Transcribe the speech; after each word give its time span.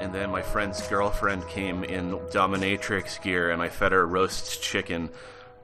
And 0.00 0.12
then 0.12 0.30
my 0.30 0.42
friend's 0.42 0.86
girlfriend 0.88 1.46
came 1.48 1.84
in 1.84 2.10
dominatrix 2.30 3.22
gear, 3.22 3.50
and 3.50 3.62
I 3.62 3.68
fed 3.68 3.92
her 3.92 4.06
roast 4.06 4.60
chicken. 4.60 5.08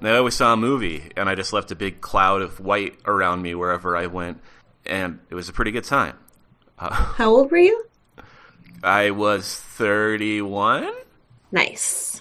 And 0.00 0.08
I 0.08 0.16
always 0.16 0.34
saw 0.34 0.52
a 0.52 0.56
movie, 0.56 1.10
and 1.16 1.28
I 1.28 1.34
just 1.34 1.52
left 1.52 1.72
a 1.72 1.74
big 1.74 2.00
cloud 2.00 2.40
of 2.40 2.60
white 2.60 2.94
around 3.04 3.42
me 3.42 3.54
wherever 3.54 3.96
I 3.96 4.06
went, 4.06 4.40
and 4.86 5.18
it 5.28 5.34
was 5.34 5.48
a 5.48 5.52
pretty 5.52 5.72
good 5.72 5.84
time. 5.84 6.16
Uh, 6.78 6.94
How 6.94 7.30
old 7.30 7.50
were 7.50 7.58
you? 7.58 7.87
I 8.82 9.10
was 9.10 9.54
31, 9.54 10.92
Nice. 11.50 12.20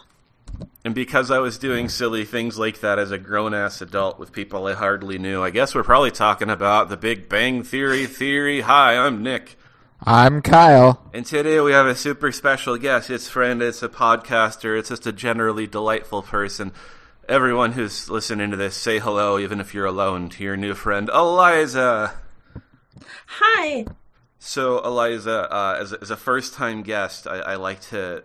and 0.83 0.95
because 0.95 1.29
I 1.29 1.39
was 1.39 1.57
doing 1.57 1.87
silly 1.89 2.25
things 2.25 2.57
like 2.57 2.79
that 2.81 2.97
as 2.97 3.11
a 3.11 3.17
grown 3.17 3.53
ass 3.53 3.81
adult 3.81 4.17
with 4.19 4.31
people 4.31 4.65
I 4.67 4.73
hardly 4.73 5.17
knew, 5.17 5.43
I 5.43 5.49
guess 5.51 5.75
we're 5.75 5.83
probably 5.83 6.11
talking 6.11 6.49
about 6.49 6.89
the 6.89 6.97
Big 6.97 7.29
Bang 7.29 7.63
Theory 7.63 8.05
theory. 8.07 8.61
Hi, 8.61 8.97
I'm 8.97 9.21
Nick. 9.21 9.57
I'm 10.03 10.41
Kyle. 10.41 11.01
And 11.13 11.25
today 11.25 11.59
we 11.59 11.71
have 11.73 11.87
a 11.87 11.95
super 11.95 12.31
special 12.31 12.77
guest. 12.77 13.09
It's 13.09 13.27
friend, 13.29 13.61
it's 13.61 13.83
a 13.83 13.89
podcaster, 13.89 14.77
it's 14.79 14.89
just 14.89 15.07
a 15.07 15.11
generally 15.11 15.67
delightful 15.67 16.21
person. 16.21 16.71
Everyone 17.27 17.73
who's 17.73 18.09
listening 18.09 18.51
to 18.51 18.57
this, 18.57 18.75
say 18.75 18.99
hello, 18.99 19.37
even 19.37 19.59
if 19.59 19.73
you're 19.73 19.85
alone, 19.85 20.29
to 20.29 20.43
your 20.43 20.55
new 20.55 20.73
friend, 20.73 21.09
Eliza. 21.09 22.13
Hi. 23.25 23.85
So, 24.39 24.79
Eliza, 24.83 25.51
uh, 25.51 25.77
as, 25.79 25.93
as 25.93 26.11
a 26.11 26.17
first 26.17 26.53
time 26.53 26.83
guest, 26.83 27.27
I, 27.27 27.39
I 27.39 27.55
like 27.55 27.81
to 27.89 28.23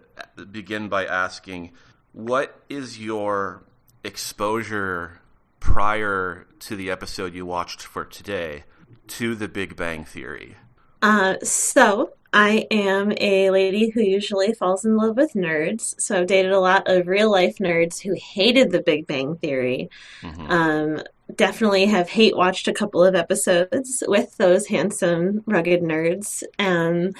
begin 0.50 0.88
by 0.88 1.06
asking 1.06 1.72
what 2.12 2.60
is 2.68 2.98
your 2.98 3.64
exposure 4.04 5.20
prior 5.58 6.46
to 6.58 6.76
the 6.76 6.90
episode 6.90 7.34
you 7.34 7.46
watched 7.46 7.82
for 7.82 8.04
today 8.04 8.64
to 9.06 9.34
the 9.34 9.48
Big 9.48 9.76
Bang 9.76 10.04
Theory? 10.04 10.56
Uh, 11.00 11.36
so 11.42 12.12
I 12.32 12.66
am 12.70 13.12
a 13.18 13.50
lady 13.50 13.90
who 13.90 14.00
usually 14.00 14.54
falls 14.54 14.84
in 14.84 14.96
love 14.96 15.16
with 15.16 15.34
nerds. 15.34 16.00
So 16.00 16.20
I've 16.20 16.26
dated 16.26 16.52
a 16.52 16.60
lot 16.60 16.88
of 16.88 17.06
real 17.06 17.30
life 17.30 17.58
nerds 17.58 18.00
who 18.00 18.14
hated 18.14 18.70
the 18.70 18.82
Big 18.82 19.06
Bang 19.06 19.36
Theory. 19.36 19.90
Um, 20.22 21.02
definitely 21.36 21.86
have 21.86 22.08
hate 22.08 22.36
watched 22.36 22.68
a 22.68 22.72
couple 22.72 23.02
of 23.04 23.14
episodes 23.14 24.02
with 24.06 24.36
those 24.36 24.66
handsome, 24.66 25.42
rugged 25.46 25.82
nerds. 25.82 26.42
Um, 26.58 27.12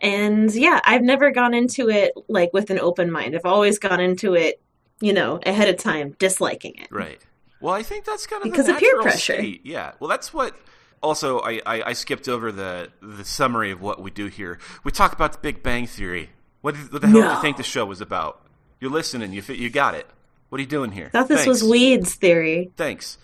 and 0.00 0.54
yeah, 0.54 0.80
I've 0.84 1.02
never 1.02 1.30
gone 1.30 1.54
into 1.54 1.88
it 1.88 2.12
like 2.28 2.52
with 2.52 2.70
an 2.70 2.78
open 2.78 3.10
mind. 3.10 3.34
I've 3.34 3.46
always 3.46 3.78
gone 3.78 4.00
into 4.00 4.34
it, 4.34 4.60
you 5.00 5.12
know, 5.12 5.40
ahead 5.46 5.68
of 5.68 5.76
time, 5.78 6.14
disliking 6.18 6.74
it. 6.80 6.88
Right. 6.90 7.20
Well, 7.60 7.72
I 7.74 7.82
think 7.82 8.04
that's 8.04 8.26
kind 8.26 8.44
of 8.44 8.50
Because 8.50 8.66
the 8.66 8.74
of 8.74 8.78
peer 8.80 9.00
pressure. 9.00 9.34
state. 9.34 9.62
Yeah. 9.64 9.92
Well, 10.00 10.08
that's 10.08 10.32
what. 10.34 10.54
Also, 11.02 11.40
I, 11.40 11.60
I, 11.66 11.82
I 11.82 11.92
skipped 11.92 12.28
over 12.28 12.50
the 12.50 12.90
the 13.02 13.24
summary 13.26 13.70
of 13.70 13.80
what 13.82 14.00
we 14.00 14.10
do 14.10 14.26
here. 14.28 14.58
We 14.84 14.90
talk 14.90 15.12
about 15.12 15.32
the 15.32 15.38
Big 15.38 15.62
Bang 15.62 15.86
Theory. 15.86 16.30
What, 16.62 16.76
what 16.90 17.02
the 17.02 17.08
hell 17.08 17.20
do 17.20 17.26
No. 17.26 17.34
you 17.34 17.40
think 17.42 17.58
the 17.58 17.62
show 17.62 17.84
was 17.84 18.00
about? 18.00 18.42
You're 18.80 18.90
listening. 18.90 19.32
You 19.34 19.42
you 19.54 19.68
got 19.68 19.94
it. 19.94 20.06
What 20.48 20.58
are 20.58 20.62
you 20.62 20.68
doing 20.68 20.92
here? 20.92 21.10
Thought 21.10 21.28
this 21.28 21.46
was 21.46 21.60
Thanks. 21.60 21.70
Weed's 21.70 22.14
theory. 22.14 22.70
Thanks. 22.76 23.18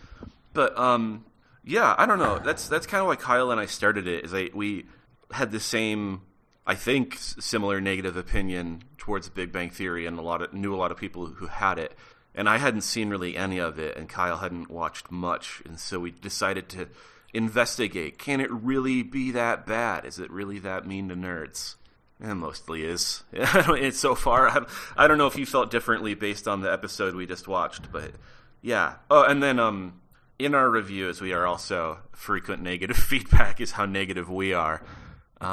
But 0.53 0.77
um, 0.79 1.25
yeah, 1.65 1.95
I 1.99 2.07
don't 2.07 2.19
know. 2.19 2.39
That's 2.39 2.69
that's 2.69 2.87
kind 2.87 3.01
of 3.01 3.07
why 3.07 3.17
Kyle 3.17 3.51
and 3.51 3.61
I 3.61 3.67
started 3.67 4.07
it. 4.07 4.25
Is 4.25 4.35
I 4.35 4.51
we 4.55 4.87
had 5.33 5.53
the 5.53 5.61
same, 5.61 6.23
I 6.67 6.75
think, 6.75 7.17
similar 7.19 7.81
negative 7.81 8.17
opinion 8.17 8.83
towards 8.99 9.29
Big 9.29 9.53
Bang 9.53 9.71
Theory, 9.71 10.07
and 10.07 10.19
a 10.19 10.23
lot 10.23 10.43
of 10.43 10.53
knew 10.53 10.75
a 10.75 10.77
lot 10.77 10.91
of 10.91 10.97
people 10.97 11.27
who 11.27 11.47
had 11.47 11.79
it, 11.79 11.95
and 12.35 12.49
I 12.49 12.59
hadn't 12.59 12.83
seen 12.83 13.11
really 13.11 13.37
any 13.37 13.59
of 13.59 13.79
it, 13.79 13.97
and 13.97 14.09
Kyle 14.09 14.39
hadn't 14.39 14.71
watched 14.71 15.11
much, 15.11 15.63
and 15.65 15.79
so 15.79 16.01
we 16.01 16.11
decided 16.11 16.69
to 16.71 16.89
investigate. 17.33 18.19
Can 18.19 18.41
it 18.41 18.51
really 18.51 19.03
be 19.03 19.31
that 19.33 19.67
bad? 19.67 20.05
Is 20.05 20.19
it 20.19 20.31
really 20.31 20.59
that 20.61 20.87
mean 20.87 21.09
to 21.09 21.15
nerds? 21.15 21.77
It 22.21 22.35
mostly 22.35 22.85
is. 22.85 23.23
It's 23.33 23.99
so 23.99 24.15
far. 24.15 24.49
I, 24.49 24.67
I 24.97 25.07
don't 25.07 25.19
know 25.19 25.27
if 25.27 25.37
you 25.37 25.47
felt 25.47 25.71
differently 25.71 26.15
based 26.15 26.47
on 26.47 26.61
the 26.61 26.73
episode 26.73 27.15
we 27.15 27.27
just 27.27 27.49
watched, 27.49 27.91
but 27.91 28.13
yeah. 28.61 28.95
Oh, 29.11 29.25
and 29.25 29.43
then 29.43 29.59
um, 29.59 30.01
in 30.41 30.55
our 30.55 30.69
reviews, 30.69 31.21
we 31.21 31.33
are 31.33 31.47
also 31.47 31.99
frequent 32.13 32.63
negative 32.63 32.97
feedback 33.11 33.61
is 33.61 33.73
how 33.73 33.87
negative 33.87 34.31
we 34.31 34.53
are. 34.53 34.83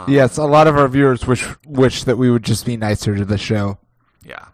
Yes, 0.08 0.38
a 0.38 0.44
lot 0.44 0.68
of 0.68 0.75
our 0.78 0.88
viewers 0.90 1.25
wish 1.25 1.48
wish 1.66 2.03
that 2.03 2.18
we 2.18 2.30
would 2.30 2.44
just 2.44 2.66
be 2.66 2.75
nicer 2.75 3.16
to 3.16 3.24
the 3.24 3.38
show. 3.38 3.78
Yeah. 4.25 4.48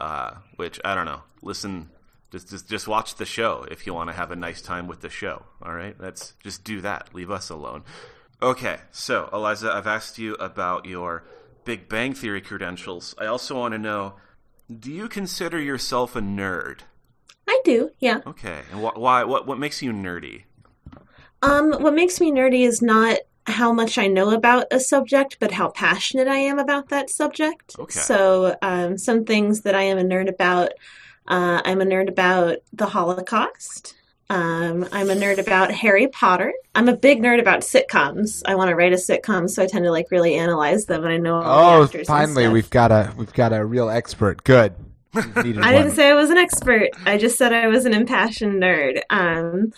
Uh, 0.00 0.34
which 0.56 0.80
I 0.84 0.94
don't 0.94 1.04
know. 1.04 1.22
Listen, 1.42 1.90
just 2.32 2.50
just 2.50 2.68
just 2.68 2.88
watch 2.88 3.14
the 3.14 3.24
show 3.24 3.66
if 3.70 3.86
you 3.86 3.94
want 3.94 4.10
to 4.10 4.16
have 4.16 4.30
a 4.32 4.36
nice 4.36 4.60
time 4.60 4.88
with 4.88 5.00
the 5.00 5.08
show. 5.08 5.44
All 5.62 5.74
right, 5.74 5.96
that's 5.98 6.34
just 6.42 6.64
do 6.64 6.80
that. 6.80 7.14
Leave 7.14 7.30
us 7.30 7.50
alone. 7.50 7.84
Okay, 8.42 8.78
so 8.90 9.28
Eliza, 9.32 9.72
I've 9.72 9.86
asked 9.86 10.18
you 10.18 10.34
about 10.34 10.86
your 10.86 11.24
Big 11.64 11.88
Bang 11.88 12.14
Theory 12.14 12.40
credentials. 12.40 13.14
I 13.18 13.26
also 13.26 13.58
want 13.58 13.72
to 13.72 13.78
know: 13.78 14.14
Do 14.68 14.90
you 14.90 15.08
consider 15.08 15.60
yourself 15.60 16.16
a 16.16 16.20
nerd? 16.20 16.80
I 17.60 17.62
do, 17.64 17.90
yeah. 18.00 18.20
Okay, 18.26 18.60
and 18.72 18.80
wh- 18.80 18.96
why? 18.96 19.24
What 19.24 19.46
what 19.46 19.58
makes 19.58 19.82
you 19.82 19.92
nerdy? 19.92 20.44
Um, 21.42 21.72
what 21.82 21.94
makes 21.94 22.20
me 22.20 22.30
nerdy 22.30 22.66
is 22.66 22.82
not 22.82 23.18
how 23.46 23.72
much 23.72 23.98
I 23.98 24.06
know 24.06 24.30
about 24.30 24.66
a 24.70 24.78
subject, 24.80 25.38
but 25.40 25.52
how 25.52 25.70
passionate 25.70 26.28
I 26.28 26.36
am 26.36 26.58
about 26.58 26.88
that 26.90 27.10
subject. 27.10 27.76
Okay. 27.78 27.98
So, 27.98 28.56
um, 28.62 28.98
some 28.98 29.24
things 29.24 29.62
that 29.62 29.74
I 29.74 29.82
am 29.82 29.98
a 29.98 30.02
nerd 30.02 30.28
about, 30.28 30.70
uh, 31.26 31.60
I'm 31.64 31.80
a 31.80 31.84
nerd 31.86 32.08
about 32.08 32.58
the 32.72 32.86
Holocaust. 32.86 33.94
Um, 34.28 34.86
I'm 34.92 35.10
a 35.10 35.14
nerd 35.14 35.38
about 35.38 35.72
Harry 35.72 36.06
Potter. 36.06 36.52
I'm 36.74 36.88
a 36.88 36.96
big 36.96 37.20
nerd 37.20 37.40
about 37.40 37.60
sitcoms. 37.62 38.42
I 38.46 38.54
want 38.54 38.68
to 38.68 38.76
write 38.76 38.92
a 38.92 38.96
sitcom, 38.96 39.50
so 39.50 39.62
I 39.62 39.66
tend 39.66 39.84
to 39.86 39.90
like 39.90 40.10
really 40.10 40.36
analyze 40.36 40.86
them, 40.86 41.04
and 41.04 41.12
I 41.12 41.16
know 41.16 41.36
all 41.36 41.42
the 41.42 41.48
Oh, 41.80 41.82
actors 41.84 41.98
and 42.00 42.06
finally, 42.06 42.44
stuff. 42.44 42.52
we've 42.52 42.70
got 42.70 42.92
a 42.92 43.12
we've 43.16 43.32
got 43.32 43.52
a 43.52 43.64
real 43.64 43.88
expert. 43.90 44.44
Good. 44.44 44.74
We've 45.14 45.36
needed 45.36 45.62
I 45.62 45.72
didn't 45.72 45.92
say 45.92 46.10
I 46.10 46.14
was 46.14 46.30
an 46.30 46.38
expert. 46.38 46.90
I 47.04 47.18
just 47.18 47.36
said 47.36 47.52
I 47.52 47.66
was 47.66 47.84
an 47.84 47.94
impassioned 47.94 48.62
nerd. 48.62 49.02
Um, 49.10 49.72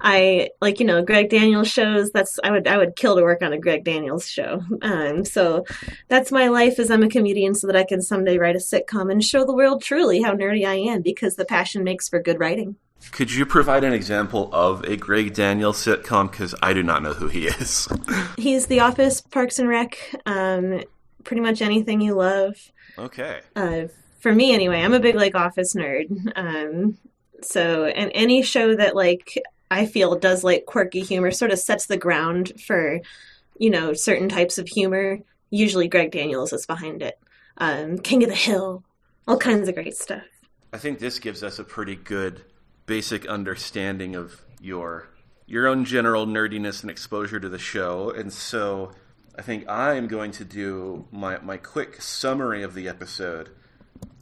I 0.00 0.50
like 0.60 0.80
you 0.80 0.86
know 0.86 1.02
Greg 1.02 1.30
Daniels 1.30 1.68
shows. 1.68 2.10
That's 2.10 2.40
I 2.42 2.50
would 2.50 2.66
I 2.66 2.76
would 2.78 2.96
kill 2.96 3.16
to 3.16 3.22
work 3.22 3.42
on 3.42 3.52
a 3.52 3.58
Greg 3.58 3.84
Daniels 3.84 4.26
show. 4.28 4.62
Um, 4.80 5.24
so 5.24 5.64
that's 6.08 6.32
my 6.32 6.48
life 6.48 6.78
as 6.78 6.90
I'm 6.90 7.02
a 7.02 7.08
comedian, 7.08 7.54
so 7.54 7.66
that 7.66 7.76
I 7.76 7.84
can 7.84 8.02
someday 8.02 8.38
write 8.38 8.56
a 8.56 8.58
sitcom 8.58 9.10
and 9.10 9.22
show 9.22 9.44
the 9.44 9.54
world 9.54 9.82
truly 9.82 10.22
how 10.22 10.34
nerdy 10.34 10.66
I 10.66 10.74
am 10.74 11.02
because 11.02 11.36
the 11.36 11.44
passion 11.44 11.84
makes 11.84 12.08
for 12.08 12.20
good 12.20 12.40
writing. 12.40 12.76
Could 13.10 13.32
you 13.32 13.44
provide 13.44 13.82
an 13.82 13.92
example 13.92 14.48
of 14.52 14.84
a 14.84 14.96
Greg 14.96 15.34
Daniels 15.34 15.84
sitcom? 15.84 16.30
Because 16.30 16.54
I 16.62 16.72
do 16.72 16.82
not 16.82 17.02
know 17.02 17.12
who 17.12 17.28
he 17.28 17.46
is. 17.48 17.88
He's 18.38 18.66
The 18.66 18.80
Office, 18.80 19.20
Parks 19.20 19.58
and 19.58 19.68
Rec, 19.68 19.98
um, 20.24 20.82
pretty 21.24 21.40
much 21.42 21.60
anything 21.60 22.00
you 22.00 22.14
love. 22.14 22.54
okay. 22.96 23.40
uh, 23.56 23.86
for 24.22 24.32
me 24.32 24.54
anyway, 24.54 24.80
I'm 24.80 24.94
a 24.94 25.00
big 25.00 25.16
like 25.16 25.34
Office 25.34 25.74
nerd. 25.74 26.32
Um, 26.36 26.96
so 27.42 27.86
and 27.86 28.10
any 28.14 28.42
show 28.42 28.74
that 28.76 28.94
like 28.94 29.42
I 29.70 29.84
feel 29.84 30.14
does 30.16 30.44
like 30.44 30.64
quirky 30.64 31.00
humor 31.00 31.32
sort 31.32 31.50
of 31.50 31.58
sets 31.58 31.86
the 31.86 31.96
ground 31.96 32.52
for 32.60 33.00
you 33.58 33.68
know 33.68 33.92
certain 33.92 34.28
types 34.28 34.58
of 34.58 34.68
humor. 34.68 35.18
Usually 35.50 35.88
Greg 35.88 36.12
Daniels 36.12 36.52
is 36.52 36.66
behind 36.66 37.02
it. 37.02 37.18
Um, 37.58 37.98
King 37.98 38.22
of 38.22 38.30
the 38.30 38.36
Hill, 38.36 38.84
all 39.26 39.36
kinds 39.36 39.68
of 39.68 39.74
great 39.74 39.96
stuff. 39.96 40.22
I 40.72 40.78
think 40.78 41.00
this 41.00 41.18
gives 41.18 41.42
us 41.42 41.58
a 41.58 41.64
pretty 41.64 41.96
good 41.96 42.42
basic 42.86 43.26
understanding 43.26 44.14
of 44.14 44.40
your 44.60 45.08
your 45.46 45.66
own 45.66 45.84
general 45.84 46.26
nerdiness 46.26 46.82
and 46.82 46.90
exposure 46.90 47.40
to 47.40 47.48
the 47.48 47.58
show. 47.58 48.10
And 48.10 48.32
so 48.32 48.92
I 49.36 49.42
think 49.42 49.68
I'm 49.68 50.06
going 50.06 50.30
to 50.32 50.44
do 50.44 51.06
my, 51.10 51.38
my 51.38 51.56
quick 51.56 52.00
summary 52.00 52.62
of 52.62 52.74
the 52.74 52.88
episode 52.88 53.50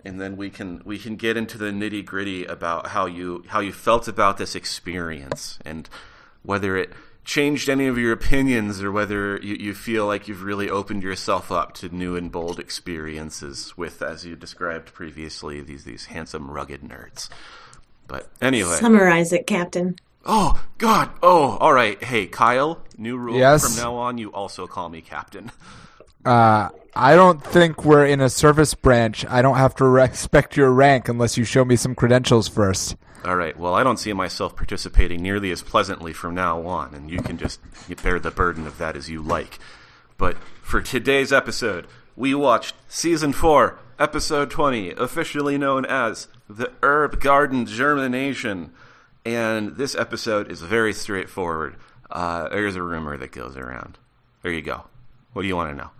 and 0.04 0.20
then 0.20 0.36
we 0.36 0.50
can 0.50 0.82
we 0.84 0.98
can 0.98 1.16
get 1.16 1.36
into 1.36 1.58
the 1.58 1.66
nitty 1.66 2.04
gritty 2.04 2.44
about 2.44 2.88
how 2.88 3.06
you 3.06 3.44
how 3.48 3.60
you 3.60 3.72
felt 3.72 4.08
about 4.08 4.38
this 4.38 4.54
experience 4.54 5.58
and 5.64 5.88
whether 6.42 6.76
it 6.76 6.90
changed 7.24 7.68
any 7.68 7.86
of 7.86 7.98
your 7.98 8.12
opinions 8.12 8.82
or 8.82 8.90
whether 8.90 9.36
you, 9.42 9.54
you 9.54 9.74
feel 9.74 10.06
like 10.06 10.26
you've 10.26 10.42
really 10.42 10.70
opened 10.70 11.02
yourself 11.02 11.52
up 11.52 11.74
to 11.74 11.88
new 11.94 12.16
and 12.16 12.32
bold 12.32 12.58
experiences 12.58 13.76
with 13.76 14.00
as 14.02 14.24
you 14.24 14.34
described 14.34 14.92
previously 14.92 15.60
these 15.60 15.84
these 15.84 16.06
handsome 16.06 16.50
rugged 16.50 16.80
nerds. 16.82 17.28
But 18.08 18.28
anyway. 18.40 18.76
Summarize 18.76 19.32
it, 19.32 19.46
Captain. 19.46 19.96
oh 20.24 20.62
god. 20.78 21.10
Oh 21.22 21.56
all 21.58 21.72
right. 21.72 22.02
Hey 22.02 22.26
kyle 22.26 22.82
new 22.98 23.16
rule 23.16 23.36
Yes? 23.38 23.62
from 23.76 23.82
now 23.82 23.94
on 23.96 24.18
you 24.18 24.30
also 24.32 24.66
call 24.66 24.88
me 24.88 25.00
captain 25.02 25.52
Uh, 26.24 26.68
I 26.94 27.14
don't 27.14 27.42
think 27.42 27.84
we're 27.84 28.06
in 28.06 28.20
a 28.20 28.28
service 28.28 28.74
branch. 28.74 29.24
I 29.26 29.42
don't 29.42 29.56
have 29.56 29.74
to 29.76 29.84
respect 29.84 30.56
your 30.56 30.70
rank 30.70 31.08
unless 31.08 31.36
you 31.36 31.44
show 31.44 31.64
me 31.64 31.76
some 31.76 31.94
credentials 31.94 32.48
first. 32.48 32.96
All 33.24 33.36
right. 33.36 33.56
Well, 33.58 33.74
I 33.74 33.82
don't 33.84 33.98
see 33.98 34.12
myself 34.12 34.56
participating 34.56 35.22
nearly 35.22 35.50
as 35.50 35.62
pleasantly 35.62 36.12
from 36.12 36.34
now 36.34 36.66
on, 36.66 36.94
and 36.94 37.10
you 37.10 37.20
can 37.20 37.36
just 37.38 37.60
bear 38.02 38.18
the 38.18 38.30
burden 38.30 38.66
of 38.66 38.78
that 38.78 38.96
as 38.96 39.10
you 39.10 39.22
like. 39.22 39.58
But 40.16 40.36
for 40.62 40.80
today's 40.80 41.32
episode, 41.32 41.86
we 42.16 42.34
watched 42.34 42.74
season 42.88 43.32
four, 43.32 43.78
episode 43.98 44.50
20, 44.50 44.92
officially 44.92 45.58
known 45.58 45.84
as 45.84 46.28
The 46.48 46.72
Herb 46.82 47.20
Garden 47.20 47.66
Germination. 47.66 48.72
And 49.24 49.76
this 49.76 49.94
episode 49.94 50.50
is 50.50 50.62
very 50.62 50.94
straightforward. 50.94 51.76
Uh, 52.10 52.48
there's 52.48 52.76
a 52.76 52.82
rumor 52.82 53.16
that 53.18 53.32
goes 53.32 53.56
around. 53.56 53.98
There 54.42 54.52
you 54.52 54.62
go. 54.62 54.84
What 55.34 55.42
do 55.42 55.48
you 55.48 55.56
want 55.56 55.70
to 55.70 55.76
know? 55.76 55.90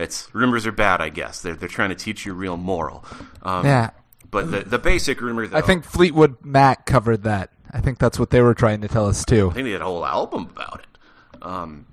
It's 0.00 0.32
rumors 0.34 0.66
are 0.66 0.72
bad, 0.72 1.00
I 1.00 1.08
guess. 1.10 1.42
They're 1.42 1.54
they're 1.54 1.68
trying 1.68 1.90
to 1.90 1.94
teach 1.94 2.24
you 2.26 2.34
real 2.34 2.56
moral. 2.56 3.04
Um, 3.42 3.64
Yeah. 3.66 3.90
But 4.30 4.50
the 4.52 4.60
the 4.60 4.78
basic 4.78 5.20
rumor, 5.20 5.46
though, 5.46 5.58
I 5.58 5.60
think 5.60 5.84
Fleetwood 5.84 6.36
Mac 6.44 6.86
covered 6.86 7.24
that. 7.24 7.50
I 7.72 7.80
think 7.80 7.98
that's 7.98 8.18
what 8.18 8.30
they 8.30 8.40
were 8.40 8.54
trying 8.54 8.80
to 8.82 8.88
tell 8.88 9.06
us 9.06 9.24
too. 9.24 9.50
I 9.50 9.54
think 9.54 9.64
they 9.66 9.72
had 9.72 9.80
a 9.82 9.84
whole 9.84 10.06
album 10.06 10.48
about 10.54 10.80
it. 10.84 11.42
Um, 11.44 11.86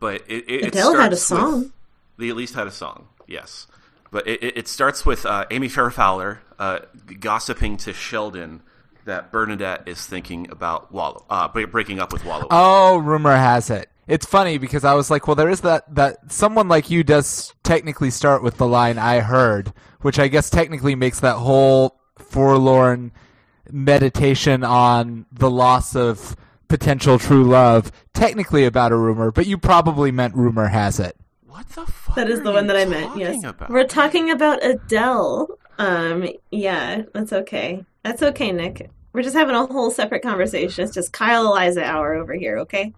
but 0.00 0.22
it, 0.28 0.44
it, 0.48 0.50
it 0.50 0.66
Adele 0.68 0.94
had 0.96 1.12
a 1.12 1.16
starts 1.16 1.30
with- 1.30 1.40
song. 1.62 1.72
they 2.18 2.28
at 2.28 2.36
least 2.36 2.54
had 2.54 2.66
a 2.66 2.70
song, 2.72 3.06
yes. 3.26 3.66
But 4.10 4.26
it, 4.28 4.42
it, 4.42 4.56
it 4.58 4.68
starts 4.68 5.04
with 5.06 5.26
uh, 5.26 5.44
Amy 5.50 5.68
Farrah 5.68 5.92
Fowler 5.92 6.40
uh, 6.58 6.80
gossiping 7.20 7.76
to 7.78 7.92
Sheldon 7.92 8.62
that 9.04 9.30
Bernadette 9.32 9.86
is 9.88 10.04
thinking 10.06 10.50
about 10.50 10.92
Wallow, 10.92 11.24
uh, 11.28 11.48
breaking 11.48 12.00
up 12.00 12.12
with 12.12 12.24
Wallow. 12.24 12.46
Oh, 12.50 12.96
rumor 12.98 13.34
has 13.36 13.70
it. 13.70 13.88
It's 14.06 14.26
funny 14.26 14.58
because 14.58 14.84
I 14.84 14.94
was 14.94 15.10
like, 15.10 15.26
well, 15.26 15.34
there 15.34 15.48
is 15.48 15.62
that 15.62 15.94
that 15.94 16.30
someone 16.30 16.68
like 16.68 16.90
you 16.90 17.02
does 17.02 17.54
technically 17.62 18.10
start 18.10 18.42
with 18.42 18.58
the 18.58 18.66
line 18.66 18.98
"I 18.98 19.20
heard," 19.20 19.72
which 20.02 20.18
I 20.18 20.28
guess 20.28 20.50
technically 20.50 20.94
makes 20.94 21.20
that 21.20 21.36
whole 21.36 21.98
forlorn 22.18 23.12
meditation 23.70 24.62
on 24.62 25.26
the 25.32 25.50
loss 25.50 25.96
of 25.96 26.36
potential 26.68 27.18
true 27.18 27.44
love 27.44 27.90
technically 28.12 28.64
about 28.64 28.92
a 28.92 28.96
rumor, 28.96 29.30
but 29.30 29.46
you 29.46 29.56
probably 29.58 30.10
meant 30.10 30.34
rumor 30.34 30.68
has 30.68 31.00
it. 31.00 31.16
what 31.46 31.68
the 31.70 31.86
fuck? 31.86 32.16
That 32.16 32.28
is 32.28 32.40
are 32.40 32.44
the 32.44 32.52
one 32.52 32.66
that 32.66 32.76
I 32.76 32.84
meant. 32.84 33.16
Yes, 33.16 33.42
about? 33.44 33.70
we're 33.70 33.86
talking 33.86 34.30
about 34.30 34.64
Adele. 34.64 35.48
Um, 35.78 36.28
yeah, 36.50 37.02
that's 37.12 37.32
okay. 37.32 37.84
That's 38.02 38.22
okay, 38.22 38.52
Nick. 38.52 38.90
We're 39.12 39.22
just 39.22 39.36
having 39.36 39.54
a 39.54 39.66
whole 39.66 39.90
separate 39.90 40.22
conversation. 40.22 40.84
It's 40.84 40.94
just 40.94 41.12
Kyle 41.12 41.46
Eliza 41.46 41.84
hour 41.84 42.14
over 42.14 42.34
here. 42.34 42.58
Okay. 42.58 42.92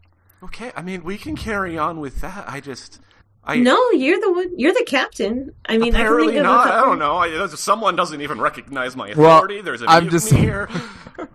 Okay, 0.47 0.73
I 0.77 0.83
mean 0.83 1.05
we 1.05 1.19
can 1.19 1.37
carry 1.37 1.77
on 1.79 2.01
with 2.01 2.21
that. 2.23 2.45
I 2.49 2.61
just, 2.61 3.01
I 3.45 3.57
No, 3.57 3.91
you're 3.91 4.21
the 4.21 4.33
one. 4.33 4.59
You're 4.59 4.73
the 4.75 4.85
captain. 4.87 5.53
I 5.67 5.79
mean, 5.79 5.95
I 5.95 5.99
can 5.99 6.07
apparently 6.07 6.33
think 6.35 6.39
of 6.39 6.45
a 6.45 6.49
not. 6.49 6.67
I 6.67 6.71
couple- 6.71 6.91
don't 6.91 6.99
know. 6.99 7.17
I, 7.17 7.47
someone 7.49 7.95
doesn't 7.97 8.21
even 8.21 8.41
recognize 8.41 8.97
my 8.97 9.13
Well, 9.17 9.37
authority. 9.37 9.61
There's 9.61 9.83
a 9.83 9.87
I'm 9.89 10.09
just- 10.11 10.31
here. 10.33 10.69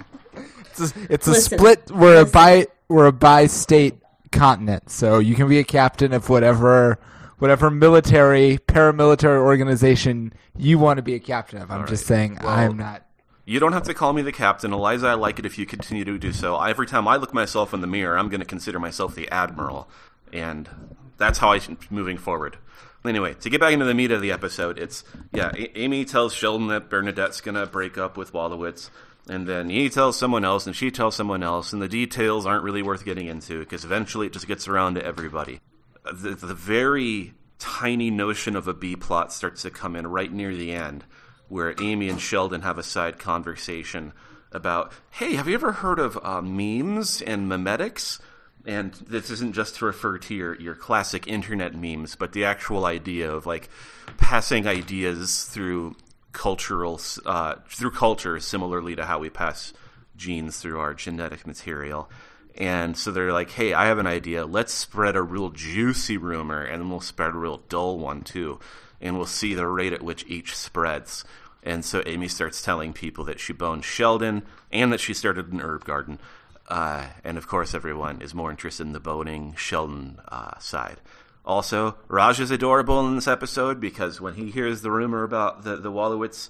It's 0.74 0.80
a, 0.96 1.14
it's 1.14 1.28
a 1.28 1.36
split. 1.36 1.92
We're 1.92 2.16
a 2.16 2.20
listen. 2.22 2.32
bi 2.32 2.68
we're 2.88 3.06
a 3.08 3.12
bi-state 3.12 3.96
continent, 4.32 4.90
so 4.90 5.20
you 5.20 5.36
can 5.36 5.50
be 5.50 5.60
a 5.60 5.64
captain 5.66 6.14
of 6.14 6.30
whatever 6.30 6.98
whatever 7.40 7.70
military 7.70 8.58
paramilitary 8.58 9.38
organization 9.38 10.32
you 10.58 10.80
want 10.80 10.98
to 10.98 11.02
be 11.04 11.14
a 11.16 11.20
captain 11.20 11.62
of. 11.62 11.70
I'm 11.70 11.86
just 11.88 12.04
right. 12.04 12.08
saying 12.18 12.38
Well, 12.42 12.50
I'm 12.50 12.78
not. 12.78 13.06
You 13.46 13.60
don't 13.60 13.74
have 13.74 13.84
to 13.84 13.94
call 13.94 14.14
me 14.14 14.22
the 14.22 14.32
captain, 14.32 14.72
Eliza. 14.72 15.08
I 15.08 15.14
like 15.16 15.40
it 15.40 15.46
if 15.46 15.58
you 15.58 15.66
continue 15.66 16.06
to 16.06 16.18
do 16.18 16.32
so. 16.32 16.60
Every 16.62 16.86
time 16.86 17.08
I 17.08 17.16
look 17.18 17.34
myself 17.34 17.74
in 17.74 17.82
the 17.82 17.88
mirror, 17.88 18.18
I'm 18.18 18.30
going 18.30 18.40
to 18.40 18.46
consider 18.46 18.80
myself 18.80 19.16
the 19.16 19.30
admiral, 19.30 19.90
and 20.32 20.70
that's 21.18 21.40
how 21.40 21.52
I'm 21.52 21.78
moving 21.90 22.18
forward. 22.18 22.58
Anyway, 23.04 23.34
to 23.34 23.50
get 23.50 23.60
back 23.60 23.74
into 23.74 23.86
the 23.86 23.96
meat 23.96 24.12
of 24.12 24.22
the 24.22 24.32
episode, 24.32 24.78
it's 24.78 25.04
yeah. 25.34 25.52
A- 25.58 25.80
Amy 25.80 26.06
tells 26.06 26.34
Sheldon 26.34 26.68
that 26.68 26.90
Bernadette's 26.90 27.42
going 27.42 27.56
to 27.56 27.66
break 27.66 27.98
up 27.98 28.16
with 28.16 28.32
Wolowitz, 28.32 28.92
and 29.28 29.48
then 29.48 29.70
he 29.70 29.90
tells 29.90 30.20
someone 30.20 30.46
else, 30.46 30.68
and 30.68 30.76
she 30.76 30.92
tells 30.92 31.16
someone 31.16 31.42
else, 31.42 31.74
and 31.74 31.82
the 31.82 31.88
details 31.88 32.46
aren't 32.46 32.64
really 32.64 32.84
worth 32.84 33.04
getting 33.04 33.26
into 33.26 33.60
because 33.60 33.84
eventually 33.84 34.28
it 34.28 34.34
just 34.34 34.48
gets 34.48 34.68
around 34.68 34.96
to 34.96 35.06
everybody. 35.06 35.60
The, 36.06 36.36
the 36.36 36.54
very 36.54 37.34
tiny 37.58 38.12
notion 38.12 38.56
of 38.56 38.68
a 38.68 38.74
B 38.74 38.96
plot 38.96 39.34
starts 39.34 39.64
to 39.64 39.72
come 39.72 39.96
in 39.96 40.06
right 40.06 40.32
near 40.32 40.56
the 40.56 40.72
end, 40.72 41.04
where 41.52 41.76
Amy 41.82 42.08
and 42.08 42.22
Sheldon 42.22 42.62
have 42.62 42.78
a 42.78 42.84
side 42.84 43.20
conversation 43.20 44.14
about, 44.54 44.94
hey, 45.12 45.34
have 45.34 45.50
you 45.50 45.54
ever 45.54 45.74
heard 45.74 46.00
of 46.00 46.18
uh, 46.24 46.42
memes 46.42 47.22
and 47.22 47.52
memetics? 47.52 48.22
And 48.66 48.94
this 48.94 49.30
isn't 49.30 49.54
just 49.54 49.76
to 49.76 49.86
refer 49.86 50.18
to 50.18 50.34
your, 50.34 50.56
your 50.62 50.76
classic 50.76 51.28
internet 51.28 51.76
memes, 51.76 52.16
but 52.16 52.32
the 52.32 52.46
actual 52.46 52.86
idea 52.86 53.30
of 53.30 53.46
like 53.46 53.68
passing 54.16 54.66
ideas 54.66 55.44
through 55.44 55.98
cultural 56.32 57.02
uh, 57.26 57.56
through 57.68 57.92
culture, 57.92 58.40
similarly 58.40 58.96
to 58.96 59.06
how 59.06 59.20
we 59.20 59.30
pass 59.30 59.74
genes 60.16 60.58
through 60.58 60.80
our 60.80 60.94
genetic 60.94 61.46
material. 61.46 62.10
And 62.56 62.96
so 62.96 63.12
they're 63.12 63.34
like, 63.34 63.52
hey, 63.52 63.74
I 63.74 63.88
have 63.88 63.98
an 63.98 64.08
idea. 64.08 64.46
Let's 64.46 64.74
spread 64.74 65.18
a 65.18 65.22
real 65.22 65.50
juicy 65.50 66.16
rumor, 66.16 66.64
and 66.64 66.82
then 66.82 66.90
we'll 66.90 67.02
spread 67.02 67.34
a 67.34 67.38
real 67.38 67.58
dull 67.68 68.00
one 68.00 68.22
too. 68.22 68.60
And 69.02 69.18
we'll 69.18 69.26
see 69.26 69.54
the 69.54 69.68
rate 69.68 69.94
at 69.94 70.04
which 70.04 70.26
each 70.28 70.56
spreads. 70.56 71.26
And 71.64 71.84
so 71.84 72.02
Amy 72.06 72.28
starts 72.28 72.62
telling 72.62 72.94
people 72.94 73.26
that 73.26 73.40
she 73.40 73.54
boned 73.54 73.84
Sheldon 73.84 74.44
and 74.72 74.94
that 74.94 75.00
she 75.00 75.14
started 75.14 75.52
an 75.52 75.62
herb 75.62 75.84
garden. 75.86 76.20
Uh, 76.68 77.08
and 77.24 77.38
of 77.38 77.48
course, 77.48 77.74
everyone 77.74 78.22
is 78.22 78.34
more 78.34 78.50
interested 78.50 78.84
in 78.84 78.94
the 78.94 79.00
boning 79.00 79.56
Sheldon 79.56 80.20
uh, 80.30 80.58
side. 80.60 80.98
Also, 81.44 81.98
Raj 82.08 82.40
is 82.40 82.52
adorable 82.52 83.06
in 83.08 83.16
this 83.16 83.28
episode 83.28 83.80
because 83.80 84.22
when 84.22 84.36
he 84.36 84.52
hears 84.52 84.82
the 84.82 84.92
rumor 84.92 85.24
about 85.24 85.64
the, 85.64 85.76
the 85.76 85.92
Wolowitz 85.92 86.50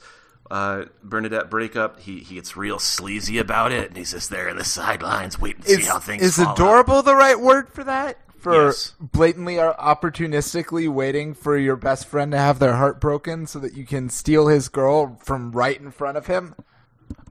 uh, 0.49 0.83
Bernadette 1.01 1.49
breakup, 1.49 1.99
he, 1.99 2.19
he 2.19 2.35
gets 2.35 2.57
real 2.57 2.77
sleazy 2.77 3.37
about 3.37 3.71
it, 3.71 3.87
and 3.87 3.97
he's 3.97 4.11
just 4.11 4.29
there 4.29 4.49
in 4.49 4.57
the 4.57 4.65
sidelines 4.65 5.39
waiting 5.39 5.63
to 5.63 5.69
see 5.69 5.83
how 5.83 5.97
things 5.97 6.21
is 6.21 6.35
fall 6.35 6.47
out. 6.47 6.59
adorable 6.59 7.01
the 7.01 7.15
right 7.15 7.39
word 7.39 7.69
for 7.69 7.85
that? 7.85 8.17
For 8.41 8.65
Yes. 8.65 8.95
blatantly 8.99 9.59
or 9.59 9.75
opportunistically 9.75 10.89
waiting 10.89 11.35
for 11.35 11.57
your 11.57 11.75
best 11.75 12.07
friend 12.07 12.31
to 12.31 12.39
have 12.39 12.57
their 12.57 12.73
heart 12.73 12.99
broken 12.99 13.45
so 13.45 13.59
that 13.59 13.75
you 13.77 13.85
can 13.85 14.09
steal 14.09 14.47
his 14.47 14.67
girl 14.67 15.19
from 15.23 15.51
right 15.51 15.79
in 15.79 15.91
front 15.91 16.17
of 16.17 16.25
him? 16.25 16.55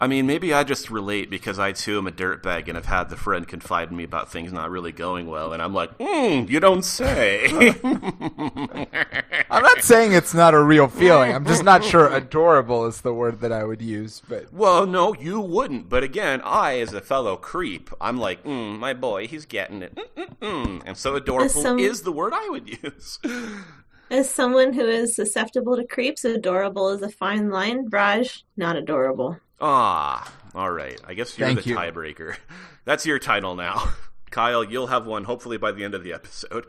I 0.03 0.07
mean, 0.07 0.27
maybe 0.27 0.55
I 0.55 0.63
just 0.65 0.89
relate 0.89 1.29
because 1.29 1.59
I 1.59 1.73
too 1.73 1.99
am 1.99 2.07
a 2.07 2.11
dirtbag 2.13 2.69
and 2.69 2.77
have 2.77 2.87
had 2.87 3.11
the 3.11 3.17
friend 3.17 3.47
confide 3.47 3.91
in 3.91 3.97
me 3.97 4.05
about 4.05 4.31
things 4.31 4.51
not 4.53 4.71
really 4.71 4.93
going 4.93 5.27
well, 5.27 5.53
and 5.53 5.61
I'm 5.63 5.75
like, 5.75 5.91
hmm, 6.01 6.45
you 6.49 6.59
don't 6.61 6.85
say. 6.85 7.47
I'm 9.51 9.63
not 9.63 9.83
saying 9.83 10.13
it's 10.13 10.33
not 10.33 10.55
a 10.55 10.63
real 10.63 10.89
feeling. 10.89 11.35
I'm 11.35 11.45
just 11.45 11.65
not 11.65 11.85
sure 11.85 12.09
adorable 12.15 12.87
is 12.87 13.01
the 13.03 13.13
word 13.13 13.41
that 13.41 13.53
I 13.53 13.65
would 13.65 13.83
use. 13.83 14.23
But 14.29 14.53
well, 14.53 14.87
no, 14.87 15.15
you 15.15 15.41
wouldn't. 15.41 15.89
But 15.89 16.03
again, 16.03 16.41
I, 16.45 16.79
as 16.79 16.95
a 16.95 17.01
fellow 17.01 17.37
creep, 17.37 17.91
I'm 18.01 18.19
like, 18.19 18.45
mm, 18.45 18.79
my 18.79 18.95
boy, 18.95 19.27
he's 19.27 19.45
getting 19.45 19.83
it. 19.83 19.99
Mm-mm-mm. 20.41 20.83
And 20.87 20.97
so 20.97 21.15
adorable 21.17 21.49
some- 21.63 21.79
is 21.79 22.03
the 22.03 22.13
word 22.13 22.33
I 22.35 22.49
would 22.49 22.69
use. 22.83 23.19
As 24.11 24.29
someone 24.29 24.73
who 24.73 24.87
is 24.87 25.15
susceptible 25.15 25.77
to 25.77 25.87
creeps, 25.87 26.25
adorable 26.25 26.89
is 26.89 27.03
a 27.03 27.09
fine 27.11 27.49
line. 27.51 27.87
Raj, 27.91 28.45
not 28.57 28.75
adorable. 28.75 29.39
Ah, 29.61 30.33
all 30.55 30.71
right. 30.71 31.01
I 31.07 31.15
guess 31.15 31.39
you're 31.39 31.47
Thank 31.47 31.63
the 31.63 31.71
you. 31.71 31.77
tiebreaker. 31.77 32.37
That's 32.85 33.07
your 33.07 33.21
title 33.21 33.55
now. 33.55 33.91
Kyle, 34.31 34.65
you'll 34.65 34.89
have 34.89 35.07
one 35.07 35.25
hopefully 35.25 35.59
by 35.59 35.71
the 35.73 35.85
end 35.85 35.95
of 35.95 36.03
the 36.03 36.13
episode. 36.13 36.67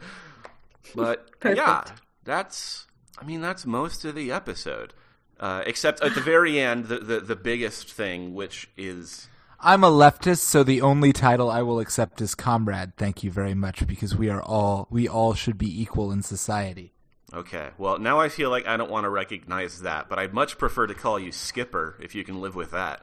But 0.96 1.30
yeah, 1.46 1.84
that's 2.24 2.88
I 3.20 3.24
mean 3.24 3.40
that's 3.40 3.66
most 3.68 4.04
of 4.04 4.16
the 4.16 4.32
episode. 4.32 4.94
Uh, 5.40 5.62
except 5.68 6.02
at 6.02 6.16
the 6.16 6.22
very 6.22 6.60
end, 6.60 6.86
the, 6.86 6.98
the 7.00 7.20
the 7.20 7.36
biggest 7.36 7.92
thing, 7.92 8.34
which 8.34 8.68
is 8.78 9.28
I'm 9.64 9.84
a 9.84 9.92
leftist, 9.92 10.40
so 10.40 10.64
the 10.64 10.82
only 10.82 11.14
title 11.14 11.50
I 11.52 11.62
will 11.62 11.80
accept 11.80 12.20
is 12.22 12.34
comrade. 12.36 12.94
Thank 12.98 13.24
you 13.24 13.30
very 13.32 13.54
much, 13.54 13.86
because 13.86 14.16
we 14.16 14.30
are 14.30 14.42
all 14.42 14.88
we 14.90 15.08
all 15.08 15.34
should 15.34 15.58
be 15.58 15.82
equal 15.82 16.12
in 16.12 16.24
society. 16.24 16.94
okay. 17.34 17.70
Well, 17.78 18.00
now 18.00 18.20
I 18.20 18.30
feel 18.30 18.50
like 18.50 18.66
I 18.68 18.76
don't 18.78 18.90
want 18.92 19.04
to 19.06 19.10
recognize 19.10 19.82
that, 19.82 20.10
but 20.10 20.18
I'd 20.20 20.34
much 20.34 20.58
prefer 20.58 20.88
to 20.88 20.94
call 20.96 21.20
you 21.20 21.32
Skipper 21.32 21.96
if 22.02 22.16
you 22.16 22.24
can 22.24 22.42
live 22.42 22.56
with 22.56 22.72
that. 22.72 23.02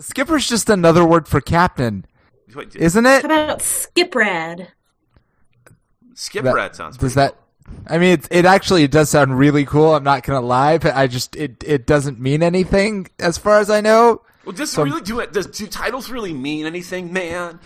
Skipper's 0.00 0.48
just 0.48 0.68
another 0.68 1.04
word 1.04 1.28
for 1.28 1.40
captain, 1.40 2.04
Wait, 2.54 2.74
isn't 2.76 3.06
it? 3.06 3.22
How 3.22 3.26
about 3.44 3.58
Skiprad? 3.60 4.68
Skiprad 6.14 6.42
That- 6.42 6.54
Rat 6.54 6.76
sounds 6.76 6.96
does 6.96 7.14
pretty 7.14 7.26
that? 7.32 7.36
I 7.86 7.98
mean, 7.98 8.12
it, 8.14 8.28
it 8.30 8.44
actually 8.46 8.82
it 8.82 8.90
does 8.90 9.10
sound 9.10 9.38
really 9.38 9.66
cool. 9.66 9.94
I'm 9.94 10.02
not 10.02 10.22
gonna 10.22 10.40
lie, 10.40 10.78
but 10.78 10.96
I 10.96 11.06
just 11.06 11.36
it 11.36 11.62
it 11.66 11.86
doesn't 11.86 12.18
mean 12.18 12.42
anything 12.42 13.08
as 13.18 13.36
far 13.38 13.58
as 13.60 13.68
I 13.70 13.80
know. 13.82 14.22
Well, 14.48 14.56
does 14.56 14.72
Some- 14.72 14.88
really 14.88 15.02
do 15.02 15.20
it? 15.20 15.34
Does 15.34 15.46
do 15.46 15.66
titles 15.66 16.08
really 16.08 16.32
mean 16.32 16.64
anything, 16.64 17.12
man? 17.12 17.60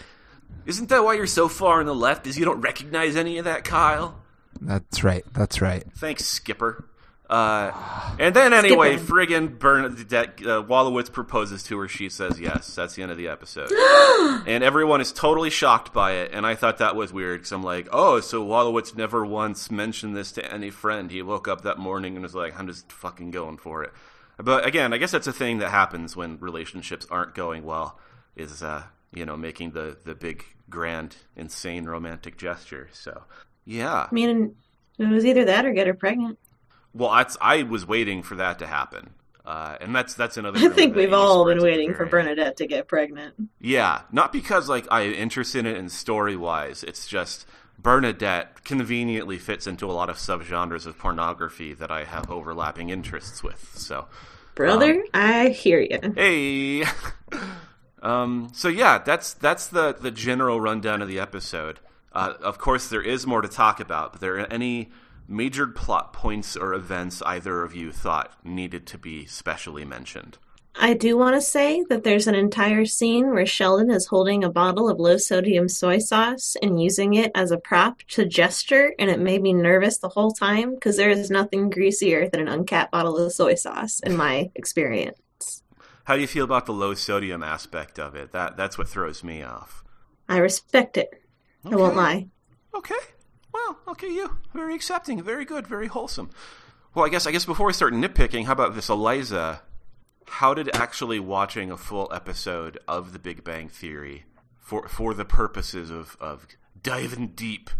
Isn't 0.67 0.89
that 0.89 1.05
why 1.05 1.15
you're 1.15 1.29
so 1.29 1.47
far 1.47 1.79
on 1.79 1.87
the 1.87 1.95
left? 1.95 2.27
Is 2.27 2.37
you 2.37 2.45
don't 2.45 2.61
recognize 2.61 3.15
any 3.15 3.39
of 3.39 3.45
that, 3.45 3.63
Kyle? 3.63 4.21
That's 4.61 5.05
right. 5.05 5.25
That's 5.33 5.61
right. 5.61 5.85
Thanks, 5.99 6.25
Skipper. 6.25 6.85
Uh, 7.31 7.71
and 8.19 8.35
then 8.35 8.53
anyway, 8.53 8.97
Skipper. 8.97 9.13
friggin' 9.13 9.61
Bernadette 9.61 10.41
uh, 10.41 10.65
Wolowitz 10.65 11.13
proposes 11.13 11.63
to 11.63 11.79
her. 11.79 11.87
She 11.87 12.09
says 12.09 12.41
yes. 12.41 12.75
That's 12.75 12.97
the 12.97 13.03
end 13.03 13.13
of 13.13 13.17
the 13.17 13.29
episode. 13.29 13.71
and 14.49 14.65
everyone 14.65 15.01
is 15.01 15.13
totally 15.13 15.51
shocked 15.51 15.93
by 15.93 16.15
it. 16.15 16.33
And 16.33 16.45
I 16.45 16.57
thought 16.57 16.79
that 16.79 16.97
was 16.97 17.13
weird 17.13 17.43
because 17.43 17.53
I'm 17.53 17.63
like, 17.63 17.87
oh, 17.93 18.19
so 18.19 18.45
Wolowitz 18.45 18.97
never 18.97 19.25
once 19.25 19.71
mentioned 19.71 20.17
this 20.17 20.33
to 20.33 20.53
any 20.53 20.71
friend. 20.71 21.13
He 21.13 21.23
woke 21.23 21.47
up 21.47 21.61
that 21.63 21.79
morning 21.79 22.17
and 22.17 22.25
was 22.25 22.35
like, 22.35 22.59
I'm 22.59 22.67
just 22.67 22.91
fucking 22.91 23.31
going 23.31 23.59
for 23.59 23.85
it. 23.85 23.93
But 24.39 24.67
again, 24.67 24.93
I 24.93 24.99
guess 24.99 25.11
that's 25.11 25.27
a 25.27 25.33
thing 25.33 25.59
that 25.59 25.71
happens 25.71 26.17
when 26.17 26.39
relationships 26.41 27.07
aren't 27.11 27.35
going 27.35 27.65
well. 27.65 27.99
Is 28.35 28.63
uh, 28.63 28.85
you 29.13 29.27
know 29.27 29.37
making 29.37 29.73
the 29.73 29.97
the 30.05 30.15
big 30.15 30.45
grand 30.71 31.17
insane 31.37 31.85
romantic 31.85 32.37
gesture. 32.39 32.89
So 32.93 33.25
yeah. 33.65 34.07
I 34.11 34.15
mean, 34.15 34.57
it 34.99 35.09
was 35.09 35.25
either 35.25 35.45
that 35.45 35.65
or 35.65 35.73
get 35.73 35.87
her 35.87 35.95
pregnant. 35.95 36.39
Well, 36.95 37.13
that's 37.13 37.37
I 37.41 37.63
was 37.63 37.87
waiting 37.87 38.23
for 38.23 38.37
that 38.37 38.59
to 38.59 38.67
happen, 38.67 39.11
uh, 39.47 39.77
and 39.81 39.95
that's 39.95 40.15
that's 40.15 40.37
another. 40.37 40.59
I 40.59 40.69
think 40.69 40.95
we've 40.95 41.13
all 41.13 41.45
been 41.47 41.63
waiting 41.63 41.95
for. 41.95 42.05
Bernadette 42.05 42.57
to 42.59 42.67
get 42.67 42.87
pregnant. 42.87 43.35
Yeah, 43.61 44.03
not 44.13 44.33
because 44.33 44.69
like 44.69 44.87
I'm 44.91 45.13
interested 45.13 45.61
in 45.61 45.67
it 45.67 45.77
in 45.79 45.89
story 45.89 46.37
wise. 46.37 46.83
It's 46.85 47.07
just 47.07 47.47
Bernadette 47.83 48.65
conveniently 48.65 49.39
fits 49.39 49.67
into 49.67 49.91
a 49.91 49.93
lot 49.93 50.09
of 50.09 50.17
subgenres 50.17 50.87
of 50.87 50.99
pornography 50.99 51.75
that 51.75 51.91
I 51.91 52.05
have 52.05 52.31
overlapping 52.31 52.91
interests 52.91 53.43
with. 53.43 53.73
So, 53.77 54.07
Brother, 54.55 54.95
Um, 54.95 55.03
I 55.15 55.49
hear 55.49 55.81
you. 55.81 55.99
hey, 56.15 56.85
um, 58.03 58.51
so 58.53 58.69
yeah, 58.69 58.99
that's 58.99 59.35
that's 59.35 59.67
the 59.67 59.93
the 59.95 60.11
general 60.11 60.61
rundown 60.61 61.03
of 61.03 61.09
the 61.09 61.19
episode. 61.19 61.81
Uh, 62.13 62.35
of 62.43 62.59
course, 62.59 62.89
there 62.89 63.03
is 63.03 63.27
more 63.27 63.41
to 63.41 63.49
talk 63.49 63.81
about. 63.81 64.13
But 64.13 64.21
there 64.21 64.39
are 64.39 64.53
any 64.53 64.91
major 65.29 65.67
plot 65.67 66.13
points 66.13 66.57
or 66.57 66.75
events 66.75 67.23
either 67.23 67.63
of 67.63 67.75
you 67.75 67.91
thought 67.91 68.33
needed 68.45 68.87
to 68.89 68.99
be 68.99 69.25
specially 69.27 69.85
mentioned? 69.85 70.37
I 70.75 70.95
do 70.95 71.17
want 71.19 71.35
to 71.37 71.41
say 71.41 71.85
that 71.91 72.03
there's 72.03 72.27
an 72.27 72.35
entire 72.35 72.87
scene 72.87 73.31
where 73.31 73.45
Sheldon 73.45 73.91
is 73.91 74.07
holding 74.07 74.43
a 74.43 74.51
bottle 74.51 74.89
of 74.89 74.99
low 74.99 75.19
sodium 75.19 75.69
soy 75.69 75.99
sauce 75.99 76.57
and 76.63 76.83
using 76.83 77.15
it 77.15 77.31
as 77.35 77.51
a 77.51 77.59
prop 77.59 78.03
to 78.09 78.25
gesture, 78.25 78.95
and 78.99 79.11
it 79.11 79.21
made 79.21 79.43
me 79.43 79.53
nervous 79.53 79.99
the 79.99 80.09
whole 80.09 80.33
time 80.33 80.75
because 80.75 80.97
there 80.97 81.11
is 81.11 81.31
nothing 81.31 81.69
greasier 81.69 82.29
than 82.29 82.41
an 82.41 82.49
uncapped 82.49 82.91
bottle 82.91 83.19
of 83.19 83.33
soy 83.33 83.55
sauce, 83.55 84.01
in 84.01 84.17
my 84.17 84.51
experience. 84.55 85.63
How 86.05 86.15
do 86.15 86.21
you 86.21 86.27
feel 86.27 86.45
about 86.45 86.67
the 86.67 86.73
low 86.73 86.95
sodium 86.95 87.43
aspect 87.43 87.99
of 87.99 88.17
it? 88.17 88.33
That 88.33 88.57
that's 88.57 88.79
what 88.79 88.89
throws 88.89 89.23
me 89.23 89.43
off. 89.43 89.85
I 90.29 90.39
respect 90.39 90.97
it. 90.97 91.23
I 91.65 91.77
won't 91.77 91.97
lie. 91.97 92.29
Okay. 92.75 92.97
Well, 93.53 93.79
okay, 93.89 94.09
you 94.09 94.39
very 94.55 94.75
accepting, 94.75 95.23
very 95.23 95.45
good, 95.45 95.67
very 95.67 95.87
wholesome. 95.87 96.31
Well, 96.95 97.05
I 97.05 97.09
guess 97.11 97.27
I 97.27 97.31
guess 97.31 97.45
before 97.45 97.67
we 97.67 97.73
start 97.73 97.93
nitpicking, 97.93 98.47
how 98.47 98.53
about 98.53 98.75
this, 98.75 98.89
Eliza? 98.89 99.61
How 100.27 100.55
did 100.55 100.75
actually 100.75 101.21
watching 101.21 101.71
a 101.71 101.77
full 101.77 102.11
episode 102.13 102.79
of 102.89 103.13
The 103.13 103.19
Big 103.19 103.45
Bang 103.45 103.69
Theory 103.69 104.25
for 104.59 104.89
for 104.89 105.15
the 105.15 105.25
purposes 105.25 105.91
of 105.91 106.17
of 106.21 106.47
diving 106.83 107.29
deep, 107.29 107.71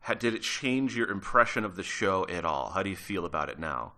how, 0.00 0.14
did 0.14 0.34
it 0.34 0.42
change 0.42 0.96
your 0.96 1.10
impression 1.10 1.64
of 1.64 1.76
the 1.76 1.82
show 1.82 2.26
at 2.28 2.44
all? 2.44 2.70
How 2.70 2.82
do 2.82 2.90
you 2.90 2.96
feel 2.96 3.24
about 3.24 3.48
it 3.48 3.58
now? 3.58 3.94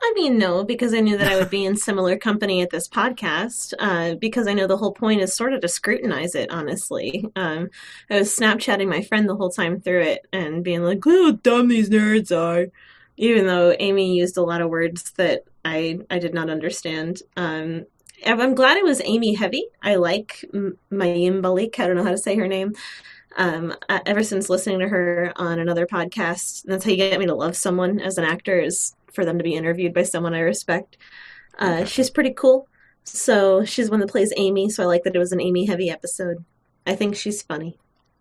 I 0.00 0.12
mean, 0.14 0.38
no, 0.38 0.62
because 0.62 0.94
I 0.94 1.00
knew 1.00 1.16
that 1.16 1.32
I 1.32 1.36
would 1.36 1.50
be 1.50 1.64
in 1.64 1.76
similar 1.76 2.16
company 2.16 2.62
at 2.62 2.70
this 2.70 2.86
podcast. 2.86 3.74
Uh, 3.78 4.14
because 4.14 4.46
I 4.46 4.52
know 4.52 4.66
the 4.66 4.76
whole 4.76 4.92
point 4.92 5.22
is 5.22 5.34
sort 5.34 5.52
of 5.52 5.60
to 5.62 5.68
scrutinize 5.68 6.34
it. 6.34 6.50
Honestly, 6.50 7.24
um, 7.34 7.70
I 8.10 8.18
was 8.18 8.36
Snapchatting 8.36 8.88
my 8.88 9.02
friend 9.02 9.28
the 9.28 9.36
whole 9.36 9.50
time 9.50 9.80
through 9.80 10.02
it 10.02 10.26
and 10.32 10.62
being 10.62 10.84
like, 10.84 11.04
"Look 11.04 11.34
how 11.34 11.40
dumb 11.42 11.68
these 11.68 11.90
nerds 11.90 12.36
are," 12.36 12.66
even 13.16 13.46
though 13.46 13.74
Amy 13.78 14.16
used 14.16 14.36
a 14.36 14.42
lot 14.42 14.60
of 14.60 14.70
words 14.70 15.12
that 15.12 15.44
I 15.68 16.00
I 16.10 16.18
did 16.18 16.34
not 16.34 16.50
understand. 16.50 17.22
Um, 17.36 17.86
I'm 18.24 18.54
glad 18.54 18.76
it 18.76 18.84
was 18.84 19.00
Amy 19.04 19.34
heavy. 19.34 19.66
I 19.82 19.96
like 19.96 20.44
Mayim 20.52 21.40
Balik. 21.40 21.78
I 21.78 21.86
don't 21.86 21.96
know 21.96 22.02
how 22.02 22.10
to 22.10 22.18
say 22.18 22.36
her 22.36 22.48
name. 22.48 22.72
Um, 23.36 23.74
ever 23.88 24.24
since 24.24 24.50
listening 24.50 24.80
to 24.80 24.88
her 24.88 25.32
on 25.36 25.60
another 25.60 25.86
podcast, 25.86 26.64
that's 26.64 26.84
how 26.84 26.90
you 26.90 26.96
get 26.96 27.20
me 27.20 27.26
to 27.26 27.34
love 27.34 27.56
someone 27.56 28.00
as 28.00 28.18
an 28.18 28.24
actor 28.24 28.58
is 28.58 28.96
for 29.12 29.24
them 29.24 29.38
to 29.38 29.44
be 29.44 29.54
interviewed 29.54 29.94
by 29.94 30.02
someone 30.02 30.34
I 30.34 30.40
respect. 30.40 30.96
Uh, 31.58 31.84
she's 31.84 32.10
pretty 32.10 32.32
cool. 32.32 32.66
So 33.04 33.64
she's 33.64 33.86
the 33.86 33.90
one 33.92 34.00
that 34.00 34.10
plays 34.10 34.32
Amy. 34.36 34.70
So 34.70 34.82
I 34.82 34.86
like 34.86 35.04
that 35.04 35.14
it 35.14 35.18
was 35.18 35.32
an 35.32 35.40
Amy 35.40 35.66
heavy 35.66 35.90
episode. 35.90 36.44
I 36.86 36.96
think 36.96 37.14
she's 37.14 37.42
funny. 37.42 37.78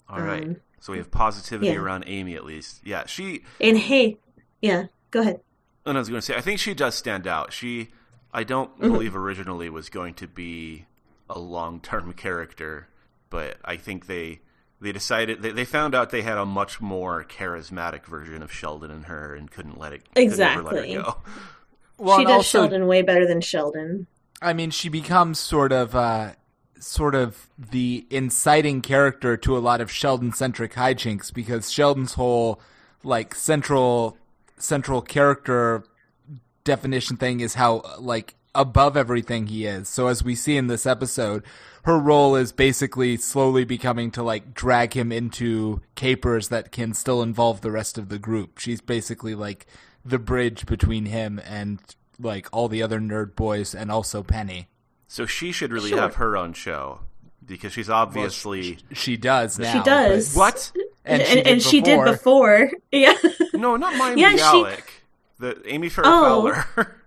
All 0.10 0.22
right. 0.22 0.44
Um, 0.44 0.58
So 0.80 0.94
we 0.94 1.00
have 1.00 1.10
positivity 1.10 1.72
yeah. 1.72 1.80
around 1.80 2.04
Amy 2.08 2.36
at 2.36 2.46
least. 2.46 2.82
Yeah, 2.84 3.06
she 3.08 3.44
And 3.60 3.78
hey, 3.78 4.18
yeah, 4.62 4.86
go 5.12 5.22
ahead. 5.22 5.40
And 5.88 5.98
I 5.98 6.00
was 6.02 6.10
going 6.10 6.20
to 6.20 6.26
say, 6.26 6.36
I 6.36 6.42
think 6.42 6.60
she 6.60 6.74
does 6.74 6.96
stand 6.96 7.26
out. 7.28 7.54
She, 7.54 7.90
I 8.34 8.44
don't 8.44 8.72
Mm-hmm. 8.80 8.92
believe 8.92 9.16
originally 9.16 9.70
was 9.70 9.90
going 9.90 10.14
to 10.16 10.28
be 10.28 10.86
a 11.30 11.40
long-term 11.40 12.14
character, 12.14 12.88
but 13.30 13.58
I 13.66 13.78
think 13.78 14.08
they 14.08 14.40
they 14.80 14.92
decided 14.92 15.42
they, 15.42 15.52
they 15.52 15.66
found 15.66 15.96
out 15.96 16.12
they 16.12 16.22
had 16.22 16.38
a 16.38 16.46
much 16.46 16.80
more 16.80 17.24
charismatic 17.26 18.06
version 18.06 18.44
of 18.44 18.52
Sheldon 18.52 18.92
in 18.92 19.04
her 19.04 19.34
and 19.34 19.50
couldn't 19.50 19.80
let 19.80 19.92
it 19.94 20.04
couldn't 20.14 20.38
let 20.38 20.54
her 20.76 20.84
Exactly. 20.84 20.94
go. 20.94 21.18
Well, 22.00 22.20
she 22.20 22.26
does 22.26 22.34
also, 22.34 22.60
Sheldon 22.60 22.86
way 22.86 23.02
better 23.02 23.26
than 23.26 23.42
Sheldon. 23.42 24.06
I 24.40 24.54
mean, 24.54 24.70
she 24.70 24.88
becomes 24.88 25.40
sort 25.40 25.72
of, 25.72 25.96
uh, 25.96 26.34
sort 26.80 27.16
of 27.16 27.48
the 27.58 28.06
inciting 28.12 28.82
character 28.82 29.36
to 29.38 29.58
a 29.58 29.60
lot 29.60 29.82
of 29.82 29.90
Sheldon-centric 29.92 30.74
hijinks 30.74 31.34
because 31.34 31.72
Sheldon's 31.72 32.14
whole 32.14 32.62
like 33.04 33.34
central 33.34 34.16
central 34.58 35.02
character 35.02 35.84
definition 36.64 37.18
thing 37.18 37.40
is 37.40 37.54
how 37.56 37.82
like 38.00 38.36
above 38.56 38.98
everything 38.98 39.48
he 39.48 39.66
is. 39.66 39.88
So 39.88 40.08
as 40.08 40.24
we 40.24 40.36
see 40.36 40.58
in 40.58 40.68
this 40.68 40.86
episode, 40.86 41.44
her 41.84 41.98
role 42.00 42.36
is 42.36 42.52
basically 42.52 43.16
slowly 43.18 43.64
becoming 43.64 44.12
to 44.12 44.24
like 44.24 44.54
drag 44.54 44.94
him 44.94 45.12
into 45.12 45.82
capers 45.96 46.50
that 46.50 46.72
can 46.72 46.94
still 46.94 47.22
involve 47.22 47.62
the 47.62 47.72
rest 47.72 47.98
of 47.98 48.10
the 48.10 48.20
group. 48.20 48.58
She's 48.60 48.82
basically 48.82 49.36
like 49.36 49.66
the 50.04 50.20
bridge 50.20 50.66
between 50.66 51.06
him 51.06 51.40
and 51.46 51.80
like 52.20 52.48
all 52.52 52.68
the 52.68 52.82
other 52.82 53.00
nerd 53.00 53.36
boys 53.36 53.76
and 53.76 53.92
also 53.92 54.24
Penny. 54.24 54.68
So 55.08 55.26
she 55.26 55.52
should 55.52 55.72
really 55.72 55.90
Sure. 55.90 56.02
have 56.02 56.16
her 56.16 56.36
own 56.36 56.54
show 56.54 57.02
because 57.46 57.72
she's 57.72 57.90
obviously 57.90 58.80
She 58.92 59.16
does 59.16 59.58
now. 59.60 59.72
She 59.72 59.80
does. 59.84 60.36
what? 60.36 60.72
And, 61.08 61.22
and 61.22 61.28
she 61.30 61.36
did 61.36 61.48
and 61.48 61.62
she 61.64 61.82
did 61.82 62.04
before. 62.04 62.68
before. 62.68 62.72
Yeah. 62.92 63.14
No, 63.54 63.76
not 63.78 63.94
Mayim 63.94 64.18
Yeah, 64.18 64.36
she- 64.52 64.84
The 65.40 65.62
Amy 65.66 65.90
Farrah 65.90 66.04
Oh. 66.06 66.52
Fowler. 66.52 67.02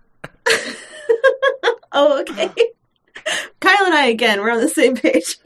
oh, 1.91 2.21
okay. 2.21 2.49
Kyle 3.59 3.85
and 3.85 3.93
I 3.93 4.05
again, 4.07 4.39
we're 4.41 4.51
on 4.51 4.61
the 4.61 4.69
same 4.69 4.95
page. 4.95 5.37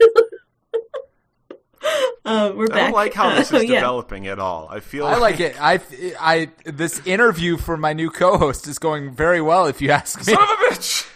uh, 2.24 2.52
we're 2.56 2.66
back. 2.68 2.76
I 2.78 2.80
don't 2.84 2.92
like 2.92 3.12
how 3.14 3.34
this 3.34 3.52
Uh, 3.52 3.56
is 3.58 3.64
yeah. 3.64 3.74
developing 3.80 4.26
at 4.26 4.38
all. 4.38 4.68
I 4.70 4.80
feel 4.80 5.04
like 5.04 5.14
I 5.16 5.18
like 5.18 5.40
it. 5.40 5.56
I, 5.60 5.80
I, 6.18 6.50
this 6.64 7.04
interview 7.06 7.56
for 7.56 7.76
my 7.76 7.92
new 7.92 8.10
co-host 8.10 8.66
is 8.66 8.78
going 8.78 9.12
very 9.14 9.40
well, 9.40 9.66
if 9.66 9.80
you 9.82 9.90
ask 9.90 10.18
me. 10.18 10.32
Son 10.32 10.42
of 10.42 10.48
a 10.48 10.74
bitch! 10.74 11.06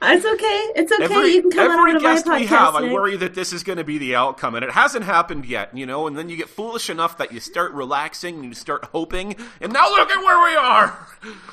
It's 0.00 0.24
okay. 0.24 0.80
It's 0.80 0.92
okay. 0.92 1.04
Every, 1.04 1.34
you 1.34 1.42
can 1.42 1.50
come 1.50 1.70
on 1.72 1.78
every 1.78 1.94
my 1.94 2.00
guest 2.00 2.26
podcast. 2.26 2.40
we 2.40 2.46
have, 2.46 2.74
I 2.76 2.92
worry 2.92 3.16
that 3.16 3.34
this 3.34 3.52
is 3.52 3.64
going 3.64 3.78
to 3.78 3.84
be 3.84 3.98
the 3.98 4.14
outcome, 4.14 4.54
and 4.54 4.64
it 4.64 4.70
hasn't 4.70 5.04
happened 5.04 5.44
yet, 5.44 5.76
you 5.76 5.86
know. 5.86 6.06
And 6.06 6.16
then 6.16 6.28
you 6.28 6.36
get 6.36 6.48
foolish 6.48 6.88
enough 6.88 7.18
that 7.18 7.32
you 7.32 7.40
start 7.40 7.72
relaxing 7.72 8.36
and 8.36 8.44
you 8.44 8.54
start 8.54 8.84
hoping, 8.92 9.34
and 9.60 9.72
now 9.72 9.88
look 9.90 10.08
at 10.08 10.18
where 10.18 10.50
we 10.50 10.56
are. 10.56 11.06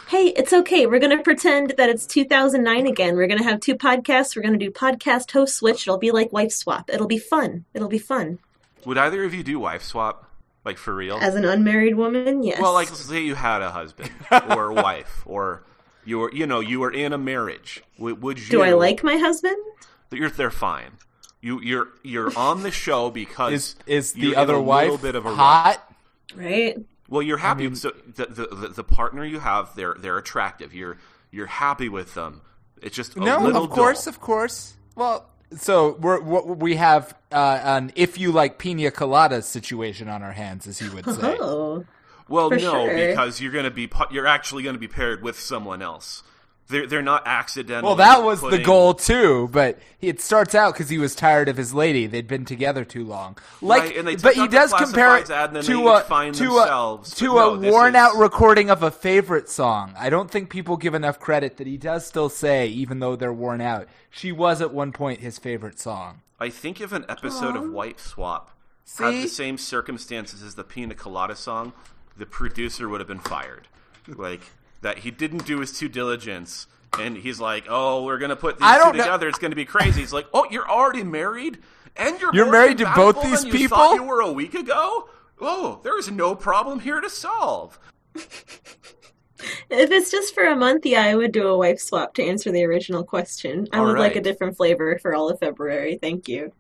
Hey, 0.10 0.28
it's 0.28 0.54
okay. 0.54 0.86
We're 0.86 1.00
going 1.00 1.18
to 1.18 1.24
pretend 1.24 1.74
that 1.78 1.90
it's 1.90 2.06
2009 2.06 2.86
again. 2.86 3.16
We're 3.16 3.28
going 3.28 3.40
to 3.40 3.44
have 3.44 3.60
two 3.60 3.76
podcasts. 3.76 4.36
We're 4.36 4.44
going 4.44 4.58
to 4.58 4.64
do 4.64 4.72
podcast 4.72 5.32
host 5.32 5.56
switch. 5.56 5.88
It'll 5.88 5.98
be 5.98 6.12
like 6.12 6.32
wife 6.32 6.52
swap. 6.52 6.92
It'll 6.94 7.08
be 7.08 7.18
fun. 7.18 7.66
It'll 7.74 7.88
be 7.88 7.98
fun. 7.98 8.38
Would 8.86 9.00
either 9.00 9.24
of 9.24 9.34
you 9.34 9.44
do 9.44 9.60
wife 9.60 9.82
swap, 9.82 10.30
like 10.64 10.78
for 10.78 10.94
real? 10.94 11.18
As 11.20 11.34
an 11.34 11.46
unmarried 11.46 11.96
woman, 11.96 12.44
yes. 12.44 12.62
well, 12.62 12.74
like 12.74 12.90
say 12.90 13.24
you 13.24 13.34
had 13.34 13.64
a 13.64 13.72
husband 13.72 14.12
or 14.32 14.70
a 14.70 14.74
wife, 14.84 15.24
or 15.26 15.64
you 16.06 16.20
were, 16.20 16.32
you 16.34 16.46
know, 16.48 16.60
you 16.60 16.80
were 16.80 16.92
in 16.92 17.12
a 17.14 17.18
marriage. 17.18 17.84
Would, 17.98 18.22
would 18.22 18.40
you? 18.40 18.48
do 18.50 18.62
I 18.62 18.74
like 18.74 19.04
my 19.04 19.18
husband? 19.18 19.58
You're, 20.12 20.30
they're 20.30 20.52
fine. 20.52 20.92
You, 21.42 21.60
you're, 21.62 21.88
you're 22.04 22.36
on 22.38 22.64
the 22.64 22.72
show 22.72 23.10
because 23.12 23.54
Is 23.54 23.76
is 23.86 24.14
the 24.14 24.22
you're 24.22 24.34
in 24.34 24.38
other 24.40 24.56
a 24.56 24.62
wife 24.62 24.84
little 24.92 24.98
bit 24.98 25.16
of 25.16 25.26
a 25.26 25.30
rut. 25.30 25.38
hot? 25.38 25.96
Right? 26.36 26.78
Well, 27.10 27.22
you're 27.22 27.38
happy. 27.38 27.74
so 27.76 27.92
the, 28.16 28.26
the 28.26 28.48
the 28.56 28.68
the 28.70 28.84
partner 28.84 29.24
you 29.26 29.40
have, 29.40 29.76
they're 29.76 29.96
they're 30.00 30.18
attractive. 30.18 30.74
You're 30.74 30.98
you're 31.32 31.46
happy 31.46 31.90
with 31.90 32.14
them. 32.16 32.42
It's 32.82 32.96
just 32.96 33.16
a 33.16 33.20
No, 33.20 33.40
little 33.42 33.64
of 33.66 33.70
course, 33.70 34.06
dull. 34.06 34.14
of 34.14 34.20
course. 34.22 34.74
Well, 34.96 35.30
so 35.56 35.98
we're, 36.00 36.20
what 36.22 36.58
we 36.58 36.76
have 36.78 37.16
uh, 37.32 37.60
an 37.64 37.92
if 37.96 38.18
you 38.18 38.32
like 38.32 38.58
pina 38.58 38.90
colada 38.90 39.42
situation 39.44 40.08
on 40.10 40.24
our 40.24 40.32
hands, 40.32 40.66
as 40.68 40.80
he 40.80 40.90
would 40.90 41.06
say. 41.06 41.38
Oh. 41.40 41.86
Well, 42.28 42.50
for 42.50 42.56
no, 42.56 42.88
sure. 42.88 42.96
because 42.96 43.40
you're 43.40 43.52
gonna 43.52 43.72
be 43.72 43.90
you're 44.12 44.28
actually 44.28 44.64
gonna 44.64 44.78
be 44.78 44.88
paired 44.88 45.22
with 45.22 45.40
someone 45.40 45.82
else. 45.82 46.24
They're 46.68 46.88
they're 46.88 47.04
not 47.04 47.28
accidental. 47.28 47.90
Well, 47.90 47.98
that 47.98 48.24
was 48.24 48.42
the 48.42 48.58
goal 48.58 48.96
too, 48.96 49.50
but 49.52 49.78
it 50.02 50.20
starts 50.20 50.56
out 50.56 50.74
because 50.74 50.90
he 50.90 50.98
was 50.98 51.14
tired 51.14 51.48
of 51.48 51.58
his 51.58 51.76
lady. 51.76 52.08
They'd 52.08 52.28
been 52.28 52.46
together 52.46 52.84
too 52.84 53.06
long. 53.06 53.38
Like, 53.62 53.84
Right, 53.84 53.98
and 53.98 54.08
they 54.08 54.16
but 54.16 54.34
he 54.34 54.48
does 54.48 54.74
compare 54.74 55.18
it 55.18 55.26
classifieds 55.26 55.30
ad, 55.30 55.50
and 55.50 55.58
then 55.58 55.64
to 55.66 55.88
a 55.90 56.00
find 56.02 56.34
to 56.34 56.44
themselves, 56.44 57.14
a 57.14 57.16
to 57.18 57.28
but 57.28 57.36
no, 57.36 57.54
a 57.54 57.58
this 57.60 57.72
worn 57.72 57.96
out 57.96 58.16
recording 58.16 58.72
of 58.72 58.82
a 58.82 58.90
favorite 58.90 59.48
song. 59.48 59.94
I 59.96 60.10
don't 60.10 60.32
think 60.32 60.50
people 60.50 60.76
give 60.76 60.96
enough 60.96 61.20
credit 61.20 61.58
that 61.58 61.68
he 61.68 61.78
does 61.78 62.04
still 62.08 62.30
say, 62.30 62.68
even 62.68 62.98
though 62.98 63.16
they're 63.16 63.32
worn 63.32 63.62
out. 63.62 63.88
She 64.10 64.32
was 64.32 64.60
at 64.60 64.74
one 64.74 64.92
point 64.92 65.20
his 65.20 65.38
favorite 65.38 65.80
song. 65.80 66.22
I 66.40 66.50
think 66.50 66.82
if 66.82 66.92
an 66.92 67.06
episode 67.08 67.56
of 67.56 67.70
Wife 67.70 68.00
Swap 68.00 68.50
had 68.98 69.14
the 69.14 69.28
same 69.28 69.60
circumstances 69.60 70.42
as 70.42 70.56
the 70.56 70.64
Pina 70.64 70.96
Colada 70.96 71.36
song, 71.36 71.74
the 72.18 72.26
producer 72.26 72.88
would 72.90 73.00
have 73.02 73.08
been 73.08 73.20
fired. 73.20 73.68
Like 74.08 74.42
that, 74.82 75.00
he 75.00 75.12
didn't 75.12 75.46
do 75.46 75.60
his 75.60 75.72
due 75.78 75.90
diligence, 75.90 76.68
and 77.00 77.18
he's 77.18 77.40
like, 77.40 77.66
"Oh, 77.70 78.04
we're 78.06 78.18
gonna 78.18 78.36
put 78.36 78.58
these 78.58 78.68
I 78.68 78.78
two 78.78 78.84
don't 78.84 78.98
know- 78.98 79.04
together. 79.04 79.28
It's 79.28 79.40
gonna 79.40 79.56
be 79.56 79.66
crazy." 79.66 80.02
He's 80.02 80.14
like, 80.14 80.28
"Oh, 80.34 80.46
you're 80.52 80.70
already 80.70 81.04
married, 81.04 81.60
and 81.96 82.20
you're 82.22 82.34
You're 82.34 82.52
married 82.52 82.78
to 82.80 82.92
both 82.96 83.22
these 83.24 83.44
than 83.44 83.52
you 83.56 83.68
thought 83.68 83.92
people? 83.92 83.96
you 83.96 84.04
were 84.04 84.22
a 84.22 84.32
week 84.32 84.54
ago. 84.54 85.10
Oh, 85.42 85.80
there 85.84 85.98
is 85.98 86.10
no 86.12 86.36
problem 86.36 86.80
here 86.82 87.02
to 87.02 87.10
solve." 87.10 87.80
If 89.70 89.92
it's 89.92 90.10
just 90.10 90.34
for 90.34 90.46
a 90.46 90.56
month, 90.56 90.86
yeah, 90.86 91.04
I 91.04 91.16
would 91.16 91.32
do 91.32 91.48
a 91.48 91.58
wife 91.58 91.80
swap 91.80 92.14
to 92.16 92.24
answer 92.24 92.52
the 92.52 92.64
original 92.64 93.04
question. 93.04 93.68
I 93.74 93.80
All 93.80 93.86
would 93.88 94.00
like 94.00 94.16
a 94.16 94.22
different 94.22 94.56
flavor 94.56 94.98
for 95.00 95.14
all 95.14 95.30
of 95.30 95.40
February. 95.40 95.98
Thank 96.02 96.28
you. 96.28 96.54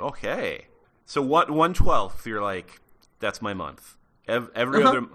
Okay. 0.00 0.66
So 1.04 1.20
what 1.20 1.50
one 1.50 1.74
twelfth? 1.74 2.26
You're 2.26 2.42
like, 2.42 2.80
that's 3.20 3.42
my 3.42 3.52
month. 3.54 3.96
Ev- 4.28 4.50
every 4.54 4.82
Uh-huh. 4.82 4.88
other, 4.98 5.06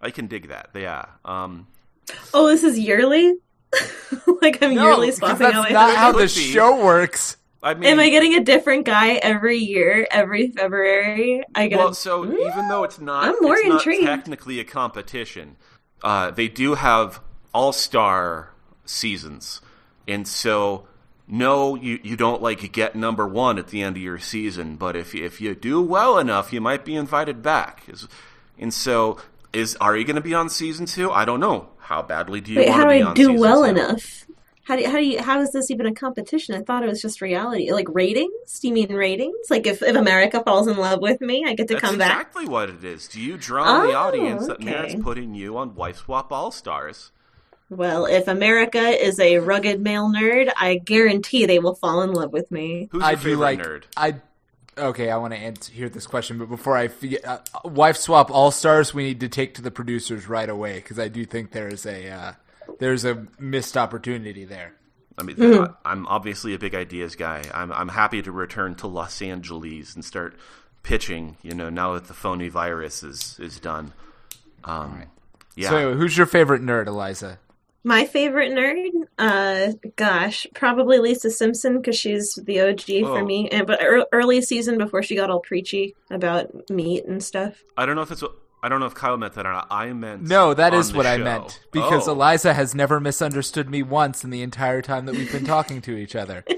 I 0.00 0.10
can 0.10 0.26
dig 0.26 0.48
that. 0.48 0.70
Yeah. 0.74 1.06
Um. 1.24 1.66
Oh, 2.34 2.46
this 2.48 2.64
is 2.64 2.78
yearly? 2.78 3.34
like 4.42 4.62
I'm 4.62 4.74
No, 4.74 4.84
yearly 4.88 5.06
because 5.08 5.18
swapping 5.18 5.38
that's 5.38 5.54
out 5.56 5.62
my 5.64 5.70
not 5.70 5.96
how 5.96 6.12
the 6.12 6.28
show 6.28 6.84
works. 6.84 7.36
I 7.62 7.74
mean, 7.74 7.90
Am 7.90 8.00
I 8.00 8.08
getting 8.08 8.34
a 8.34 8.40
different 8.42 8.86
guy 8.86 9.14
every 9.14 9.58
year, 9.58 10.08
every 10.10 10.48
February? 10.50 11.42
I 11.54 11.68
get 11.68 11.78
well, 11.78 11.88
a... 11.88 11.94
so 11.94 12.24
even 12.24 12.68
though 12.68 12.84
it's 12.84 12.98
not, 12.98 13.24
I'm 13.24 13.34
more 13.42 13.56
it's 13.56 13.68
not 13.68 13.74
intrigued. 13.86 14.06
technically 14.06 14.58
a 14.60 14.64
competition. 14.64 15.56
Uh, 16.02 16.30
they 16.30 16.48
do 16.48 16.74
have 16.74 17.20
all 17.52 17.72
star 17.72 18.50
seasons, 18.86 19.60
and 20.08 20.26
so 20.26 20.88
no, 21.28 21.74
you 21.76 22.00
you 22.02 22.16
don't 22.16 22.40
like 22.42 22.72
get 22.72 22.96
number 22.96 23.28
one 23.28 23.58
at 23.58 23.68
the 23.68 23.82
end 23.82 23.96
of 23.96 24.02
your 24.02 24.18
season. 24.18 24.76
But 24.76 24.96
if 24.96 25.14
if 25.14 25.40
you 25.40 25.54
do 25.54 25.82
well 25.82 26.18
enough, 26.18 26.52
you 26.54 26.60
might 26.62 26.84
be 26.84 26.96
invited 26.96 27.42
back. 27.42 27.82
Is- 27.88 28.08
And 28.60 28.72
so, 28.72 29.18
is 29.52 29.76
are 29.80 29.96
you 29.96 30.04
going 30.04 30.16
to 30.16 30.22
be 30.22 30.34
on 30.34 30.48
season 30.50 30.86
two? 30.86 31.10
I 31.10 31.24
don't 31.24 31.40
know. 31.40 31.70
How 31.78 32.02
badly 32.02 32.40
do 32.40 32.52
you 32.52 32.62
Wait, 32.62 32.68
want 32.68 32.78
how 32.78 32.84
to 32.84 32.86
do 32.86 32.90
be 32.90 33.02
I 33.02 33.02
on 33.02 33.16
do 33.16 33.22
season 33.22 33.36
well 33.40 33.64
two? 33.64 33.64
enough? 33.64 34.26
How 34.64 34.76
do 34.76 34.82
you, 34.82 34.88
how 34.90 34.98
do 34.98 35.04
you 35.04 35.22
how 35.22 35.40
is 35.40 35.52
this 35.52 35.70
even 35.70 35.86
a 35.86 35.94
competition? 35.94 36.54
I 36.54 36.62
thought 36.62 36.82
it 36.84 36.86
was 36.88 37.02
just 37.02 37.20
reality. 37.20 37.72
Like 37.72 37.88
ratings? 37.90 38.60
Do 38.60 38.68
you 38.68 38.74
mean 38.74 38.92
ratings? 38.92 39.50
Like 39.50 39.66
if, 39.66 39.82
if 39.82 39.96
America 39.96 40.42
falls 40.44 40.68
in 40.68 40.76
love 40.76 41.00
with 41.00 41.20
me, 41.20 41.44
I 41.46 41.54
get 41.54 41.68
to 41.68 41.74
That's 41.74 41.80
come 41.80 41.98
back. 41.98 42.28
exactly 42.32 42.46
what 42.46 42.70
it 42.70 42.84
is. 42.84 43.08
Do 43.08 43.20
you 43.20 43.36
draw 43.38 43.78
the 43.78 43.92
Oh, 43.92 43.94
audience 43.94 44.46
that 44.46 44.60
okay. 44.60 44.64
merits 44.64 44.94
putting 44.94 45.34
you 45.34 45.56
on 45.58 45.74
Wife 45.74 45.98
Swap 45.98 46.32
All 46.32 46.50
Stars? 46.52 47.12
Well, 47.70 48.06
if 48.06 48.26
America 48.28 48.80
is 48.80 49.20
a 49.20 49.38
rugged 49.38 49.80
male 49.80 50.08
nerd, 50.10 50.50
I 50.56 50.76
guarantee 50.76 51.46
they 51.46 51.58
will 51.60 51.74
fall 51.74 52.02
in 52.02 52.12
love 52.12 52.32
with 52.32 52.50
me. 52.50 52.90
Who's 52.90 53.02
I 53.02 53.10
your 53.10 53.16
do 53.16 53.36
favorite 53.36 53.36
like. 53.36 53.58
nerd? 53.58 53.84
I 53.96 54.20
okay. 54.80 55.10
I 55.10 55.16
want 55.16 55.32
to 55.34 55.38
answer 55.38 55.72
hear 55.72 55.88
this 55.88 56.06
question, 56.06 56.38
but 56.38 56.48
before 56.48 56.76
I 56.76 56.88
forget, 56.88 57.24
uh, 57.24 57.38
wife 57.64 57.96
swap 57.96 58.30
all 58.30 58.50
stars. 58.50 58.92
We 58.94 59.04
need 59.04 59.20
to 59.20 59.28
take 59.28 59.54
to 59.54 59.62
the 59.62 59.70
producers 59.70 60.28
right 60.28 60.48
away 60.48 60.76
because 60.76 60.98
I 60.98 61.08
do 61.08 61.24
think 61.24 61.52
there 61.52 61.68
is 61.68 61.86
a 61.86 62.10
uh, 62.10 62.32
there's 62.78 63.04
a 63.04 63.26
missed 63.38 63.76
opportunity 63.76 64.44
there. 64.44 64.74
I 65.18 65.22
mean, 65.22 65.36
Hmm. 65.36 65.64
I, 65.84 65.92
I'm 65.92 66.06
obviously 66.06 66.54
a 66.54 66.58
big 66.58 66.74
ideas 66.74 67.16
guy. 67.16 67.42
I'm 67.52 67.72
I'm 67.72 67.88
happy 67.88 68.22
to 68.22 68.32
return 68.32 68.74
to 68.76 68.86
Los 68.86 69.20
Angeles 69.22 69.94
and 69.94 70.04
start 70.04 70.36
pitching. 70.82 71.36
You 71.42 71.54
know, 71.54 71.68
now 71.70 71.94
that 71.94 72.06
the 72.06 72.14
phony 72.14 72.48
virus 72.48 73.02
is 73.02 73.38
is 73.38 73.60
done. 73.60 73.92
Um, 74.64 75.04
yeah, 75.56 75.70
So, 75.70 75.94
who's 75.94 76.16
your 76.16 76.26
favorite 76.26 76.62
nerd, 76.62 76.86
Eliza? 76.86 77.38
My 77.82 78.04
favorite 78.04 78.52
nerd, 78.52 78.99
uh, 79.20 79.72
gosh, 79.96 80.46
probably 80.54 80.98
Lisa 80.98 81.30
Simpson 81.30 81.76
because 81.76 81.96
she's 81.96 82.34
the 82.34 82.60
OG 82.60 83.02
for 83.04 83.18
Oh. 83.20 83.24
me. 83.24 83.48
And 83.50 83.66
but 83.66 83.80
ear- 83.82 84.06
early 84.12 84.40
season 84.42 84.78
before 84.78 85.02
she 85.02 85.14
got 85.14 85.30
all 85.30 85.40
preachy 85.40 85.94
about 86.10 86.70
meat 86.70 87.04
and 87.04 87.22
stuff. 87.22 87.62
I 87.76 87.86
don't 87.86 87.94
know 87.96 88.02
if 88.02 88.08
that's 88.08 88.22
what 88.22 88.34
I 88.62 88.68
don't 88.68 88.80
know 88.80 88.86
if 88.86 88.94
Kyle 88.94 89.16
meant 89.16 89.34
that 89.34 89.46
or 89.46 89.52
not. 89.52 89.68
I 89.70 89.92
meant 89.92 90.22
No, 90.22 90.52
that 90.54 90.74
on 90.74 90.80
is 90.80 90.90
the 90.92 90.96
what 90.98 91.06
I 91.06 91.16
meant 91.16 91.60
because 91.72 92.08
Oh. 92.08 92.12
Eliza 92.12 92.52
has 92.54 92.74
never 92.74 92.98
misunderstood 93.00 93.70
me 93.70 93.82
once 93.82 94.22
in 94.24 94.30
the 94.30 94.42
entire 94.42 94.82
time 94.82 95.06
that 95.06 95.14
we've 95.14 95.30
been 95.32 95.44
talking 95.46 95.80
to 95.82 95.96
each 95.96 96.14
other. 96.16 96.44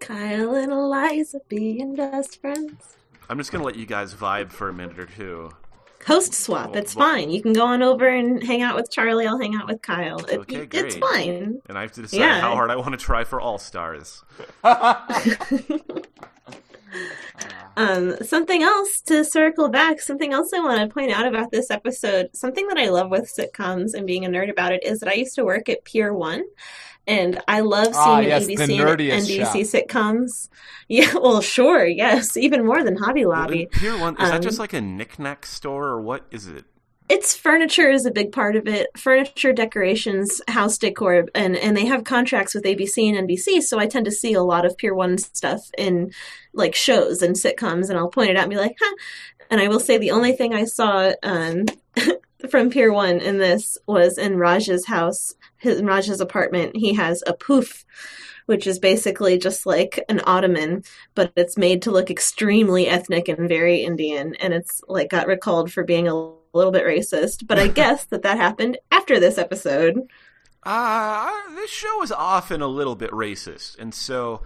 Kyle 0.00 0.54
and 0.54 0.72
Eliza 0.72 1.40
being 1.48 1.94
best 1.94 2.40
friends. 2.40 2.96
I'm 3.28 3.38
just 3.38 3.52
gonna 3.52 3.64
let 3.64 3.76
you 3.76 3.86
guys 3.86 4.14
vibe 4.14 4.50
for 4.50 4.68
a 4.68 4.72
minute 4.72 4.98
or 4.98 5.06
two. 5.06 5.50
Host 6.06 6.34
swap, 6.34 6.70
oh, 6.74 6.78
it's 6.78 6.94
fine. 6.94 7.30
You 7.30 7.40
can 7.40 7.52
go 7.52 7.64
on 7.64 7.82
over 7.82 8.08
and 8.08 8.42
hang 8.42 8.62
out 8.62 8.74
with 8.74 8.90
Charlie. 8.90 9.26
I'll 9.26 9.38
hang 9.38 9.54
out 9.54 9.68
with 9.68 9.82
Kyle. 9.82 10.18
It, 10.26 10.38
Okay, 10.40 10.66
it's 10.72 10.96
fine. 10.96 11.60
And 11.68 11.78
I 11.78 11.82
have 11.82 11.92
to 11.92 12.02
decide 12.02 12.18
Yeah. 12.18 12.40
how 12.40 12.54
hard 12.54 12.70
I 12.70 12.76
want 12.76 12.92
to 12.92 12.96
try 12.96 13.24
for 13.24 13.40
All 13.40 13.58
Stars. 13.58 14.22
Um, 17.76 18.16
something 18.22 18.62
else 18.62 19.00
to 19.02 19.24
circle 19.24 19.68
back, 19.68 20.00
something 20.00 20.32
else 20.32 20.52
I 20.52 20.60
want 20.60 20.80
to 20.80 20.92
point 20.92 21.10
out 21.12 21.26
about 21.26 21.50
this 21.50 21.70
episode, 21.70 22.30
something 22.34 22.66
that 22.68 22.78
I 22.78 22.88
love 22.88 23.10
with 23.10 23.32
sitcoms 23.34 23.94
and 23.94 24.06
being 24.06 24.24
a 24.24 24.28
nerd 24.28 24.50
about 24.50 24.72
it 24.72 24.84
is 24.84 25.00
that 25.00 25.08
I 25.08 25.14
used 25.14 25.34
to 25.36 25.44
work 25.44 25.68
at 25.68 25.84
Pier 25.84 26.12
One, 26.12 26.44
and 27.06 27.40
I 27.48 27.60
love 27.60 27.86
seeing 27.86 27.96
Ah, 27.96 28.18
yes, 28.20 28.46
ABC 28.46 29.10
and 29.10 29.26
NBC 29.26 29.62
sitcoms. 29.62 30.48
Yeah, 30.88 31.14
well, 31.14 31.40
sure, 31.40 31.86
yes, 31.86 32.36
even 32.36 32.66
more 32.66 32.84
than 32.84 32.96
Hobby 32.96 33.24
Lobby. 33.24 33.66
Pier 33.70 33.98
One 33.98 34.14
is 34.14 34.28
that 34.28 34.36
Um, 34.36 34.42
just 34.42 34.58
like 34.58 34.74
a 34.74 34.80
knickknack 34.82 35.46
store 35.46 35.88
or 35.88 36.02
what 36.02 36.26
is 36.30 36.46
it? 36.48 36.66
It's 37.12 37.36
furniture 37.36 37.90
is 37.90 38.06
a 38.06 38.10
big 38.10 38.32
part 38.32 38.56
of 38.56 38.66
it. 38.66 38.88
Furniture, 38.96 39.52
decorations, 39.52 40.40
house 40.48 40.78
decor, 40.78 41.26
and 41.34 41.54
and 41.56 41.76
they 41.76 41.84
have 41.84 42.04
contracts 42.04 42.54
with 42.54 42.64
ABC 42.64 43.06
and 43.06 43.28
NBC, 43.28 43.60
so 43.60 43.78
I 43.78 43.86
tend 43.86 44.06
to 44.06 44.10
see 44.10 44.32
a 44.32 44.42
lot 44.42 44.64
of 44.64 44.78
Pier 44.78 44.94
One 44.94 45.18
stuff 45.18 45.60
in 45.76 46.12
like 46.54 46.74
shows 46.74 47.20
and 47.20 47.36
sitcoms, 47.36 47.90
and 47.90 47.98
I'll 47.98 48.08
point 48.08 48.30
it 48.30 48.38
out 48.38 48.44
and 48.44 48.50
be 48.50 48.56
like, 48.56 48.76
"Huh." 48.80 48.96
And 49.50 49.60
I 49.60 49.68
will 49.68 49.78
say 49.78 49.98
the 49.98 50.12
only 50.12 50.32
thing 50.32 50.54
I 50.54 50.64
saw 50.64 51.12
um, 51.22 51.66
from 52.50 52.70
Pier 52.70 52.90
One 52.90 53.20
in 53.20 53.36
this 53.36 53.76
was 53.86 54.16
in 54.16 54.38
Raj's 54.38 54.86
house, 54.86 55.34
his 55.58 55.80
in 55.80 55.84
Raj's 55.84 56.22
apartment. 56.22 56.76
He 56.76 56.94
has 56.94 57.22
a 57.26 57.34
poof, 57.34 57.84
which 58.46 58.66
is 58.66 58.78
basically 58.78 59.36
just 59.36 59.66
like 59.66 60.02
an 60.08 60.22
ottoman, 60.24 60.82
but 61.14 61.30
it's 61.36 61.58
made 61.58 61.82
to 61.82 61.90
look 61.90 62.10
extremely 62.10 62.88
ethnic 62.88 63.28
and 63.28 63.50
very 63.50 63.84
Indian, 63.84 64.34
and 64.36 64.54
it's 64.54 64.80
like 64.88 65.10
got 65.10 65.26
recalled 65.26 65.70
for 65.70 65.84
being 65.84 66.08
a 66.08 66.41
little 66.58 66.72
bit 66.72 66.84
racist. 66.84 67.46
But 67.46 67.58
I 67.58 67.68
guess 67.80 68.04
that 68.06 68.22
that 68.22 68.36
happened 68.36 68.78
after 68.90 69.18
this 69.20 69.38
episode. 69.38 70.00
Uh, 70.62 71.30
this 71.56 71.70
show 71.70 72.02
is 72.02 72.12
often 72.12 72.62
a 72.62 72.68
little 72.68 72.94
bit 72.94 73.10
racist, 73.10 73.78
and 73.78 73.92
so 73.92 74.42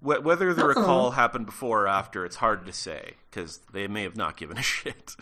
wh- 0.00 0.24
whether 0.24 0.54
the 0.54 0.62
Uh-oh. 0.62 0.68
recall 0.68 1.10
happened 1.10 1.44
before 1.46 1.82
or 1.82 1.88
after, 1.88 2.24
it's 2.24 2.36
hard 2.36 2.64
to 2.66 2.72
say 2.72 3.12
because 3.30 3.60
they 3.72 3.86
may 3.86 4.02
have 4.04 4.16
not 4.16 4.36
given 4.38 4.56
a 4.56 4.62
shit. 4.74 5.14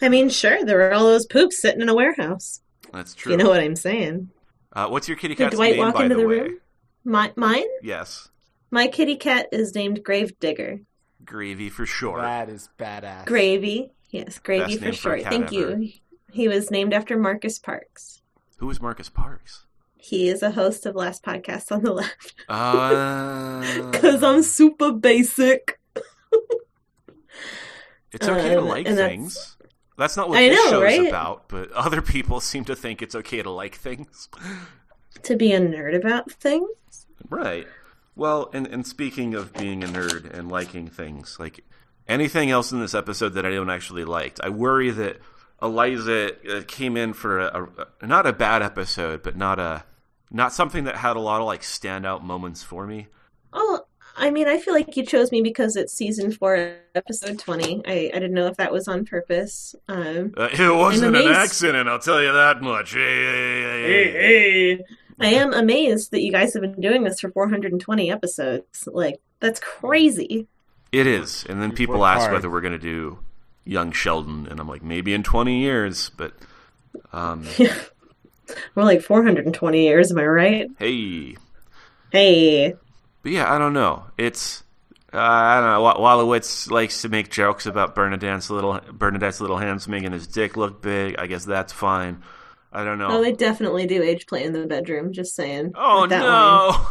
I 0.00 0.08
mean, 0.08 0.30
sure, 0.30 0.64
there 0.64 0.78
were 0.78 0.94
all 0.94 1.04
those 1.04 1.26
poops 1.26 1.60
sitting 1.60 1.82
in 1.82 1.90
a 1.90 1.94
warehouse. 1.94 2.62
That's 2.94 3.14
true. 3.14 3.32
You 3.32 3.38
know 3.38 3.50
what 3.50 3.60
I'm 3.60 3.76
saying? 3.76 4.30
uh, 4.72 4.88
what's 4.88 5.06
your 5.06 5.18
kitty 5.18 5.34
Did 5.34 5.44
cat's 5.44 5.56
Dwight 5.56 5.72
name, 5.72 5.80
walk 5.80 5.94
by 5.96 6.04
into 6.04 6.14
the, 6.14 6.22
the 6.22 6.26
way? 6.28 6.40
room? 6.40 6.58
My 7.04 7.32
mine? 7.36 7.64
Yes, 7.82 8.28
My 8.70 8.86
kitty 8.86 9.16
cat 9.16 9.48
is 9.52 9.74
named 9.74 10.02
Gravedigger. 10.02 10.80
Gravy 11.24 11.68
for 11.68 11.84
sure. 11.84 12.20
That 12.22 12.48
is 12.48 12.70
badass. 12.78 13.26
Gravy. 13.26 13.90
Yes, 14.10 14.38
Gravy 14.38 14.76
for 14.76 14.92
short. 14.92 15.22
Thank 15.22 15.46
ever. 15.52 15.54
you. 15.54 15.92
He 16.32 16.48
was 16.48 16.70
named 16.70 16.92
after 16.94 17.16
Marcus 17.18 17.58
Parks. 17.58 18.22
Who 18.58 18.68
is 18.70 18.80
Marcus 18.80 19.08
Parks? 19.08 19.66
He 19.96 20.28
is 20.28 20.42
a 20.42 20.50
host 20.52 20.86
of 20.86 20.94
Last 20.96 21.22
Podcast 21.24 21.70
on 21.72 21.82
the 21.82 21.92
Left. 21.94 22.34
Uh, 22.48 23.90
Because 23.90 24.22
I'm 24.22 24.42
super 24.42 24.92
basic. 24.92 25.78
it's 28.12 28.26
okay 28.26 28.50
to 28.54 28.60
Um, 28.60 28.68
like 28.68 28.86
and 28.88 28.98
that's- 28.98 29.10
things. 29.10 29.56
That's 29.96 30.16
not 30.16 30.30
what 30.30 30.38
I 30.38 30.48
this 30.48 30.56
know, 30.64 30.70
show's 30.70 30.82
right? 30.82 31.08
about, 31.08 31.48
but 31.48 31.70
other 31.74 32.00
people 32.00 32.40
seem 32.40 32.64
to 32.64 32.74
think 32.74 33.02
it's 33.02 33.14
okay 33.14 33.42
to 33.42 33.50
like 33.50 33.74
things. 33.74 34.30
To 35.24 35.36
be 35.36 35.52
a 35.52 35.60
nerd 35.60 35.94
about 35.94 36.32
things. 36.32 37.06
Right. 37.28 37.66
Well, 38.16 38.48
and 38.54 38.66
and 38.66 38.86
speaking 38.86 39.34
of 39.34 39.52
being 39.52 39.84
a 39.84 39.86
nerd 39.86 40.24
and 40.32 40.50
liking 40.50 40.88
things, 40.88 41.36
like 41.38 41.64
anything 42.10 42.50
else 42.50 42.72
in 42.72 42.80
this 42.80 42.94
episode 42.94 43.30
that 43.30 43.44
anyone 43.44 43.70
actually 43.70 44.04
liked, 44.04 44.40
I 44.42 44.48
worry 44.50 44.90
that 44.90 45.18
Eliza 45.62 46.58
uh, 46.58 46.62
came 46.66 46.96
in 46.96 47.12
for 47.12 47.38
a, 47.38 47.68
a 48.02 48.06
not 48.06 48.26
a 48.26 48.32
bad 48.32 48.62
episode, 48.62 49.22
but 49.22 49.36
not 49.36 49.58
a 49.58 49.84
not 50.30 50.52
something 50.52 50.84
that 50.84 50.96
had 50.96 51.16
a 51.16 51.20
lot 51.20 51.40
of 51.40 51.46
like 51.46 51.62
standout 51.62 52.22
moments 52.22 52.62
for 52.62 52.86
me. 52.86 53.08
Oh, 53.52 53.80
I 54.16 54.30
mean, 54.30 54.48
I 54.48 54.58
feel 54.58 54.74
like 54.74 54.96
you 54.96 55.04
chose 55.04 55.32
me 55.32 55.40
because 55.40 55.76
it's 55.76 55.92
season 55.92 56.32
four, 56.32 56.76
episode 56.94 57.38
20. 57.38 57.82
I, 57.86 57.92
I 57.92 58.18
didn't 58.18 58.34
know 58.34 58.46
if 58.46 58.56
that 58.58 58.72
was 58.72 58.86
on 58.88 59.04
purpose. 59.04 59.74
Um, 59.88 60.34
Uh, 60.36 60.48
it 60.52 60.74
wasn't 60.74 61.16
an 61.16 61.32
accident, 61.32 61.88
I'll 61.88 61.98
tell 61.98 62.22
you 62.22 62.32
that 62.32 62.60
much. 62.60 62.92
Hey, 62.92 63.00
hey, 63.00 63.62
hey, 63.62 64.10
hey. 64.10 64.76
hey. 64.76 64.84
I 65.20 65.28
am 65.34 65.52
amazed 65.52 66.12
that 66.12 66.22
you 66.22 66.32
guys 66.32 66.54
have 66.54 66.62
been 66.62 66.80
doing 66.80 67.04
this 67.04 67.20
for 67.20 67.30
420 67.30 68.10
episodes. 68.10 68.88
Like, 68.90 69.20
that's 69.38 69.60
crazy. 69.60 70.48
It 70.92 71.06
is, 71.06 71.44
and 71.48 71.62
then 71.62 71.72
people 71.72 72.04
ask 72.04 72.22
hard. 72.22 72.32
whether 72.32 72.50
we're 72.50 72.60
going 72.60 72.72
to 72.72 72.78
do 72.78 73.18
young 73.64 73.92
Sheldon, 73.92 74.48
and 74.48 74.58
I'm 74.58 74.68
like, 74.68 74.82
maybe 74.82 75.14
in 75.14 75.22
20 75.22 75.60
years, 75.60 76.10
but 76.16 76.32
um, 77.12 77.46
We're 78.74 78.84
like 78.84 79.02
420 79.02 79.82
years, 79.82 80.10
am 80.10 80.18
I 80.18 80.26
right? 80.26 80.68
hey. 80.78 81.36
Hey. 82.10 82.74
But 83.22 83.32
yeah, 83.32 83.52
I 83.52 83.58
don't 83.58 83.72
know. 83.72 84.04
It's 84.18 84.64
uh, 85.12 85.18
I 85.18 85.60
don't 85.60 85.70
know. 85.70 86.00
Wolowitz 86.00 86.70
likes 86.70 87.02
to 87.02 87.08
make 87.08 87.30
jokes 87.30 87.66
about 87.66 87.94
Bernadette's 87.94 88.50
little 88.50 88.80
Bernadette's 88.92 89.40
little 89.40 89.58
hands 89.58 89.86
making 89.86 90.12
his 90.12 90.26
dick 90.26 90.56
look 90.56 90.82
big. 90.82 91.16
I 91.18 91.26
guess 91.26 91.44
that's 91.44 91.72
fine. 91.72 92.22
I 92.72 92.84
don't 92.84 92.98
know. 92.98 93.08
Oh, 93.10 93.22
they 93.22 93.32
definitely 93.32 93.86
do 93.86 94.02
age 94.02 94.26
play 94.26 94.44
in 94.44 94.52
the 94.52 94.66
bedroom, 94.66 95.12
just 95.12 95.34
saying. 95.34 95.72
oh 95.74 96.06
that 96.06 96.20
no! 96.20 96.70
line. 96.70 96.86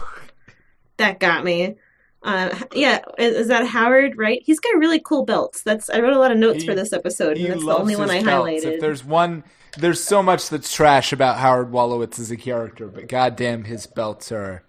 That 0.97 1.19
got 1.19 1.43
me. 1.43 1.75
Uh, 2.21 2.53
yeah, 2.73 2.99
is, 3.17 3.35
is 3.35 3.47
that 3.47 3.65
Howard, 3.65 4.17
right? 4.17 4.41
He's 4.45 4.59
got 4.59 4.75
really 4.77 4.99
cool 4.99 5.23
belts. 5.25 5.61
That's 5.63 5.89
I 5.89 5.99
wrote 5.99 6.13
a 6.13 6.19
lot 6.19 6.31
of 6.31 6.37
notes 6.37 6.61
He- 6.63 6.67
for 6.67 6.75
this 6.75 6.91
episode, 6.93 7.37
He 7.37 7.45
and 7.45 7.53
that's 7.53 7.65
the 7.65 7.77
only 7.77 7.95
one 7.95 8.09
I 8.09 8.15
his 8.15 8.23
belts. 8.25 8.49
highlighted. 8.49 8.73
If 8.73 8.81
there's 8.81 9.03
one, 9.05 9.43
there's 9.77 10.03
so 10.03 10.21
much 10.21 10.49
that's 10.49 10.73
trash 10.73 11.13
about 11.13 11.37
Howard 11.37 11.71
Wolowitz 11.71 12.19
as 12.19 12.29
a 12.31 12.35
character, 12.37 12.87
but 12.87 13.07
goddamn, 13.07 13.63
his 13.63 13.87
belts 13.87 14.31
are 14.31 14.63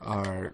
are 0.00 0.52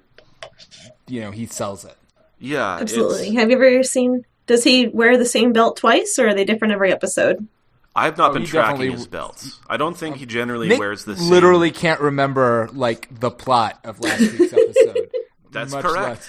you 1.07 1.21
know 1.21 1.31
he 1.31 1.47
sells 1.47 1.85
it. 1.85 1.97
Yeah, 2.39 2.79
Absolutely. 2.81 3.29
it's- 3.29 3.35
Have 3.37 3.51
you 3.51 3.57
ever 3.57 3.83
seen? 3.83 4.25
Does 4.47 4.63
he 4.65 4.87
wear 4.89 5.19
the 5.19 5.25
same 5.27 5.53
belt 5.53 5.77
twice, 5.77 6.19
or 6.19 6.29
are 6.29 6.35
they 6.35 6.45
different 6.45 6.73
every 6.73 6.93
episode? 6.93 7.47
I've 7.95 8.17
not 8.19 8.31
Oh, 8.31 8.35
been 8.35 8.45
tracking 8.45 8.93
his 8.93 9.07
belts. 9.07 9.59
I 9.69 9.77
don't 9.79 9.97
think 9.97 10.17
he 10.17 10.27
generally 10.27 10.69
Nick 10.69 10.79
wears 10.79 11.05
the 11.05 11.17
same. 11.17 11.31
literally 11.31 11.71
can't 11.71 12.01
remember 12.01 12.69
like 12.75 13.09
the 13.21 13.31
plot 13.31 13.81
of 13.85 14.01
last 14.01 14.21
week's 14.21 14.53
episode. 14.53 15.11
That's 15.57 15.73
much 15.73 15.85
correct. 15.85 16.07
less- 16.07 16.29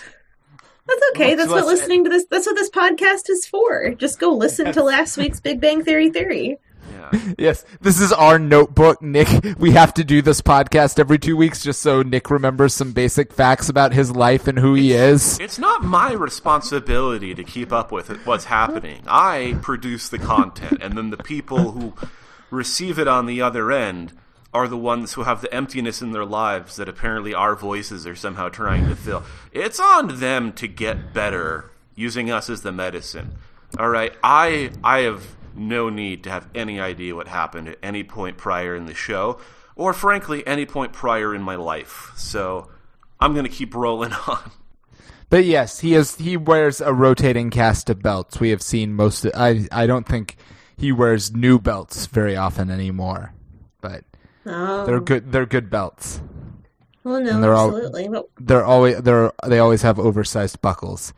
That's 0.87 1.01
okay. 1.11 1.29
Much 1.29 1.37
That's 1.37 1.49
what 1.49 1.65
less- 1.65 1.79
listening 1.79 2.03
to 2.05 2.09
this. 2.09 2.25
That's 2.29 2.45
what 2.47 2.55
this 2.55 2.69
podcast 2.69 3.29
is 3.29 3.45
for. 3.45 3.89
Just 3.95 4.19
go 4.19 4.31
listen 4.33 4.71
to 4.73 4.83
last 4.83 5.17
week's 5.17 5.39
Big 5.39 5.59
Bang 5.61 5.83
Theory 5.83 6.09
theory. 6.09 6.57
Yeah. 6.89 7.33
Yes, 7.37 7.65
this 7.81 7.99
is 7.99 8.13
our 8.13 8.39
notebook, 8.39 9.01
Nick. 9.01 9.27
We 9.59 9.71
have 9.71 9.93
to 9.95 10.05
do 10.05 10.21
this 10.21 10.41
podcast 10.41 10.99
every 10.99 11.19
two 11.19 11.35
weeks 11.35 11.61
just 11.61 11.81
so 11.81 12.01
Nick 12.01 12.29
remembers 12.31 12.73
some 12.73 12.93
basic 12.93 13.33
facts 13.33 13.67
about 13.67 13.91
his 13.93 14.11
life 14.15 14.47
and 14.47 14.57
who 14.57 14.73
he 14.73 14.93
is. 14.93 15.37
It's 15.39 15.59
not 15.59 15.83
my 15.83 16.13
responsibility 16.13 17.35
to 17.35 17.43
keep 17.43 17.73
up 17.73 17.91
with 17.91 18.25
what's 18.25 18.45
happening. 18.45 19.03
I 19.07 19.57
produce 19.61 20.07
the 20.07 20.17
content, 20.19 20.81
and 20.81 20.97
then 20.97 21.09
the 21.09 21.17
people 21.17 21.71
who 21.71 21.93
receive 22.49 22.97
it 22.97 23.07
on 23.07 23.25
the 23.25 23.41
other 23.41 23.69
end 23.71 24.13
are 24.53 24.67
the 24.67 24.77
ones 24.77 25.13
who 25.13 25.23
have 25.23 25.41
the 25.41 25.53
emptiness 25.53 26.01
in 26.01 26.11
their 26.11 26.25
lives 26.25 26.77
that 26.77 26.89
apparently 26.89 27.33
our 27.33 27.55
voices 27.55 28.07
are 28.07 28.15
somehow 28.15 28.49
trying 28.49 28.87
to 28.87 28.95
fill. 28.95 29.23
It's 29.51 29.79
on 29.79 30.19
them 30.19 30.53
to 30.53 30.67
get 30.67 31.13
better 31.13 31.71
using 31.95 32.31
us 32.31 32.49
as 32.49 32.61
the 32.61 32.71
medicine. 32.71 33.35
All 33.77 33.89
right, 33.89 34.13
I 34.23 34.71
I 34.83 34.99
have 34.99 35.35
no 35.55 35.89
need 35.89 36.23
to 36.23 36.29
have 36.29 36.47
any 36.55 36.79
idea 36.79 37.15
what 37.15 37.27
happened 37.27 37.67
at 37.67 37.77
any 37.83 38.03
point 38.03 38.37
prior 38.37 38.75
in 38.75 38.85
the 38.85 38.93
show, 38.93 39.39
or 39.75 39.93
frankly, 39.93 40.45
any 40.47 40.65
point 40.65 40.93
prior 40.93 41.35
in 41.35 41.41
my 41.41 41.55
life. 41.55 42.11
So 42.15 42.69
I'm 43.19 43.33
going 43.33 43.45
to 43.45 43.51
keep 43.51 43.75
rolling 43.75 44.13
on. 44.27 44.51
But 45.29 45.43
yes, 45.45 45.81
he 45.81 45.93
is. 45.93 46.15
He 46.15 46.37
wears 46.37 46.79
a 46.79 46.93
rotating 46.93 47.49
cast 47.49 47.89
of 47.89 48.01
belts. 48.01 48.39
We 48.39 48.51
have 48.51 48.61
seen 48.61 48.93
most. 48.93 49.25
Of, 49.25 49.33
I 49.35 49.67
I 49.71 49.85
don't 49.85 50.07
think 50.07 50.37
he 50.77 50.91
wears 50.91 51.33
new 51.35 51.59
belts 51.59 52.05
very 52.05 52.37
often 52.37 52.69
anymore. 52.69 53.33
But 53.81 54.05
Oh, 54.47 54.85
they're 54.85 54.99
good. 55.01 55.31
They're 55.31 55.45
good 55.45 55.69
belts. 55.69 56.21
well, 57.03 57.21
no, 57.21 57.29
and 57.31 57.43
they're 57.43 57.53
all- 57.55 57.67
absolutely. 57.75 58.07
But 58.07 58.27
They're 58.39 58.65
always 58.65 59.01
they're 59.01 59.31
they 59.45 59.59
always 59.59 59.81
have 59.81 59.99
oversized 59.99 60.61
buckles. 60.61 61.13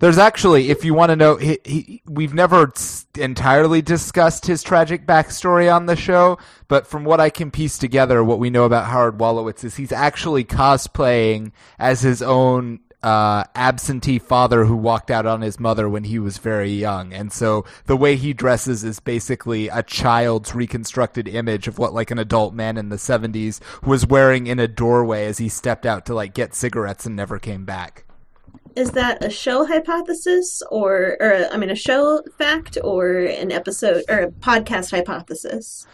There's 0.00 0.18
actually, 0.18 0.70
if 0.70 0.84
you 0.84 0.92
want 0.92 1.10
to 1.10 1.16
know, 1.16 1.36
he, 1.36 1.58
he, 1.64 2.02
we've 2.06 2.34
never 2.34 2.72
entirely 3.16 3.80
discussed 3.80 4.44
his 4.44 4.62
tragic 4.62 5.06
backstory 5.06 5.72
on 5.72 5.86
the 5.86 5.94
show, 5.96 6.36
but 6.68 6.86
from 6.86 7.04
what 7.04 7.20
I 7.20 7.30
can 7.30 7.50
piece 7.52 7.78
together, 7.78 8.22
what 8.22 8.40
we 8.40 8.50
know 8.50 8.64
about 8.64 8.86
Howard 8.86 9.18
Wolowitz 9.18 9.62
is 9.64 9.76
he's 9.76 9.92
actually 9.92 10.44
cosplaying 10.44 11.52
as 11.78 12.00
his 12.02 12.20
own 12.22 12.80
uh, 13.04 13.44
absentee 13.54 14.18
father 14.18 14.64
who 14.64 14.74
walked 14.74 15.10
out 15.10 15.26
on 15.26 15.42
his 15.42 15.60
mother 15.60 15.90
when 15.90 16.04
he 16.04 16.18
was 16.18 16.38
very 16.38 16.70
young. 16.70 17.12
And 17.12 17.30
so 17.30 17.66
the 17.84 17.98
way 17.98 18.16
he 18.16 18.32
dresses 18.32 18.82
is 18.82 18.98
basically 18.98 19.68
a 19.68 19.82
child's 19.82 20.54
reconstructed 20.54 21.28
image 21.28 21.68
of 21.68 21.78
what 21.78 21.92
like 21.92 22.10
an 22.10 22.18
adult 22.18 22.54
man 22.54 22.78
in 22.78 22.88
the 22.88 22.96
70s 22.96 23.60
was 23.86 24.06
wearing 24.06 24.46
in 24.46 24.58
a 24.58 24.66
doorway 24.66 25.26
as 25.26 25.36
he 25.36 25.50
stepped 25.50 25.84
out 25.84 26.06
to 26.06 26.14
like 26.14 26.32
get 26.32 26.54
cigarettes 26.54 27.04
and 27.04 27.14
never 27.14 27.38
came 27.38 27.66
back. 27.66 28.04
is 28.74 28.92
that 28.92 29.22
a 29.22 29.30
show 29.30 29.66
hypothesis, 29.66 30.62
or, 30.70 31.16
or 31.20 31.46
I 31.52 31.56
mean, 31.58 31.70
a 31.70 31.76
show 31.76 32.22
fact, 32.38 32.78
or 32.82 33.18
an 33.18 33.52
episode 33.52 34.04
or 34.08 34.18
a 34.20 34.30
podcast 34.30 34.90
hypothesis? 34.90 35.86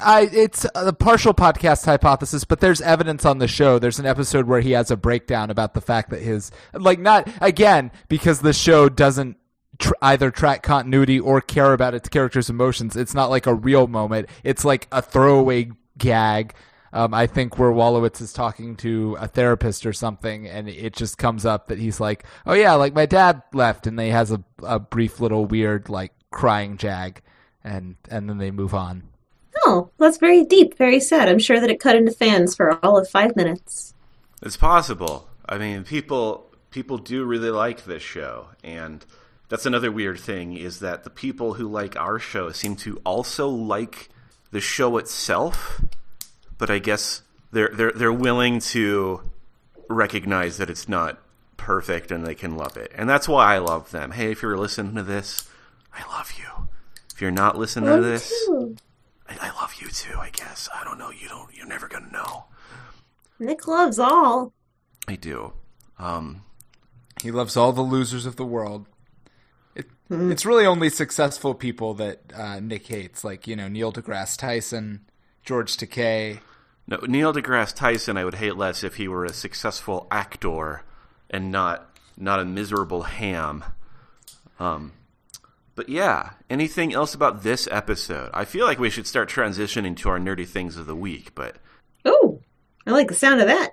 I 0.00 0.22
it's 0.32 0.66
a 0.74 0.92
partial 0.92 1.32
podcast 1.32 1.84
hypothesis, 1.84 2.44
but 2.44 2.60
there's 2.60 2.80
evidence 2.80 3.24
on 3.24 3.38
the 3.38 3.46
show. 3.46 3.78
There's 3.78 4.00
an 4.00 4.06
episode 4.06 4.46
where 4.46 4.60
he 4.60 4.72
has 4.72 4.90
a 4.90 4.96
breakdown 4.96 5.50
about 5.50 5.74
the 5.74 5.80
fact 5.80 6.10
that 6.10 6.22
his 6.22 6.50
like 6.72 6.98
not 6.98 7.28
again 7.40 7.92
because 8.08 8.40
the 8.40 8.52
show 8.52 8.88
doesn't 8.88 9.36
tr- 9.78 9.92
either 10.02 10.32
track 10.32 10.62
continuity 10.64 11.20
or 11.20 11.40
care 11.40 11.72
about 11.72 11.94
its 11.94 12.08
characters' 12.08 12.50
emotions. 12.50 12.96
It's 12.96 13.14
not 13.14 13.30
like 13.30 13.46
a 13.46 13.54
real 13.54 13.86
moment. 13.86 14.28
It's 14.42 14.64
like 14.64 14.88
a 14.90 15.00
throwaway 15.00 15.70
gag. 15.96 16.54
Um, 16.92 17.12
I 17.14 17.26
think 17.26 17.58
where 17.58 17.70
Wolowitz 17.70 18.20
is 18.20 18.32
talking 18.32 18.74
to 18.76 19.16
a 19.20 19.28
therapist 19.28 19.86
or 19.86 19.92
something, 19.92 20.48
and 20.48 20.68
it 20.68 20.94
just 20.94 21.18
comes 21.18 21.44
up 21.44 21.68
that 21.68 21.78
he's 21.78 22.00
like, 22.00 22.24
"Oh 22.44 22.54
yeah, 22.54 22.74
like 22.74 22.94
my 22.94 23.06
dad 23.06 23.42
left," 23.52 23.86
and 23.86 23.96
they 23.98 24.10
has 24.10 24.32
a 24.32 24.42
a 24.64 24.80
brief 24.80 25.20
little 25.20 25.46
weird 25.46 25.88
like 25.88 26.12
crying 26.32 26.76
jag, 26.76 27.22
and 27.62 27.96
and 28.10 28.28
then 28.28 28.38
they 28.38 28.50
move 28.50 28.74
on. 28.74 29.04
Oh, 29.68 29.90
that's 29.98 30.18
very 30.18 30.44
deep, 30.44 30.78
very 30.78 31.00
sad. 31.00 31.28
I'm 31.28 31.40
sure 31.40 31.58
that 31.58 31.70
it 31.70 31.80
cut 31.80 31.96
into 31.96 32.12
fans 32.12 32.54
for 32.54 32.78
all 32.84 32.96
of 32.96 33.08
five 33.08 33.34
minutes. 33.34 33.94
It's 34.40 34.56
possible. 34.56 35.28
I 35.48 35.58
mean, 35.58 35.82
people 35.82 36.46
people 36.70 36.98
do 36.98 37.24
really 37.24 37.50
like 37.50 37.84
this 37.84 38.02
show, 38.02 38.46
and 38.62 39.04
that's 39.48 39.66
another 39.66 39.90
weird 39.90 40.20
thing 40.20 40.56
is 40.56 40.78
that 40.80 41.02
the 41.02 41.10
people 41.10 41.54
who 41.54 41.66
like 41.66 41.96
our 41.96 42.20
show 42.20 42.52
seem 42.52 42.76
to 42.76 43.00
also 43.04 43.48
like 43.48 44.08
the 44.52 44.60
show 44.60 44.98
itself, 44.98 45.80
but 46.58 46.70
I 46.70 46.78
guess 46.78 47.22
they're 47.50 47.72
they're 47.74 47.92
they're 47.92 48.12
willing 48.12 48.60
to 48.60 49.20
recognize 49.88 50.58
that 50.58 50.70
it's 50.70 50.88
not 50.88 51.18
perfect 51.56 52.12
and 52.12 52.24
they 52.24 52.36
can 52.36 52.56
love 52.56 52.76
it. 52.76 52.92
And 52.94 53.10
that's 53.10 53.28
why 53.28 53.56
I 53.56 53.58
love 53.58 53.90
them. 53.90 54.12
Hey, 54.12 54.30
if 54.30 54.42
you're 54.42 54.56
listening 54.56 54.94
to 54.94 55.02
this, 55.02 55.50
I 55.92 56.06
love 56.16 56.34
you. 56.38 56.68
If 57.12 57.20
you're 57.20 57.32
not 57.32 57.58
listening 57.58 57.86
to 57.86 57.96
oh, 57.96 58.02
this, 58.02 58.32
Ooh, 58.48 58.76
I, 59.28 59.48
I 59.48 59.50
love 59.60 59.74
you 59.80 59.88
too, 59.88 60.18
I 60.18 60.30
guess. 60.30 60.68
I 60.74 60.84
don't 60.84 60.98
know, 60.98 61.10
you 61.10 61.28
don't 61.28 61.54
you're 61.54 61.66
never 61.66 61.88
gonna 61.88 62.10
know. 62.12 62.44
Nick 63.38 63.66
loves 63.66 63.98
all. 63.98 64.52
I 65.08 65.16
do. 65.16 65.52
Um 65.98 66.42
He 67.22 67.30
loves 67.30 67.56
all 67.56 67.72
the 67.72 67.82
losers 67.82 68.26
of 68.26 68.36
the 68.36 68.44
world. 68.46 68.86
It, 69.74 69.86
It's 70.10 70.46
really 70.46 70.64
only 70.66 70.88
successful 70.88 71.54
people 71.54 71.92
that 71.94 72.20
uh, 72.34 72.60
Nick 72.60 72.86
hates, 72.86 73.24
like 73.24 73.46
you 73.46 73.56
know 73.56 73.68
Neil 73.68 73.92
deGrasse 73.92 74.36
Tyson, 74.38 75.06
George 75.42 75.76
Takei. 75.76 76.40
No, 76.86 76.98
Neil 76.98 77.32
deGrasse 77.34 77.74
Tyson, 77.74 78.16
I 78.16 78.24
would 78.24 78.36
hate 78.36 78.56
less 78.56 78.84
if 78.84 78.94
he 78.94 79.08
were 79.08 79.24
a 79.24 79.32
successful 79.32 80.06
actor 80.10 80.82
and 81.28 81.50
not 81.50 81.90
not 82.16 82.40
a 82.40 82.44
miserable 82.44 83.02
ham. 83.02 83.64
Um, 84.58 84.92
but 85.76 85.88
yeah, 85.88 86.30
anything 86.50 86.92
else 86.92 87.14
about 87.14 87.42
this 87.42 87.68
episode? 87.70 88.30
I 88.34 88.44
feel 88.44 88.66
like 88.66 88.78
we 88.80 88.90
should 88.90 89.06
start 89.06 89.30
transitioning 89.30 89.96
to 89.98 90.08
our 90.08 90.18
nerdy 90.18 90.46
things 90.46 90.76
of 90.76 90.86
the 90.86 90.96
week. 90.96 91.34
But 91.34 91.56
Oh, 92.04 92.40
I 92.86 92.90
like 92.90 93.08
the 93.08 93.14
sound 93.14 93.40
of 93.40 93.46
that. 93.46 93.72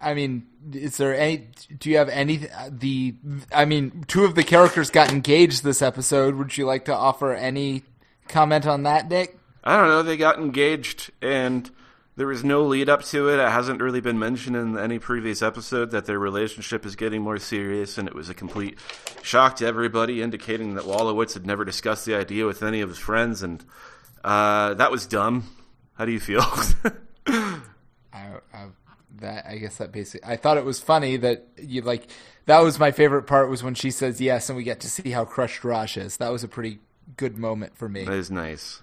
I 0.00 0.14
mean, 0.14 0.46
is 0.72 0.96
there 0.96 1.16
any? 1.18 1.48
Do 1.78 1.90
you 1.90 1.98
have 1.98 2.08
any? 2.08 2.48
The 2.68 3.14
I 3.52 3.64
mean, 3.64 4.04
two 4.06 4.24
of 4.24 4.34
the 4.34 4.44
characters 4.44 4.90
got 4.90 5.12
engaged 5.12 5.64
this 5.64 5.82
episode. 5.82 6.34
Would 6.36 6.56
you 6.56 6.66
like 6.66 6.84
to 6.86 6.94
offer 6.94 7.32
any 7.32 7.82
comment 8.28 8.66
on 8.66 8.84
that, 8.84 9.08
Nick? 9.08 9.38
I 9.64 9.76
don't 9.76 9.88
know. 9.88 10.02
They 10.02 10.16
got 10.16 10.38
engaged, 10.38 11.10
and 11.20 11.70
there 12.16 12.26
was 12.26 12.44
no 12.44 12.64
lead 12.64 12.88
up 12.88 13.02
to 13.04 13.28
it. 13.28 13.38
It 13.38 13.48
hasn't 13.48 13.80
really 13.80 14.00
been 14.00 14.18
mentioned 14.18 14.56
in 14.56 14.78
any 14.78 14.98
previous 14.98 15.40
episode 15.40 15.90
that 15.92 16.04
their 16.04 16.18
relationship 16.18 16.84
is 16.84 16.94
getting 16.94 17.22
more 17.22 17.38
serious, 17.38 17.96
and 17.96 18.06
it 18.06 18.14
was 18.14 18.28
a 18.28 18.34
complete 18.34 18.78
shock 19.22 19.56
to 19.56 19.66
everybody, 19.66 20.20
indicating 20.20 20.74
that 20.74 20.84
Wolowitz 20.84 21.34
had 21.34 21.46
never 21.46 21.64
discussed 21.64 22.04
the 22.04 22.14
idea 22.14 22.44
with 22.44 22.62
any 22.62 22.82
of 22.82 22.90
his 22.90 22.98
friends, 22.98 23.42
and 23.42 23.64
uh, 24.24 24.74
that 24.74 24.90
was 24.90 25.06
dumb. 25.06 25.44
How 25.94 26.04
do 26.04 26.12
you 26.12 26.20
feel? 26.20 26.42
I, 27.26 28.40
I, 28.52 28.66
that 29.20 29.46
I 29.46 29.56
guess 29.56 29.78
that 29.78 29.92
basically. 29.92 30.28
I 30.28 30.36
thought 30.36 30.58
it 30.58 30.64
was 30.64 30.80
funny 30.80 31.16
that 31.18 31.46
you 31.56 31.80
like. 31.82 32.08
That 32.46 32.60
was 32.60 32.78
my 32.78 32.90
favorite 32.90 33.22
part 33.22 33.48
was 33.48 33.62
when 33.62 33.74
she 33.74 33.90
says 33.90 34.20
yes, 34.20 34.50
and 34.50 34.56
we 34.56 34.64
get 34.64 34.80
to 34.80 34.90
see 34.90 35.10
how 35.10 35.24
crushed 35.24 35.64
Raj 35.64 35.96
is. 35.96 36.18
That 36.18 36.30
was 36.30 36.44
a 36.44 36.48
pretty 36.48 36.80
good 37.16 37.38
moment 37.38 37.76
for 37.76 37.88
me. 37.88 38.04
that 38.04 38.12
is 38.12 38.30
nice. 38.30 38.82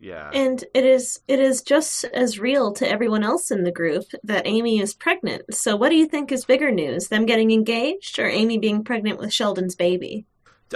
Yeah. 0.00 0.30
And 0.32 0.62
it 0.74 0.84
is 0.84 1.20
it 1.26 1.40
is 1.40 1.62
just 1.62 2.04
as 2.04 2.38
real 2.38 2.72
to 2.74 2.88
everyone 2.88 3.24
else 3.24 3.50
in 3.50 3.64
the 3.64 3.72
group 3.72 4.04
that 4.24 4.46
Amy 4.46 4.78
is 4.78 4.94
pregnant. 4.94 5.52
So 5.54 5.74
what 5.76 5.88
do 5.88 5.96
you 5.96 6.06
think 6.06 6.30
is 6.30 6.44
bigger 6.44 6.70
news? 6.70 7.08
Them 7.08 7.26
getting 7.26 7.50
engaged 7.50 8.18
or 8.18 8.28
Amy 8.28 8.58
being 8.58 8.84
pregnant 8.84 9.18
with 9.18 9.32
Sheldon's 9.32 9.74
baby? 9.74 10.24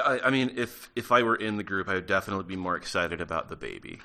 I, 0.05 0.21
I 0.25 0.31
mean, 0.31 0.53
if 0.57 0.91
if 0.97 1.13
I 1.13 1.23
were 1.23 1.37
in 1.37 1.57
the 1.57 1.63
group, 1.63 1.89
I 1.89 1.95
would 1.95 2.07
definitely 2.07 2.45
be 2.45 2.57
more 2.57 2.77
excited 2.77 3.21
about 3.21 3.49
the 3.49 3.57
baby. 3.57 4.01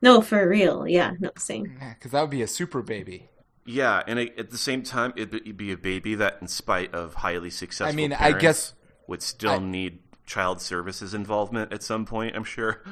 No, 0.00 0.20
for 0.20 0.48
real. 0.48 0.86
Yeah, 0.86 1.14
no, 1.18 1.30
same. 1.36 1.76
Because 1.94 2.12
that 2.12 2.20
would 2.20 2.30
be 2.30 2.42
a 2.42 2.46
super 2.46 2.82
baby. 2.82 3.28
Yeah, 3.66 4.02
and 4.06 4.18
it, 4.18 4.38
at 4.38 4.50
the 4.50 4.56
same 4.56 4.82
time, 4.82 5.12
it'd 5.16 5.44
be- 5.44 5.52
be 5.52 5.72
a 5.72 5.76
baby 5.76 6.14
that, 6.14 6.38
in 6.40 6.48
spite 6.48 6.94
of 6.94 7.14
highly 7.14 7.50
successful, 7.50 7.92
I 7.92 7.96
mean, 7.96 8.12
I 8.14 8.32
guess- 8.32 8.74
would 9.08 9.22
still 9.22 9.50
I- 9.50 9.58
need 9.58 9.98
child 10.24 10.62
services 10.62 11.12
involvement 11.14 11.72
at 11.72 11.82
some 11.82 12.06
point. 12.06 12.34
I'm 12.36 12.44
sure. 12.44 12.82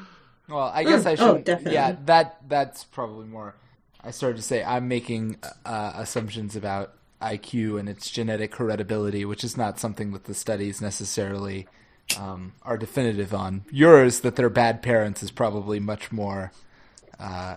Well, 0.49 0.71
I 0.75 0.85
guess 0.85 1.03
Mm, 1.05 1.07
I 1.07 1.13
oh, 1.13 1.35
should. 1.37 1.45
definitely. 1.45 1.75
yeah, 1.75 1.97
that 2.07 2.37
that's 2.49 2.85
probably 2.85 3.27
more. 3.27 3.55
I 4.03 4.11
started 4.13 4.37
to 4.37 4.43
say 4.43 4.63
I'm 4.63 4.87
making 4.89 5.39
uh, 5.65 5.93
assumptions 5.97 6.55
about 6.55 6.93
IQ 7.21 7.81
and 7.81 7.89
its 7.89 8.11
genetic 8.11 8.53
heritability, 8.53 9.27
which 9.27 9.43
is 9.43 9.57
not 9.57 9.81
something 9.81 10.13
that 10.13 10.25
the 10.25 10.35
studies 10.35 10.81
necessarily 10.81 11.67
um, 12.21 12.53
are 12.63 12.77
definitive 12.77 13.35
on. 13.35 13.65
Yours 13.71 14.21
that 14.21 14.37
they're 14.37 14.49
bad 14.51 14.83
parents 14.83 15.23
is 15.23 15.31
probably 15.33 15.81
much 15.81 16.13
more, 16.13 16.53
uh, 17.19 17.57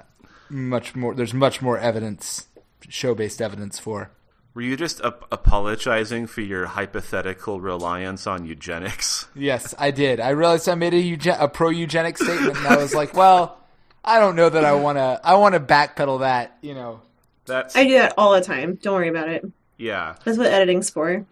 much 0.49 0.95
more. 0.95 1.13
There's 1.13 1.33
much 1.35 1.61
more 1.61 1.77
evidence, 1.77 2.47
show 2.87 3.13
based 3.13 3.41
evidence 3.41 3.77
for. 3.77 4.09
Were 4.53 4.61
you 4.61 4.75
just 4.75 4.99
ap- 5.01 5.25
apologizing 5.31 6.27
for 6.27 6.41
your 6.41 6.65
hypothetical 6.65 7.61
reliance 7.61 8.27
on 8.27 8.45
eugenics? 8.45 9.25
Yes, 9.35 9.73
I 9.77 9.91
did. 9.91 10.19
I 10.19 10.29
realized 10.29 10.67
I 10.67 10.75
made 10.75 10.93
a, 10.93 11.01
euge- 11.01 11.39
a 11.39 11.47
pro 11.47 11.69
eugenic 11.69 12.17
statement, 12.17 12.57
and 12.57 12.67
I 12.67 12.77
was 12.77 12.93
like, 12.93 13.13
well, 13.13 13.57
I 14.03 14.19
don't 14.19 14.35
know 14.35 14.49
that 14.49 14.65
I 14.65 14.73
want 14.73 14.97
to. 14.97 15.19
I 15.23 15.35
want 15.35 15.53
to 15.53 15.59
backpedal 15.61 16.19
that. 16.21 16.57
You 16.61 16.73
know, 16.73 17.01
That's 17.45 17.75
I 17.75 17.85
do 17.85 17.93
that 17.93 18.15
all 18.17 18.33
the 18.33 18.41
time. 18.41 18.75
Don't 18.81 18.95
worry 18.95 19.07
about 19.09 19.29
it. 19.29 19.45
yeah. 19.77 20.15
That's 20.25 20.37
what 20.37 20.47
editing's 20.47 20.89
for. 20.89 21.25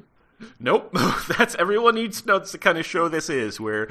Nope. 0.60 0.96
That's 1.38 1.56
everyone 1.56 1.96
needs 1.96 2.18
notes 2.18 2.22
to 2.22 2.28
know. 2.28 2.38
That's 2.40 2.52
the 2.52 2.58
kind 2.60 2.78
of 2.78 2.86
show 2.86 3.10
this 3.10 3.30
is, 3.30 3.60
where 3.60 3.90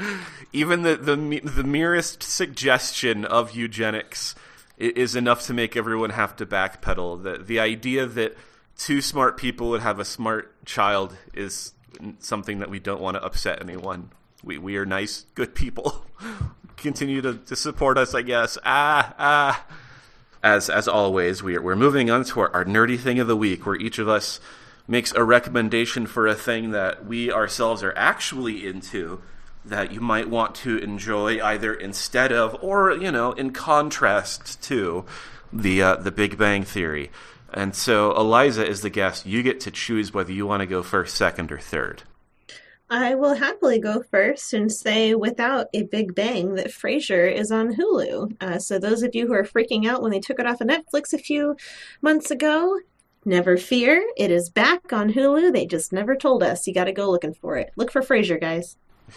even 0.53 0.83
the 0.83 0.97
the 0.97 1.17
the 1.41 1.65
merest 1.65 2.23
suggestion 2.23 3.25
of 3.25 3.55
eugenics 3.57 4.35
is 4.79 5.17
enough 5.17 5.43
to 5.47 5.53
make 5.55 5.77
everyone 5.77 6.11
have 6.11 6.37
to 6.37 6.47
backpedal. 6.47 7.23
The 7.25 7.39
the 7.43 7.59
idea 7.61 8.07
that 8.07 8.37
two 8.79 9.01
smart 9.01 9.37
people 9.37 9.71
would 9.71 9.81
have 9.81 9.99
a 9.99 10.05
smart 10.05 10.65
child 10.65 11.17
is 11.35 11.73
something 12.19 12.59
that 12.59 12.71
we 12.71 12.79
don't 12.79 13.01
want 13.01 13.17
to 13.17 13.25
upset 13.25 13.61
anyone. 13.63 14.11
We 14.43 14.59
we 14.59 14.77
are 14.77 14.87
nice, 14.87 15.25
good 15.35 15.55
people. 15.55 16.05
Continue 16.77 17.23
to, 17.23 17.35
to 17.35 17.57
support 17.57 17.99
us, 17.99 18.15
I 18.15 18.23
guess. 18.23 18.59
Ah 18.65 19.15
ah. 19.19 19.67
As 20.43 20.71
as 20.71 20.87
always, 20.87 21.43
we 21.43 21.57
are, 21.57 21.63
we're 21.63 21.75
moving 21.77 22.11
on 22.11 22.25
to 22.25 22.41
our, 22.41 22.55
our 22.55 22.65
nerdy 22.65 22.99
thing 22.99 23.19
of 23.19 23.27
the 23.27 23.37
week, 23.37 23.67
where 23.67 23.77
each 23.77 23.99
of 23.99 24.09
us 24.09 24.39
makes 24.87 25.13
a 25.13 25.25
recommendation 25.25 26.07
for 26.07 26.27
a 26.27 26.35
thing 26.35 26.71
that 26.71 27.05
we 27.05 27.33
ourselves 27.33 27.83
are 27.83 27.95
actually 27.97 28.67
into 28.67 29.21
that 29.65 29.91
you 29.91 30.01
might 30.01 30.31
want 30.31 30.55
to 30.55 30.79
enjoy 30.79 31.43
either 31.45 31.75
instead 31.75 32.31
of 32.31 32.57
or 32.63 32.93
you 32.93 33.11
know 33.11 33.33
in 33.33 33.51
contrast 33.51 34.63
to 34.63 35.05
the 35.53 35.83
uh, 35.83 35.97
the 35.97 36.13
Big 36.13 36.39
Bang 36.39 36.63
Theory. 36.63 37.11
And 37.53 37.75
so 37.75 38.17
Eliza 38.17 38.67
is 38.67 38.83
the 38.83 38.91
guest. 38.91 39.27
You 39.27 39.43
get 39.43 39.61
to 39.61 39.71
choose 39.71 40.13
whether 40.13 40.33
you 40.33 40.47
want 40.47 40.61
to 40.61 40.67
go 40.67 40.83
first, 40.83 41.17
second, 41.17 41.53
or 41.53 41.59
third. 41.59 42.03
I 42.89 43.17
will 43.17 43.35
happily 43.35 43.81
go 43.81 44.03
first 44.11 44.53
and 44.53 44.71
say, 44.71 45.15
without 45.15 45.67
a 45.75 45.83
big 45.83 46.15
bang, 46.15 46.55
that 46.55 46.69
Frasier 46.69 47.33
is 47.33 47.51
on 47.51 47.75
Hulu. 47.75 48.37
Uh, 48.41 48.59
so, 48.61 48.79
those 48.79 49.03
of 49.03 49.15
you 49.15 49.27
who 49.27 49.33
are 49.33 49.43
freaking 49.43 49.89
out 49.89 50.03
when 50.03 50.13
they 50.13 50.21
took 50.21 50.39
it 50.39 50.47
off 50.47 50.61
of 50.61 50.69
Netflix 50.69 51.13
a 51.13 51.19
few 51.19 51.57
months 52.01 52.31
ago, 52.31 52.79
never 53.25 53.57
fear. 53.57 54.09
It 54.17 54.31
is 54.31 54.51
back 54.51 54.93
on 54.93 55.13
Hulu. 55.13 55.53
They 55.53 55.67
just 55.67 55.93
never 55.93 56.15
told 56.15 56.45
us. 56.45 56.67
You 56.67 56.75
got 56.75 56.85
to 56.85 56.93
go 56.93 57.11
looking 57.11 57.35
for 57.35 57.57
it. 57.57 57.73
Look 57.75 57.91
for 57.91 58.03
Frasier, 58.03 58.41
guys. 58.41 58.77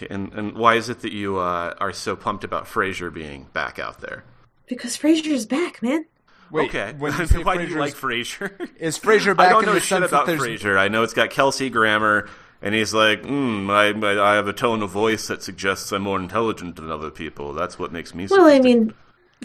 And 0.09 0.33
and 0.33 0.55
why 0.55 0.75
is 0.75 0.89
it 0.89 1.01
that 1.01 1.13
you 1.13 1.37
uh, 1.37 1.75
are 1.79 1.93
so 1.93 2.15
pumped 2.15 2.43
about 2.43 2.65
Frasier 2.65 3.13
being 3.13 3.47
back 3.53 3.77
out 3.77 4.01
there? 4.01 4.23
Because 4.67 4.97
Frasier's 4.97 5.45
back, 5.45 5.81
man. 5.83 6.05
Wait, 6.51 6.69
okay, 6.69 6.93
when 6.97 7.13
you 7.17 7.25
say 7.27 7.43
why 7.43 7.57
do 7.57 7.65
you 7.67 7.77
like 7.79 7.93
Frasier? 7.95 8.69
Is 8.79 8.97
Frasier 8.99 9.39
I 9.39 9.49
don't 9.49 9.63
in 9.63 9.67
know 9.67 9.73
the 9.73 9.79
shit 9.79 10.03
about 10.03 10.25
there's 10.25 10.41
Frasier. 10.41 10.77
I 10.77 10.87
know 10.87 11.03
it's 11.03 11.13
got 11.13 11.29
Kelsey 11.29 11.69
Grammer, 11.69 12.27
and 12.61 12.73
he's 12.75 12.93
like, 12.93 13.21
mm, 13.23 13.69
I, 13.69 14.31
I 14.31 14.35
have 14.35 14.47
a 14.47 14.53
tone 14.53 14.81
of 14.81 14.89
voice 14.89 15.27
that 15.27 15.43
suggests 15.43 15.91
I'm 15.91 16.01
more 16.03 16.19
intelligent 16.19 16.75
than 16.75 16.89
other 16.91 17.11
people. 17.11 17.53
That's 17.53 17.77
what 17.77 17.91
makes 17.91 18.13
me. 18.15 18.27
Well, 18.29 18.45
I 18.47 18.59
mean, 18.59 18.93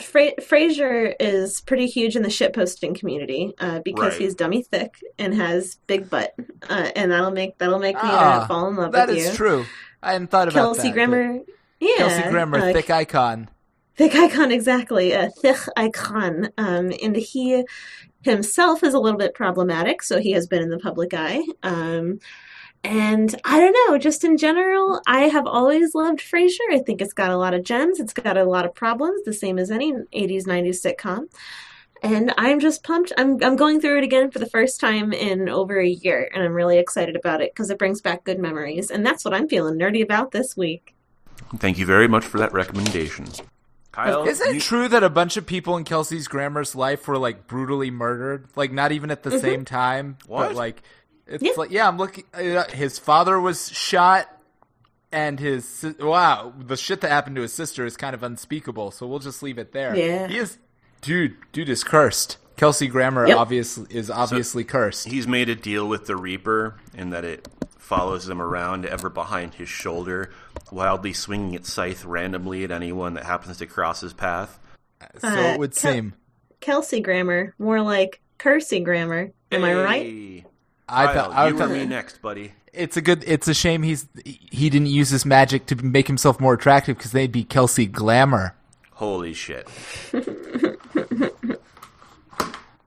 Fra- 0.01 0.35
Frasier 0.40 1.14
is 1.21 1.61
pretty 1.61 1.87
huge 1.87 2.17
in 2.17 2.23
the 2.23 2.29
shitposting 2.29 2.99
community 2.99 3.53
uh, 3.61 3.81
because 3.85 4.12
Right. 4.14 4.23
he's 4.23 4.35
dummy 4.35 4.62
thick 4.62 4.95
and 5.19 5.35
has 5.35 5.77
big 5.87 6.09
butt, 6.11 6.35
uh, 6.69 6.90
and 6.97 7.12
that'll 7.12 7.31
make 7.31 7.59
that'll 7.59 7.79
make 7.79 7.97
the 7.97 8.03
Ah, 8.05 8.31
internet 8.33 8.49
fall 8.49 8.69
in 8.69 8.77
love 8.77 8.93
That 8.93 9.09
with 9.09 9.19
is 9.19 9.27
you. 9.29 9.33
true. 9.35 9.64
I 10.03 10.12
hadn't 10.12 10.29
thought 10.31 10.49
about 10.49 10.55
Kelsey 10.55 10.88
that. 10.88 10.95
Grammer, 10.95 11.38
yeah, 11.81 11.95
Kelsey 11.97 12.31
Grammer, 12.31 12.59
uh, 12.59 12.73
thick 12.73 12.90
icon. 12.90 13.49
Thick 13.96 14.14
icon, 14.14 14.52
exactly, 14.52 15.12
a 15.12 15.30
thick 15.30 15.59
icon, 15.76 16.50
um, 16.59 16.92
and 17.02 17.16
he 17.16 17.64
himself 18.22 18.83
is 18.83 18.94
a 18.94 18.98
little 18.98 19.18
bit 19.18 19.35
problematic, 19.35 20.02
so 20.02 20.18
he 20.18 20.33
has 20.33 20.46
been 20.46 20.62
in 20.62 20.70
the 20.70 20.78
public 20.78 21.14
eye. 21.14 21.42
Um, 21.62 22.18
and 22.83 23.35
I 23.44 23.61
don't 23.61 23.76
know, 23.88 23.98
just 23.98 24.24
in 24.24 24.37
general, 24.37 25.00
I 25.07 25.22
have 25.22 25.46
always 25.46 25.94
loved 25.94 26.20
Frasier. 26.20 26.70
I 26.70 26.80
think 26.80 27.00
it's 27.00 27.14
got 27.14 27.30
a 27.30 27.37
lot 27.37 27.54
of 27.54 27.64
gems. 27.64 27.98
It's 27.98 28.12
got 28.12 28.37
a 28.37 28.44
lot 28.44 28.66
of 28.66 28.74
problems, 28.74 29.22
the 29.24 29.33
same 29.33 29.59
as 29.59 29.70
any 29.70 29.92
80s, 29.92 30.44
90s 30.46 30.85
sitcom. 30.85 31.24
And 32.02 32.35
I'm 32.37 32.61
just 32.61 32.85
pumped. 32.85 33.14
I'm 33.16 33.42
I'm 33.42 33.57
going 33.57 33.80
through 33.80 33.96
it 33.96 34.04
again 34.04 34.30
for 34.30 34.38
the 34.38 34.50
first 34.50 34.78
time 34.78 35.14
in 35.14 35.48
over 35.48 35.80
a 35.80 35.88
year, 35.88 36.28
and 36.35 36.42
I'm 36.42 36.52
really 36.52 36.76
excited 36.76 37.16
about 37.16 37.40
it 37.40 37.54
because 37.54 37.70
it 37.70 37.78
brings 37.78 38.02
back 38.02 38.24
good 38.24 38.38
memories. 38.38 38.90
And 38.90 39.07
that's 39.07 39.24
what 39.24 39.33
I'm 39.33 39.48
feeling 39.48 39.78
nerdy 39.78 40.02
about 40.02 40.33
this 40.33 40.54
week. 40.54 40.94
Thank 41.57 41.78
you 41.78 41.87
very 41.87 42.07
much 42.07 42.26
for 42.26 42.37
that 42.37 42.52
recommendation, 42.52 43.26
Kyle. 43.94 44.26
Isn't 44.26 44.48
it 44.48 44.54
you- 44.57 44.61
true 44.61 44.88
that 44.88 45.02
a 45.04 45.11
bunch 45.11 45.37
of 45.37 45.46
people 45.46 45.76
in 45.76 45.85
Kelsey's 45.85 46.26
Grammer's 46.28 46.74
life 46.74 47.07
were 47.07 47.18
like 47.18 47.46
brutally 47.46 47.90
murdered? 47.90 48.48
Like 48.57 48.72
not 48.72 48.92
even 48.92 49.11
at 49.11 49.22
the 49.22 49.38
same 49.38 49.64
time, 49.64 50.18
What? 50.26 50.48
but 50.48 50.57
like 50.57 50.83
it's 51.26 51.42
Yeah. 51.42 51.52
like 51.57 51.70
yeah, 51.70 51.87
I'm 51.88 51.96
looking. 51.96 52.24
Uh, 52.35 52.64
his 52.70 52.98
father 52.98 53.38
was 53.40 53.70
shot, 53.70 54.28
and 55.12 55.38
his 55.38 55.66
si- 55.68 55.94
wow, 56.00 56.52
the 56.59 56.76
shit 56.76 57.00
that 57.02 57.11
happened 57.11 57.37
to 57.37 57.42
his 57.42 57.52
sister 57.52 57.85
is 57.87 57.96
kind 57.96 58.14
of 58.14 58.22
unspeakable. 58.22 58.90
So 58.90 59.07
we'll 59.07 59.20
just 59.20 59.42
leave 59.42 59.59
it 59.59 59.72
there. 59.72 59.94
Yeah. 59.96 60.26
he 60.28 60.38
is, 60.38 60.59
dude. 61.00 61.37
Dude 61.52 61.68
is 61.68 61.85
cursed. 61.85 62.38
Kelsey 62.57 62.87
Grammer 62.87 63.26
Yep. 63.26 63.37
obviously 63.37 63.87
is 63.90 64.11
obviously 64.11 64.62
cursed. 64.64 65.09
He's 65.09 65.26
made 65.26 65.48
a 65.48 65.57
deal 65.57 65.88
with 65.88 66.07
the 66.07 66.14
Reaper 66.16 66.76
in 66.94 67.11
that 67.11 67.24
it 67.24 67.48
follows 67.85 68.29
him 68.29 68.40
around 68.40 68.87
ever 68.87 69.11
behind 69.11 69.55
his 69.55 69.68
shoulder, 69.68 70.31
wildly 70.73 71.12
swinging 71.12 71.53
its 71.55 71.70
scythe 71.73 72.05
randomly 72.05 72.64
at 72.64 72.70
anyone 72.70 73.14
that 73.14 73.25
happens 73.25 73.59
to 73.59 73.66
cross 73.66 74.01
his 74.01 74.12
path. 74.14 74.59
so 75.18 75.29
Uh, 75.29 75.53
it 75.53 75.59
would 75.59 75.77
Kel- 75.77 75.92
seem. 75.92 76.14
Kelsey 76.61 77.01
grammar, 77.01 77.55
more 77.59 77.83
like 77.83 78.20
Kersey 78.38 78.81
grammar. 78.81 79.31
Am 79.53 79.62
I 79.64 79.75
right? 79.75 80.44
I 80.88 81.05
Kyle, 81.07 81.14
thought 81.14 81.31
I 81.33 81.49
you 81.49 81.59
thought 81.59 81.70
or 81.70 81.75
me 81.75 81.85
next, 81.85 82.23
buddy. 82.23 82.53
it's 82.73 82.97
a 82.97 83.03
good. 83.03 83.23
It's 83.27 83.49
a 83.49 83.55
shame 83.55 83.83
he's 83.83 84.07
he 84.25 84.70
didn't 84.70 84.88
use 84.88 85.11
his 85.11 85.25
magic 85.27 85.66
to 85.66 85.77
make 85.77 86.07
himself 86.07 86.40
more 86.40 86.55
attractive 86.55 86.97
because 86.97 87.12
they'd 87.12 87.31
be 87.33 87.44
Kelsey 87.44 87.85
Glamour. 87.87 88.55
Holy 88.92 89.35
shit! 89.35 89.68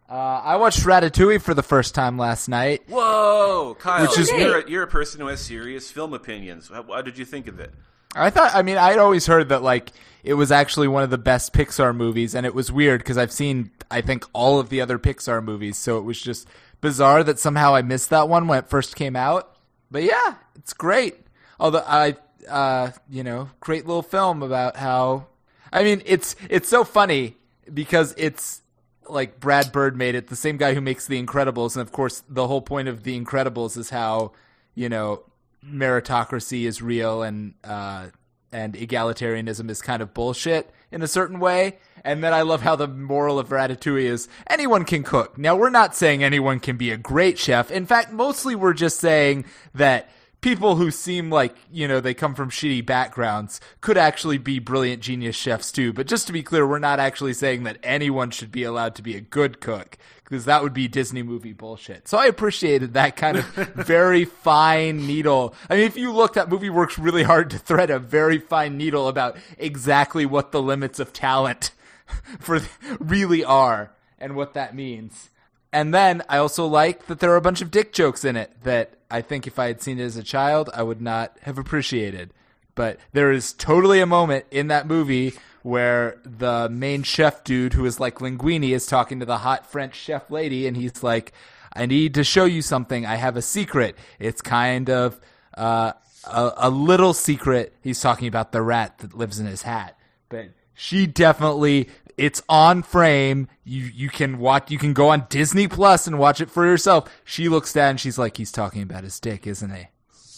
Uh, 0.09 0.13
I 0.13 0.55
watched 0.55 0.79
Ratatouille 0.85 1.41
for 1.41 1.53
the 1.53 1.63
first 1.63 1.93
time 1.93 2.17
last 2.17 2.47
night. 2.47 2.83
Whoa, 2.87 3.75
Kyle! 3.79 4.07
Which 4.07 4.17
is- 4.17 4.31
you're, 4.31 4.59
a, 4.59 4.69
you're 4.69 4.83
a 4.83 4.87
person 4.87 5.19
who 5.19 5.27
has 5.27 5.41
serious 5.41 5.91
film 5.91 6.13
opinions. 6.13 6.69
How, 6.69 6.83
how 6.83 7.01
did 7.01 7.17
you 7.17 7.25
think 7.25 7.47
of 7.47 7.59
it? 7.59 7.73
I 8.15 8.29
thought, 8.29 8.51
I 8.55 8.61
mean, 8.61 8.77
I'd 8.77 8.97
always 8.99 9.27
heard 9.27 9.49
that 9.49 9.61
like 9.63 9.91
it 10.23 10.33
was 10.35 10.51
actually 10.51 10.87
one 10.87 11.03
of 11.03 11.09
the 11.09 11.17
best 11.17 11.53
Pixar 11.53 11.93
movies, 11.95 12.33
and 12.35 12.45
it 12.45 12.55
was 12.55 12.71
weird 12.71 13.01
because 13.01 13.17
I've 13.17 13.33
seen, 13.33 13.69
I 13.91 13.99
think, 14.01 14.23
all 14.33 14.59
of 14.59 14.69
the 14.69 14.79
other 14.81 14.97
Pixar 14.97 15.43
movies, 15.43 15.77
so 15.77 15.97
it 15.97 16.01
was 16.03 16.19
just 16.21 16.47
bizarre 16.79 17.23
that 17.25 17.37
somehow 17.37 17.75
I 17.75 17.81
missed 17.81 18.09
that 18.11 18.29
one 18.29 18.47
when 18.47 18.59
it 18.59 18.69
first 18.69 18.95
came 18.95 19.15
out. 19.17 19.57
But 19.91 20.03
yeah, 20.03 20.35
it's 20.55 20.73
great. 20.73 21.17
Although 21.59 21.83
I, 21.85 22.15
uh, 22.49 22.91
you 23.09 23.23
know, 23.23 23.49
great 23.59 23.85
little 23.85 24.01
film 24.03 24.41
about 24.41 24.77
how, 24.77 25.27
I 25.73 25.83
mean, 25.83 26.01
it's 26.05 26.35
it's 26.49 26.69
so 26.69 26.85
funny 26.85 27.35
because 27.73 28.15
it's 28.17 28.61
like 29.09 29.39
Brad 29.39 29.71
Bird 29.71 29.95
made 29.97 30.15
it, 30.15 30.27
the 30.27 30.35
same 30.35 30.57
guy 30.57 30.73
who 30.73 30.81
makes 30.81 31.07
The 31.07 31.21
Incredibles, 31.21 31.75
and 31.75 31.81
of 31.81 31.91
course, 31.91 32.23
the 32.27 32.47
whole 32.47 32.61
point 32.61 32.87
of 32.87 33.03
The 33.03 33.19
Incredibles 33.19 33.77
is 33.77 33.89
how 33.89 34.33
you 34.75 34.89
know 34.89 35.23
meritocracy 35.65 36.65
is 36.65 36.81
real 36.81 37.23
and 37.23 37.53
uh, 37.63 38.07
and 38.51 38.73
egalitarianism 38.73 39.69
is 39.69 39.81
kind 39.81 40.01
of 40.01 40.13
bullshit 40.13 40.71
in 40.91 41.01
a 41.01 41.07
certain 41.07 41.39
way. 41.39 41.77
And 42.03 42.23
then 42.23 42.33
I 42.33 42.43
love 42.43 42.61
how 42.61 42.75
the 42.75 42.87
moral 42.87 43.39
of 43.39 43.49
Ratatouille 43.49 44.03
is 44.03 44.29
anyone 44.47 44.85
can 44.85 45.03
cook. 45.03 45.37
Now 45.37 45.55
we're 45.55 45.69
not 45.69 45.95
saying 45.95 46.23
anyone 46.23 46.59
can 46.59 46.77
be 46.77 46.91
a 46.91 46.97
great 46.97 47.37
chef. 47.37 47.71
In 47.71 47.85
fact, 47.85 48.11
mostly 48.11 48.55
we're 48.55 48.73
just 48.73 48.99
saying 48.99 49.45
that 49.73 50.09
people 50.41 50.75
who 50.75 50.91
seem 50.91 51.29
like 51.29 51.55
you 51.71 51.87
know 51.87 51.99
they 51.99 52.13
come 52.13 52.35
from 52.35 52.49
shitty 52.49 52.85
backgrounds 52.85 53.59
could 53.81 53.97
actually 53.97 54.37
be 54.37 54.59
brilliant 54.59 55.01
genius 55.01 55.35
chefs 55.35 55.71
too. 55.71 55.93
But 55.93 56.07
just 56.07 56.27
to 56.27 56.33
be 56.33 56.43
clear 56.43 56.67
we're 56.67 56.79
not 56.79 56.99
actually 56.99 57.33
saying 57.33 57.63
that 57.63 57.79
anyone 57.83 58.31
should 58.31 58.51
be 58.51 58.63
allowed 58.63 58.95
to 58.95 59.01
be 59.01 59.15
a 59.15 59.21
good 59.21 59.59
cook 59.59 59.97
because 60.23 60.45
that 60.45 60.61
would 60.61 60.73
be 60.73 60.87
disney 60.87 61.23
movie 61.23 61.53
bullshit. 61.53 62.07
So 62.07 62.17
i 62.17 62.25
appreciated 62.25 62.93
that 62.93 63.15
kind 63.15 63.37
of 63.37 63.45
very 63.75 64.25
fine 64.25 65.07
needle. 65.07 65.55
I 65.69 65.75
mean 65.75 65.85
if 65.85 65.97
you 65.97 66.11
look 66.11 66.33
that 66.33 66.49
movie 66.49 66.69
works 66.69 66.99
really 66.99 67.23
hard 67.23 67.49
to 67.51 67.59
thread 67.59 67.89
a 67.89 67.99
very 67.99 68.37
fine 68.37 68.77
needle 68.77 69.07
about 69.07 69.37
exactly 69.57 70.25
what 70.25 70.51
the 70.51 70.61
limits 70.61 70.99
of 70.99 71.13
talent 71.13 71.71
for 72.39 72.61
really 72.99 73.43
are 73.43 73.91
and 74.19 74.35
what 74.35 74.53
that 74.53 74.75
means. 74.75 75.29
And 75.73 75.93
then 75.93 76.23
I 76.29 76.37
also 76.37 76.65
like 76.65 77.07
that 77.07 77.19
there 77.19 77.31
are 77.31 77.37
a 77.37 77.41
bunch 77.41 77.61
of 77.61 77.71
dick 77.71 77.91
jokes 77.93 78.23
in 78.23 78.35
it 78.35 78.51
that 78.63 78.96
I 79.09 79.21
think 79.21 79.47
if 79.47 79.57
I 79.59 79.67
had 79.67 79.81
seen 79.81 79.99
it 79.99 80.03
as 80.03 80.17
a 80.17 80.23
child, 80.23 80.69
I 80.73 80.83
would 80.83 81.01
not 81.01 81.37
have 81.43 81.57
appreciated. 81.57 82.33
But 82.75 82.99
there 83.13 83.31
is 83.31 83.53
totally 83.53 84.01
a 84.01 84.05
moment 84.05 84.45
in 84.51 84.67
that 84.67 84.87
movie 84.87 85.33
where 85.63 86.19
the 86.23 86.69
main 86.69 87.03
chef 87.03 87.43
dude, 87.43 87.73
who 87.73 87.85
is 87.85 87.99
like 87.99 88.19
Linguini, 88.19 88.71
is 88.71 88.85
talking 88.85 89.19
to 89.19 89.25
the 89.25 89.39
hot 89.39 89.69
French 89.69 89.95
chef 89.95 90.29
lady, 90.29 90.67
and 90.67 90.77
he's 90.77 91.03
like, 91.03 91.33
I 91.73 91.85
need 91.85 92.13
to 92.13 92.23
show 92.23 92.45
you 92.45 92.61
something. 92.61 93.05
I 93.05 93.15
have 93.15 93.35
a 93.35 93.41
secret. 93.41 93.97
It's 94.19 94.41
kind 94.41 94.89
of 94.89 95.19
uh, 95.57 95.93
a, 96.25 96.51
a 96.57 96.69
little 96.69 97.13
secret. 97.13 97.73
He's 97.81 97.99
talking 97.99 98.27
about 98.27 98.51
the 98.51 98.61
rat 98.61 98.99
that 98.99 99.15
lives 99.15 99.39
in 99.39 99.45
his 99.45 99.63
hat, 99.63 99.97
but 100.29 100.49
she 100.73 101.07
definitely 101.07 101.89
it's 102.17 102.41
on 102.49 102.81
frame. 102.83 103.47
You 103.63 103.83
you 103.83 104.09
can 104.09 104.39
watch. 104.39 104.71
You 104.71 104.79
can 104.79 104.93
go 104.93 105.09
on 105.09 105.27
Disney 105.29 105.67
Plus 105.67 106.07
and 106.07 106.17
watch 106.17 106.41
it 106.41 106.49
for 106.49 106.65
yourself. 106.65 107.09
She 107.23 107.47
looks 107.47 107.71
down. 107.71 107.91
and 107.91 107.99
She's 107.99 108.17
like, 108.17 108.37
he's 108.37 108.51
talking 108.51 108.81
about 108.81 109.03
his 109.03 109.19
dick, 109.19 109.45
isn't 109.45 109.73
he? 109.73 109.87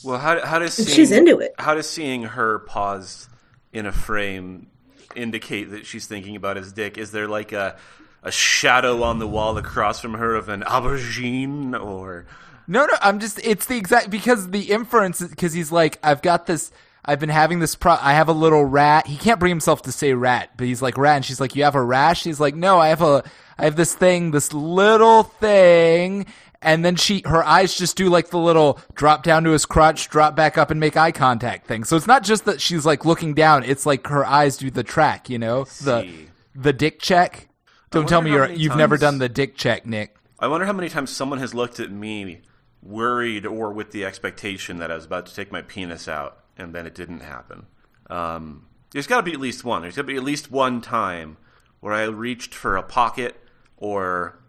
Well, 0.03 0.19
how, 0.19 0.45
how 0.45 0.59
does 0.59 0.75
seeing, 0.75 0.87
She's 0.89 1.11
into 1.11 1.39
it. 1.39 1.53
How 1.57 1.73
does 1.73 1.89
seeing 1.89 2.23
her 2.23 2.59
paused 2.59 3.29
in 3.73 3.85
a 3.85 3.91
frame 3.91 4.67
indicate 5.15 5.71
that 5.71 5.85
she's 5.85 6.07
thinking 6.07 6.35
about 6.35 6.57
his 6.57 6.71
dick? 6.73 6.97
Is 6.97 7.11
there 7.11 7.27
like 7.27 7.51
a 7.51 7.77
a 8.21 8.31
shadow 8.31 9.03
on 9.03 9.19
the 9.19 9.27
wall 9.27 9.57
across 9.57 10.01
from 10.01 10.13
her 10.15 10.35
of 10.35 10.49
an 10.49 10.61
aubergine 10.61 11.79
or? 11.79 12.25
No, 12.67 12.85
no. 12.85 12.93
I'm 13.01 13.19
just. 13.19 13.39
It's 13.43 13.65
the 13.65 13.77
exact 13.77 14.09
because 14.09 14.49
the 14.49 14.71
inference 14.71 15.21
because 15.21 15.53
he's 15.53 15.71
like, 15.71 15.97
I've 16.03 16.21
got 16.21 16.45
this. 16.45 16.71
I've 17.09 17.19
been 17.19 17.29
having 17.29 17.57
this 17.59 17.73
pro. 17.73 17.97
I 17.99 18.13
have 18.13 18.29
a 18.29 18.33
little 18.33 18.63
rat. 18.63 19.07
He 19.07 19.17
can't 19.17 19.39
bring 19.39 19.49
himself 19.49 19.81
to 19.83 19.91
say 19.91 20.13
rat, 20.13 20.51
but 20.55 20.67
he's 20.67 20.81
like 20.81 20.95
rat. 20.95 21.15
And 21.15 21.25
she's 21.25 21.39
like, 21.39 21.55
you 21.55 21.63
have 21.63 21.73
a 21.73 21.81
rash. 21.81 22.23
He's 22.23 22.39
like, 22.39 22.53
no, 22.53 22.79
I 22.79 22.89
have 22.89 23.01
a. 23.01 23.23
I 23.57 23.63
have 23.63 23.75
this 23.75 23.93
thing, 23.95 24.31
this 24.31 24.53
little 24.53 25.23
thing. 25.23 26.27
And 26.61 26.85
then 26.85 26.95
she, 26.95 27.23
her 27.25 27.43
eyes 27.43 27.75
just 27.75 27.97
do 27.97 28.09
like 28.09 28.29
the 28.29 28.37
little 28.37 28.79
drop 28.93 29.23
down 29.23 29.43
to 29.45 29.51
his 29.51 29.65
crotch, 29.65 30.09
drop 30.09 30.35
back 30.35 30.57
up, 30.57 30.69
and 30.71 30.79
make 30.79 30.95
eye 30.95 31.11
contact 31.11 31.67
thing. 31.67 31.83
So 31.83 31.95
it's 31.95 32.07
not 32.07 32.23
just 32.23 32.45
that 32.45 32.61
she's 32.61 32.85
like 32.85 33.05
looking 33.05 33.33
down; 33.33 33.63
it's 33.63 33.85
like 33.85 34.05
her 34.07 34.25
eyes 34.25 34.57
do 34.57 34.69
the 34.69 34.83
track. 34.83 35.29
You 35.29 35.39
know, 35.39 35.63
the 35.63 36.07
the 36.53 36.73
dick 36.73 36.99
check. 36.99 37.49
Don't 37.91 38.07
tell 38.07 38.21
me 38.21 38.31
you're 38.31 38.51
you've 38.51 38.75
never 38.75 38.97
done 38.97 39.17
the 39.17 39.29
dick 39.29 39.55
check, 39.55 39.85
Nick. 39.85 40.15
I 40.37 40.47
wonder 40.47 40.65
how 40.65 40.73
many 40.73 40.89
times 40.89 41.09
someone 41.09 41.39
has 41.39 41.53
looked 41.53 41.79
at 41.79 41.91
me 41.91 42.41
worried 42.81 43.45
or 43.45 43.71
with 43.71 43.91
the 43.91 44.05
expectation 44.05 44.77
that 44.79 44.91
I 44.91 44.95
was 44.95 45.05
about 45.05 45.25
to 45.25 45.35
take 45.35 45.51
my 45.51 45.61
penis 45.61 46.07
out, 46.07 46.39
and 46.59 46.73
then 46.73 46.85
it 46.85 46.93
didn't 46.95 47.21
happen. 47.21 47.65
Um, 48.09 48.67
there's 48.91 49.07
got 49.07 49.17
to 49.17 49.23
be 49.23 49.33
at 49.33 49.39
least 49.39 49.63
one. 49.63 49.81
There's 49.81 49.95
got 49.95 50.03
to 50.03 50.07
be 50.07 50.15
at 50.15 50.23
least 50.23 50.51
one 50.51 50.81
time 50.81 51.37
where 51.79 51.93
I 51.93 52.03
reached 52.03 52.53
for 52.53 52.75
a 52.75 52.83
pocket 52.83 53.35
or 53.77 54.39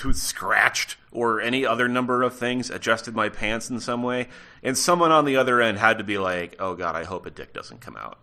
who's 0.00 0.20
scratched 0.20 0.96
or 1.10 1.40
any 1.40 1.64
other 1.64 1.88
number 1.88 2.22
of 2.22 2.36
things, 2.36 2.70
adjusted 2.70 3.14
my 3.14 3.28
pants 3.28 3.70
in 3.70 3.80
some 3.80 4.02
way, 4.02 4.28
and 4.62 4.76
someone 4.76 5.10
on 5.10 5.24
the 5.24 5.36
other 5.36 5.60
end 5.60 5.78
had 5.78 5.98
to 5.98 6.04
be 6.04 6.18
like, 6.18 6.56
"Oh 6.58 6.74
God, 6.74 6.94
I 6.94 7.04
hope 7.04 7.24
a 7.24 7.30
dick 7.30 7.54
doesn't 7.54 7.80
come 7.80 7.96
out." 7.96 8.18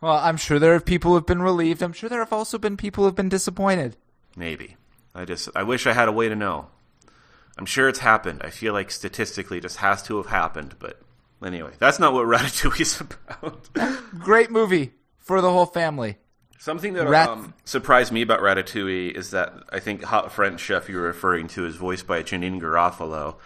Well, 0.00 0.16
I'm 0.16 0.36
sure 0.36 0.58
there 0.58 0.74
are 0.74 0.80
people 0.80 1.12
who've 1.12 1.26
been 1.26 1.42
relieved. 1.42 1.82
I'm 1.82 1.92
sure 1.92 2.08
there 2.08 2.20
have 2.20 2.32
also 2.32 2.58
been 2.58 2.76
people 2.76 3.04
who've 3.04 3.14
been 3.14 3.28
disappointed. 3.28 3.96
Maybe. 4.34 4.76
I 5.14 5.24
just 5.24 5.48
I 5.54 5.62
wish 5.62 5.86
I 5.86 5.92
had 5.92 6.08
a 6.08 6.12
way 6.12 6.28
to 6.28 6.36
know. 6.36 6.68
I'm 7.58 7.66
sure 7.66 7.88
it's 7.88 7.98
happened. 7.98 8.40
I 8.42 8.50
feel 8.50 8.72
like 8.72 8.90
statistically 8.90 9.58
it 9.58 9.62
just 9.62 9.76
has 9.76 10.02
to 10.04 10.16
have 10.16 10.26
happened, 10.26 10.76
but 10.78 11.00
anyway, 11.42 11.72
that's 11.78 11.98
not 11.98 12.12
what 12.12 12.26
Ratatouille 12.26 12.80
is 12.80 13.00
about. 13.74 14.18
Great 14.18 14.50
movie 14.50 14.92
for 15.18 15.40
the 15.40 15.50
whole 15.50 15.66
family. 15.66 16.18
Something 16.58 16.92
that 16.92 17.08
Rat- 17.08 17.28
um, 17.28 17.54
surprised 17.64 18.12
me 18.12 18.20
about 18.20 18.40
Ratatouille 18.40 19.12
is 19.12 19.30
that 19.30 19.54
I 19.72 19.80
think 19.80 20.02
Hot 20.04 20.30
French 20.30 20.60
Chef 20.60 20.88
you're 20.90 21.02
referring 21.02 21.48
to 21.48 21.64
is 21.64 21.76
voiced 21.76 22.06
by 22.06 22.22
Janeane 22.22 22.60
Garofalo. 22.60 23.36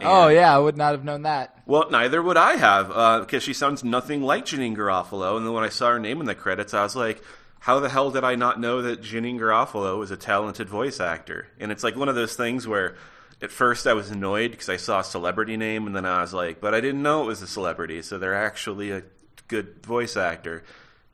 Oh 0.00 0.28
yeah, 0.28 0.54
I 0.54 0.58
would 0.58 0.76
not 0.76 0.92
have 0.92 1.04
known 1.04 1.22
that. 1.22 1.62
Well, 1.66 1.90
neither 1.90 2.22
would 2.22 2.36
I 2.36 2.56
have, 2.56 3.22
because 3.22 3.42
she 3.42 3.54
sounds 3.54 3.82
nothing 3.82 4.22
like 4.22 4.44
Janeane 4.44 4.76
Garofalo. 4.76 5.36
And 5.36 5.46
then 5.46 5.52
when 5.52 5.64
I 5.64 5.68
saw 5.68 5.90
her 5.90 5.98
name 5.98 6.20
in 6.20 6.26
the 6.26 6.34
credits, 6.34 6.74
I 6.74 6.82
was 6.82 6.94
like, 6.94 7.22
how 7.58 7.80
the 7.80 7.88
hell 7.88 8.10
did 8.10 8.24
I 8.24 8.34
not 8.34 8.60
know 8.60 8.82
that 8.82 9.00
Janeane 9.00 9.38
Garofalo 9.38 10.02
is 10.04 10.10
a 10.10 10.16
talented 10.16 10.68
voice 10.68 11.00
actor? 11.00 11.46
And 11.58 11.72
it's 11.72 11.82
like 11.82 11.96
one 11.96 12.08
of 12.08 12.14
those 12.14 12.36
things 12.36 12.68
where 12.68 12.96
at 13.42 13.50
first 13.50 13.86
I 13.86 13.92
was 13.92 14.10
annoyed 14.10 14.50
because 14.50 14.68
I 14.68 14.76
saw 14.76 15.00
a 15.00 15.04
celebrity 15.04 15.56
name, 15.56 15.86
and 15.86 15.94
then 15.94 16.06
I 16.06 16.20
was 16.20 16.32
like, 16.32 16.60
but 16.60 16.74
I 16.74 16.80
didn't 16.80 17.02
know 17.02 17.22
it 17.24 17.26
was 17.26 17.42
a 17.42 17.46
celebrity, 17.46 18.02
so 18.02 18.18
they're 18.18 18.34
actually 18.34 18.90
a 18.90 19.02
good 19.48 19.84
voice 19.84 20.16
actor. 20.16 20.64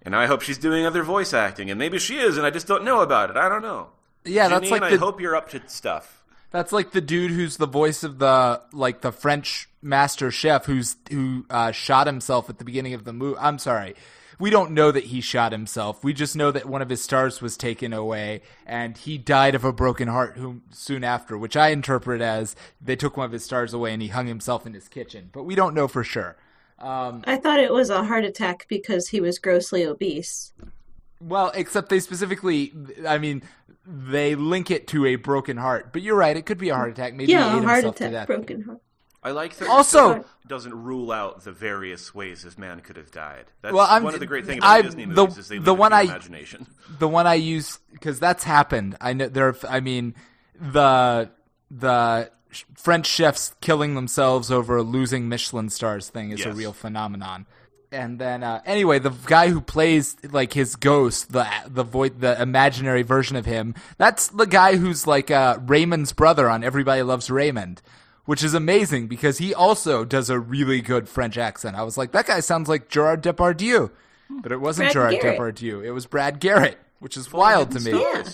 And 0.02 0.16
I 0.16 0.26
hope 0.26 0.42
she's 0.42 0.58
doing 0.58 0.86
other 0.86 1.02
voice 1.02 1.34
acting, 1.34 1.70
and 1.70 1.78
maybe 1.78 1.98
she 1.98 2.18
is, 2.18 2.36
and 2.36 2.46
I 2.46 2.50
just 2.50 2.66
don't 2.66 2.84
know 2.84 3.00
about 3.00 3.30
it. 3.30 3.36
I 3.36 3.48
don't 3.48 3.62
know. 3.62 3.88
Yeah, 4.24 4.48
that's 4.48 4.66
Janeane, 4.66 4.70
like 4.70 4.82
I 4.82 4.96
hope 4.96 5.20
you're 5.20 5.36
up 5.36 5.50
to 5.50 5.62
stuff. 5.66 6.22
That's 6.50 6.72
like 6.72 6.90
the 6.90 7.00
dude 7.00 7.30
who's 7.30 7.56
the 7.56 7.66
voice 7.66 8.02
of 8.02 8.18
the 8.18 8.60
like 8.72 9.02
the 9.02 9.12
French 9.12 9.68
master 9.82 10.30
chef 10.30 10.66
who's 10.66 10.96
who 11.10 11.46
uh, 11.48 11.72
shot 11.72 12.06
himself 12.06 12.50
at 12.50 12.58
the 12.58 12.64
beginning 12.64 12.94
of 12.94 13.04
the 13.04 13.12
movie. 13.12 13.38
I'm 13.40 13.58
sorry. 13.58 13.94
We 14.40 14.50
don't 14.50 14.72
know 14.72 14.90
that 14.90 15.04
he 15.04 15.20
shot 15.20 15.52
himself. 15.52 16.02
We 16.02 16.12
just 16.14 16.34
know 16.34 16.50
that 16.50 16.66
one 16.66 16.80
of 16.82 16.88
his 16.88 17.02
stars 17.02 17.40
was 17.42 17.56
taken 17.56 17.92
away 17.92 18.40
and 18.66 18.96
he 18.96 19.18
died 19.18 19.54
of 19.54 19.64
a 19.64 19.72
broken 19.72 20.08
heart 20.08 20.36
whom, 20.38 20.62
soon 20.70 21.04
after, 21.04 21.36
which 21.36 21.56
I 21.56 21.68
interpret 21.68 22.22
as 22.22 22.56
they 22.80 22.96
took 22.96 23.16
one 23.16 23.26
of 23.26 23.32
his 23.32 23.44
stars 23.44 23.74
away 23.74 23.92
and 23.92 24.00
he 24.00 24.08
hung 24.08 24.26
himself 24.26 24.66
in 24.66 24.72
his 24.74 24.88
kitchen. 24.88 25.28
But 25.30 25.44
we 25.44 25.54
don't 25.54 25.74
know 25.74 25.86
for 25.86 26.02
sure. 26.02 26.36
Um, 26.78 27.22
I 27.26 27.36
thought 27.36 27.60
it 27.60 27.72
was 27.72 27.90
a 27.90 28.02
heart 28.02 28.24
attack 28.24 28.64
because 28.68 29.08
he 29.08 29.20
was 29.20 29.38
grossly 29.38 29.84
obese. 29.84 30.54
well, 31.20 31.52
except 31.54 31.90
they 31.90 32.00
specifically, 32.00 32.72
I 33.06 33.18
mean, 33.18 33.42
they 33.86 34.34
link 34.34 34.70
it 34.70 34.86
to 34.88 35.04
a 35.04 35.16
broken 35.16 35.58
heart. 35.58 35.92
But 35.92 36.00
you're 36.00 36.16
right, 36.16 36.36
it 36.36 36.46
could 36.46 36.56
be 36.58 36.70
a 36.70 36.74
heart 36.74 36.90
attack. 36.90 37.14
Maybe 37.14 37.32
Yeah, 37.32 37.58
a 37.58 37.62
heart 37.62 37.84
attack, 37.84 38.26
broken 38.26 38.62
heart. 38.62 38.80
I 39.22 39.32
like 39.32 39.56
that. 39.58 39.68
Also- 39.68 40.24
doesn't 40.46 40.74
rule 40.74 41.12
out 41.12 41.44
the 41.44 41.52
various 41.52 42.12
ways 42.14 42.42
this 42.42 42.58
man 42.58 42.80
could 42.80 42.96
have 42.96 43.10
died. 43.12 43.44
That's 43.62 43.72
Well, 43.74 43.86
I'm- 43.86 44.02
one 44.02 44.14
of 44.14 44.20
the 44.20 44.26
great 44.26 44.46
things 44.46 44.58
about 44.58 44.70
I- 44.70 44.82
Disney 44.82 45.04
the- 45.04 45.14
movies 45.14 45.38
is 45.38 45.48
they 45.48 45.58
the 45.58 45.74
one 45.74 45.92
I- 45.92 46.02
imagination. 46.02 46.66
the 46.98 47.06
one 47.06 47.26
I 47.26 47.34
use 47.34 47.78
because 47.92 48.18
that's 48.18 48.42
happened. 48.44 48.96
I 49.00 49.12
know 49.12 49.28
there. 49.28 49.54
I 49.68 49.78
mean, 49.80 50.14
the 50.60 51.30
the 51.70 52.30
French 52.74 53.06
chefs 53.06 53.54
killing 53.60 53.94
themselves 53.94 54.50
over 54.50 54.82
losing 54.82 55.28
Michelin 55.28 55.68
stars 55.68 56.08
thing 56.08 56.30
is 56.32 56.44
a 56.44 56.52
real 56.52 56.72
phenomenon. 56.72 57.46
And 57.92 58.18
then 58.18 58.42
uh, 58.42 58.60
anyway, 58.66 58.98
the 58.98 59.10
guy 59.10 59.48
who 59.50 59.60
plays 59.60 60.16
like 60.30 60.52
his 60.52 60.74
ghost, 60.76 61.32
the 61.32 61.46
the 61.66 61.84
voice, 61.84 62.12
the 62.18 62.40
imaginary 62.40 63.02
version 63.02 63.36
of 63.36 63.46
him, 63.46 63.74
that's 63.98 64.28
the 64.28 64.46
guy 64.46 64.76
who's 64.76 65.06
like 65.06 65.30
uh, 65.30 65.58
Raymond's 65.64 66.12
brother 66.12 66.48
on 66.50 66.64
Everybody 66.64 67.02
Loves 67.02 67.30
Raymond. 67.30 67.82
Which 68.26 68.44
is 68.44 68.54
amazing 68.54 69.08
because 69.08 69.38
he 69.38 69.52
also 69.54 70.04
does 70.04 70.30
a 70.30 70.38
really 70.38 70.80
good 70.80 71.08
French 71.08 71.36
accent. 71.38 71.74
I 71.76 71.82
was 71.82 71.98
like, 71.98 72.12
that 72.12 72.26
guy 72.26 72.40
sounds 72.40 72.68
like 72.68 72.88
Gerard 72.88 73.22
Depardieu, 73.22 73.90
but 74.42 74.52
it 74.52 74.60
wasn't 74.60 74.92
Brad 74.92 75.12
Gerard 75.12 75.20
Garrett. 75.20 75.38
Depardieu. 75.56 75.84
It 75.84 75.90
was 75.92 76.06
Brad 76.06 76.38
Garrett, 76.38 76.78
which 77.00 77.16
is 77.16 77.32
wild 77.32 77.70
to 77.72 77.80
me. 77.80 77.92
Yeah. 78.00 78.24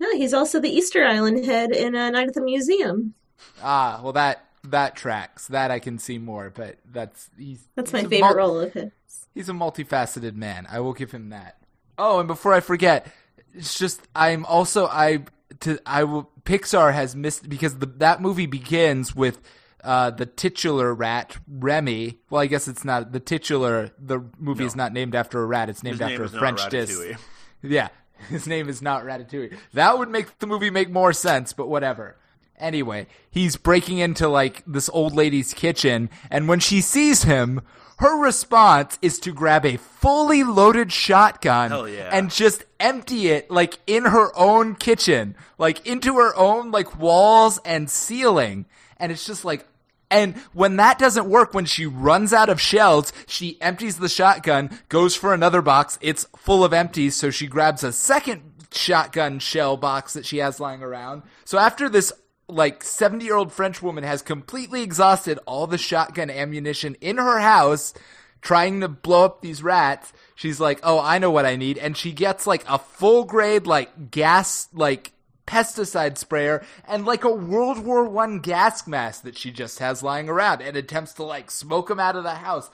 No, 0.00 0.10
he's 0.12 0.32
also 0.34 0.60
the 0.60 0.70
Easter 0.70 1.04
Island 1.06 1.44
head 1.44 1.72
in 1.72 1.94
a 1.94 2.10
Night 2.10 2.28
at 2.28 2.34
the 2.34 2.40
Museum. 2.40 3.14
Ah, 3.62 4.00
well 4.02 4.12
that 4.14 4.44
that 4.64 4.96
tracks. 4.96 5.48
That 5.48 5.70
I 5.70 5.78
can 5.78 5.98
see 5.98 6.18
more, 6.18 6.50
but 6.54 6.78
that's 6.90 7.28
he's 7.36 7.66
That's 7.74 7.90
he's 7.90 8.02
my 8.02 8.06
a 8.06 8.08
favorite 8.10 8.28
mul- 8.28 8.36
role 8.36 8.60
of 8.60 8.72
his. 8.72 8.90
He's 9.34 9.48
a 9.48 9.52
multifaceted 9.52 10.34
man. 10.36 10.66
I 10.70 10.80
will 10.80 10.94
give 10.94 11.10
him 11.12 11.30
that. 11.30 11.58
Oh, 11.98 12.18
and 12.20 12.26
before 12.28 12.54
I 12.54 12.60
forget, 12.60 13.06
it's 13.52 13.78
just 13.78 14.00
I'm 14.16 14.46
also 14.46 14.86
I 14.86 15.24
to 15.64 15.78
I 15.84 16.04
will 16.04 16.30
Pixar 16.44 16.94
has 16.94 17.14
missed 17.16 17.48
because 17.48 17.78
the, 17.78 17.86
that 17.86 18.20
movie 18.20 18.46
begins 18.46 19.14
with 19.14 19.40
uh, 19.82 20.10
the 20.10 20.26
titular 20.26 20.94
rat 20.94 21.36
Remy. 21.48 22.18
Well, 22.30 22.40
I 22.40 22.46
guess 22.46 22.68
it's 22.68 22.84
not 22.84 23.12
the 23.12 23.20
titular. 23.20 23.90
The 23.98 24.24
movie 24.38 24.64
is 24.64 24.76
not 24.76 24.92
named 24.92 25.14
after 25.14 25.42
a 25.42 25.46
rat. 25.46 25.68
It's 25.68 25.82
named 25.82 25.94
His 25.94 26.00
name 26.00 26.12
after 26.12 26.24
is 26.24 26.34
a 26.34 26.38
French 26.38 26.68
dish. 26.68 26.90
Yeah, 27.66 27.88
his 28.28 28.46
name 28.46 28.68
is 28.68 28.82
not 28.82 29.04
Ratatouille. 29.04 29.56
That 29.72 29.98
would 29.98 30.10
make 30.10 30.38
the 30.38 30.46
movie 30.46 30.68
make 30.68 30.90
more 30.90 31.14
sense, 31.14 31.54
but 31.54 31.66
whatever. 31.66 32.18
Anyway, 32.58 33.06
he's 33.30 33.56
breaking 33.56 33.96
into 33.96 34.28
like 34.28 34.62
this 34.66 34.90
old 34.90 35.14
lady's 35.14 35.54
kitchen, 35.54 36.10
and 36.30 36.46
when 36.46 36.60
she 36.60 36.82
sees 36.82 37.22
him, 37.22 37.62
her 37.98 38.20
response 38.20 38.98
is 39.02 39.18
to 39.20 39.32
grab 39.32 39.64
a 39.64 39.76
fully 39.76 40.42
loaded 40.42 40.92
shotgun 40.92 41.92
yeah. 41.92 42.10
and 42.12 42.30
just 42.30 42.64
empty 42.80 43.28
it 43.28 43.50
like 43.50 43.78
in 43.86 44.04
her 44.04 44.36
own 44.36 44.74
kitchen, 44.74 45.36
like 45.58 45.86
into 45.86 46.16
her 46.16 46.34
own 46.36 46.70
like 46.70 46.98
walls 46.98 47.60
and 47.64 47.88
ceiling. 47.88 48.66
And 48.98 49.12
it's 49.12 49.26
just 49.26 49.44
like 49.44 49.66
and 50.10 50.36
when 50.52 50.76
that 50.76 50.98
doesn't 50.98 51.28
work, 51.28 51.54
when 51.54 51.64
she 51.64 51.86
runs 51.86 52.32
out 52.32 52.48
of 52.48 52.60
shells, 52.60 53.12
she 53.26 53.60
empties 53.60 53.98
the 53.98 54.08
shotgun, 54.08 54.78
goes 54.88 55.16
for 55.16 55.34
another 55.34 55.60
box. 55.60 55.98
It's 56.00 56.24
full 56.36 56.62
of 56.62 56.72
empties, 56.72 57.16
so 57.16 57.30
she 57.30 57.48
grabs 57.48 57.82
a 57.82 57.92
second 57.92 58.42
shotgun 58.70 59.38
shell 59.38 59.76
box 59.76 60.12
that 60.12 60.26
she 60.26 60.38
has 60.38 60.60
lying 60.60 60.82
around. 60.82 61.22
So 61.44 61.58
after 61.58 61.88
this, 61.88 62.12
like, 62.48 62.82
70 62.82 63.24
year 63.24 63.36
old 63.36 63.52
French 63.52 63.82
woman 63.82 64.04
has 64.04 64.22
completely 64.22 64.82
exhausted 64.82 65.38
all 65.46 65.66
the 65.66 65.78
shotgun 65.78 66.30
ammunition 66.30 66.96
in 67.00 67.18
her 67.18 67.40
house, 67.40 67.94
trying 68.40 68.80
to 68.80 68.88
blow 68.88 69.24
up 69.24 69.40
these 69.40 69.62
rats, 69.62 70.12
she's 70.34 70.60
like, 70.60 70.80
oh, 70.82 71.00
I 71.00 71.18
know 71.18 71.30
what 71.30 71.46
I 71.46 71.56
need. 71.56 71.78
And 71.78 71.96
she 71.96 72.12
gets, 72.12 72.46
like, 72.46 72.64
a 72.68 72.78
full 72.78 73.24
grade, 73.24 73.66
like, 73.66 74.10
gas, 74.10 74.68
like, 74.72 75.12
pesticide 75.46 76.16
sprayer 76.16 76.64
and 76.88 77.04
like 77.04 77.24
a 77.24 77.30
World 77.30 77.78
War 77.84 78.04
One 78.04 78.40
gas 78.40 78.86
mask 78.86 79.24
that 79.24 79.36
she 79.36 79.50
just 79.50 79.78
has 79.78 80.02
lying 80.02 80.28
around 80.28 80.62
and 80.62 80.76
attempts 80.76 81.12
to 81.14 81.22
like 81.22 81.50
smoke 81.50 81.88
them 81.88 82.00
out 82.00 82.16
of 82.16 82.24
the 82.24 82.36
house. 82.36 82.70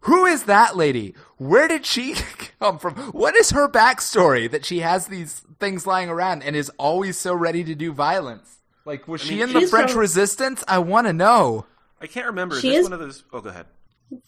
Who 0.00 0.26
is 0.26 0.44
that 0.44 0.76
lady? 0.76 1.14
Where 1.38 1.66
did 1.66 1.86
she 1.86 2.14
come 2.60 2.78
from? 2.78 2.94
What 3.12 3.34
is 3.36 3.50
her 3.50 3.68
backstory 3.68 4.50
that 4.50 4.64
she 4.64 4.80
has 4.80 5.06
these 5.06 5.40
things 5.58 5.86
lying 5.86 6.10
around 6.10 6.42
and 6.42 6.54
is 6.54 6.70
always 6.78 7.18
so 7.18 7.34
ready 7.34 7.64
to 7.64 7.74
do 7.74 7.92
violence? 7.92 8.53
Like, 8.84 9.08
was 9.08 9.20
she 9.22 9.34
mean, 9.36 9.42
in 9.44 9.52
the 9.52 9.66
French 9.66 9.92
from- 9.92 10.00
Resistance? 10.00 10.62
I 10.68 10.78
want 10.78 11.06
to 11.06 11.12
know. 11.12 11.66
I 12.00 12.06
can't 12.06 12.26
remember. 12.26 12.56
Is 12.56 12.60
She 12.62 12.70
this 12.70 12.78
is- 12.80 12.84
one 12.84 12.92
of 12.92 12.98
those? 13.00 13.24
Oh, 13.32 13.40
go 13.40 13.48
ahead. 13.50 13.66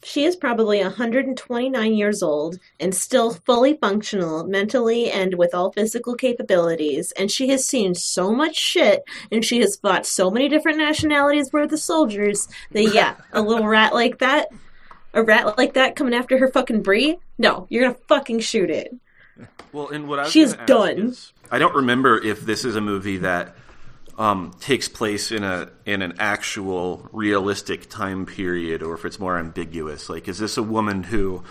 she 0.03 0.25
is 0.25 0.35
probably 0.35 0.83
129 0.83 1.95
years 1.95 2.23
old 2.23 2.59
and 2.81 2.95
still 2.95 3.33
fully 3.45 3.75
functional 3.81 4.45
mentally 4.47 5.11
and 5.11 5.35
with 5.35 5.55
all 5.55 5.71
physical 5.71 6.15
capabilities. 6.15 7.13
And 7.13 7.31
she 7.31 7.49
has 7.51 7.65
seen 7.67 7.95
so 7.95 8.33
much 8.33 8.57
shit 8.57 9.05
and 9.31 9.45
she 9.45 9.61
has 9.61 9.77
fought 9.77 10.07
so 10.07 10.31
many 10.31 10.49
different 10.49 10.79
nationalities 10.79 11.53
worth 11.53 11.71
of 11.73 11.79
soldiers 11.79 12.49
that, 12.73 12.95
yeah, 12.95 13.17
a 13.33 13.43
little 13.43 13.67
rat 13.67 13.93
like 13.95 14.19
that, 14.19 14.49
a 15.13 15.23
rat 15.23 15.57
like 15.59 15.75
that 15.75 15.95
coming 15.95 16.15
after 16.15 16.39
her 16.39 16.49
fucking 16.49 16.83
Brie, 16.83 17.19
no, 17.39 17.67
you're 17.69 17.83
gonna 17.85 17.99
fucking 18.09 18.41
shoot 18.41 18.71
it. 18.71 18.93
Well, 19.73 19.91
and 19.91 20.09
what 20.09 20.19
I 20.19 20.23
was 20.23 20.33
She's 20.33 20.53
gonna 20.55 20.63
ask 20.63 20.69
done. 20.69 20.99
is- 21.11 21.33
I 21.53 21.59
don't 21.59 21.75
remember 21.77 22.19
if 22.21 22.41
this 22.41 22.65
is 22.65 22.75
a 22.77 22.81
movie 22.81 23.19
that 23.19 23.55
um, 24.19 24.55
takes 24.61 24.89
place 24.89 25.31
in 25.31 25.45
a 25.45 25.71
in 25.85 26.03
an 26.03 26.15
actual 26.19 27.09
realistic 27.13 27.89
time 27.91 28.27
period, 28.27 28.83
or 28.83 28.95
if 28.95 29.05
it's 29.05 29.19
more 29.19 29.39
ambiguous. 29.39 30.09
Like, 30.09 30.29
is 30.29 30.39
this 30.39 30.57
a 30.57 30.63
woman 30.63 31.03
who 31.05 31.43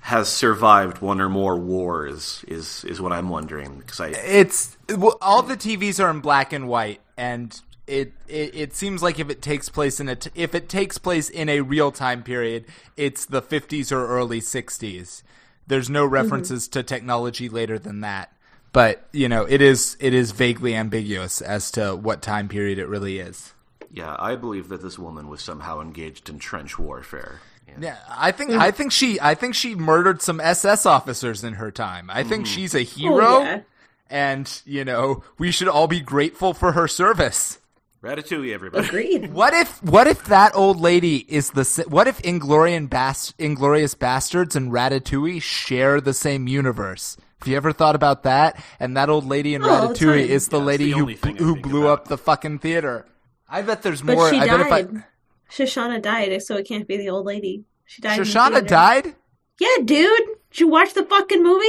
has 0.00 0.28
survived 0.28 1.02
one 1.02 1.20
or 1.20 1.28
more 1.28 1.56
wars? 1.56 2.44
Is 2.46 2.84
is 2.84 3.00
what 3.00 3.12
I'm 3.12 3.28
wondering 3.28 3.78
because 3.78 4.00
I 4.00 4.08
It's 4.08 4.76
well, 4.88 5.18
all 5.20 5.42
the 5.42 5.56
TVs 5.56 6.02
are 6.02 6.10
in 6.10 6.20
black 6.20 6.52
and 6.52 6.68
white, 6.68 7.00
and 7.16 7.60
it, 7.86 8.12
it 8.28 8.54
it 8.54 8.74
seems 8.74 9.02
like 9.02 9.18
if 9.18 9.28
it 9.28 9.42
takes 9.42 9.68
place 9.68 9.98
in 9.98 10.08
a 10.08 10.14
t- 10.14 10.30
if 10.36 10.54
it 10.54 10.68
takes 10.68 10.96
place 10.96 11.28
in 11.28 11.48
a 11.48 11.60
real 11.60 11.90
time 11.90 12.22
period, 12.22 12.66
it's 12.96 13.26
the 13.26 13.42
50s 13.42 13.90
or 13.90 14.06
early 14.06 14.40
60s. 14.40 15.22
There's 15.66 15.90
no 15.90 16.04
references 16.04 16.66
to 16.68 16.82
technology 16.82 17.48
later 17.48 17.78
than 17.78 18.00
that, 18.00 18.32
but 18.72 19.08
you 19.12 19.28
know 19.28 19.44
it 19.44 19.60
is 19.60 19.96
it 20.00 20.14
is 20.14 20.32
vaguely 20.32 20.74
ambiguous 20.74 21.40
as 21.40 21.70
to 21.72 21.94
what 21.96 22.22
time 22.22 22.48
period 22.48 22.78
it 22.78 22.86
really 22.86 23.18
is. 23.18 23.52
yeah 23.92 24.16
I 24.18 24.36
believe 24.36 24.68
that 24.68 24.82
this 24.82 24.98
woman 24.98 25.28
was 25.28 25.42
somehow 25.42 25.80
engaged 25.80 26.28
in 26.28 26.38
trench 26.38 26.78
warfare. 26.78 27.40
Yeah, 27.78 27.98
I 28.08 28.32
think 28.32 28.50
I 28.50 28.70
think 28.70 28.92
she 28.92 29.20
I 29.20 29.34
think 29.34 29.54
she 29.54 29.74
murdered 29.74 30.22
some 30.22 30.40
SS 30.40 30.86
officers 30.86 31.44
in 31.44 31.54
her 31.54 31.70
time. 31.70 32.10
I 32.10 32.24
think 32.24 32.44
mm-hmm. 32.46 32.54
she's 32.54 32.74
a 32.74 32.80
oh, 32.80 32.84
hero, 32.84 33.26
Oh, 33.26 33.42
yeah. 33.42 33.60
and 34.08 34.62
you 34.64 34.84
know 34.84 35.22
we 35.38 35.50
should 35.50 35.68
all 35.68 35.86
be 35.86 36.00
grateful 36.00 36.54
for 36.54 36.72
her 36.72 36.88
service. 36.88 37.58
Ratatouille, 38.02 38.54
everybody. 38.54 38.86
Agreed. 38.86 39.32
What 39.32 39.52
if 39.52 39.82
what 39.82 40.06
if 40.06 40.24
that 40.24 40.52
old 40.54 40.80
lady 40.80 41.18
is 41.28 41.50
the 41.50 41.84
what 41.88 42.08
if 42.08 42.20
Inglorious 42.20 42.88
Bas- 42.88 43.34
Inglourious 43.38 43.94
Basterds 43.94 44.56
and 44.56 44.72
Ratatouille 44.72 45.42
share 45.42 46.00
the 46.00 46.14
same 46.14 46.48
universe? 46.48 47.16
Have 47.40 47.48
you 47.48 47.56
ever 47.56 47.72
thought 47.72 47.94
about 47.94 48.24
that? 48.24 48.62
And 48.78 48.96
that 48.96 49.08
old 49.08 49.24
lady 49.26 49.54
in 49.54 49.62
Oh, 49.64 49.66
Ratatouille 49.66 50.20
time. 50.22 50.30
is 50.30 50.48
the 50.48 50.58
Yeah, 50.58 50.64
lady 50.64 50.84
the 50.86 50.90
who 50.92 51.00
only 51.02 51.14
thing 51.16 51.36
I 51.36 51.38
who 51.42 51.56
blew 51.56 51.82
about. 51.86 52.00
up 52.00 52.08
the 52.08 52.18
fucking 52.18 52.58
theater. 52.60 53.06
I 53.48 53.62
bet 53.62 53.82
there's 53.82 54.02
But 54.02 54.16
more. 54.16 54.30
she 54.30 54.38
I 54.38 54.46
bet 54.46 54.60
if 54.60 54.72
I 54.72 54.82
died. 54.82 55.04
Shoshana 55.50 56.00
died, 56.02 56.42
so 56.42 56.56
it 56.56 56.68
can't 56.68 56.86
be 56.86 56.96
the 56.96 57.08
old 57.10 57.26
lady. 57.26 57.64
She 57.86 58.00
died. 58.02 58.18
in 58.18 58.24
the 58.24 58.30
Shoshana 58.30 58.66
died. 58.66 59.14
Yeah, 59.58 59.68
dude. 59.84 60.20
Did 60.50 60.60
you 60.60 60.68
watch 60.68 60.94
the 60.94 61.04
fucking 61.04 61.42
movie? 61.42 61.66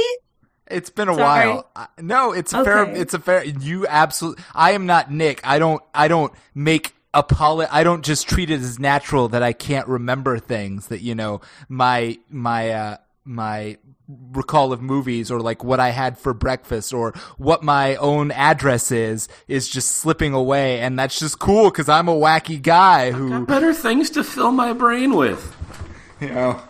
It's 0.70 0.90
been 0.90 1.08
a 1.08 1.14
Sorry. 1.14 1.48
while. 1.48 1.70
I- 1.74 1.88
No, 2.00 2.32
it's 2.32 2.52
a 2.52 2.64
fair. 2.64 2.84
It's 2.84 3.14
a 3.14 3.18
fair. 3.18 3.44
You 3.44 3.86
absolutely. 3.88 4.42
I 4.54 4.72
am 4.72 4.86
not 4.86 5.10
Nick. 5.10 5.40
I 5.44 5.58
don't. 5.58 5.82
I 5.94 6.08
don't 6.08 6.32
make 6.54 6.94
a 7.12 7.22
apolo. 7.22 7.66
I 7.70 7.82
don't 7.84 8.04
just 8.04 8.28
treat 8.28 8.50
it 8.50 8.60
as 8.60 8.78
natural 8.78 9.28
that 9.28 9.42
I 9.42 9.52
can't 9.52 9.86
remember 9.88 10.38
things. 10.38 10.86
That 10.88 11.00
you 11.02 11.14
know 11.14 11.40
my 11.68 12.18
my 12.30 12.70
uh, 12.70 12.96
my 13.24 13.78
recall 14.08 14.72
of 14.72 14.82
movies 14.82 15.30
or 15.30 15.40
like 15.40 15.64
what 15.64 15.80
I 15.80 15.90
had 15.90 16.18
for 16.18 16.34
breakfast 16.34 16.92
or 16.92 17.12
what 17.38 17.62
my 17.62 17.96
own 17.96 18.30
address 18.30 18.90
is 18.90 19.28
is 19.48 19.68
just 19.68 19.92
slipping 19.92 20.34
away, 20.34 20.80
and 20.80 20.98
that's 20.98 21.18
just 21.18 21.38
cool 21.38 21.70
because 21.70 21.88
I'm 21.88 22.08
a 22.08 22.14
wacky 22.14 22.60
guy 22.60 23.12
who 23.12 23.46
Better 23.46 23.74
things 23.74 24.10
to 24.10 24.24
fill 24.24 24.52
my 24.52 24.72
brain 24.72 25.16
with. 25.16 25.56
you 26.20 26.30
know. 26.30 26.60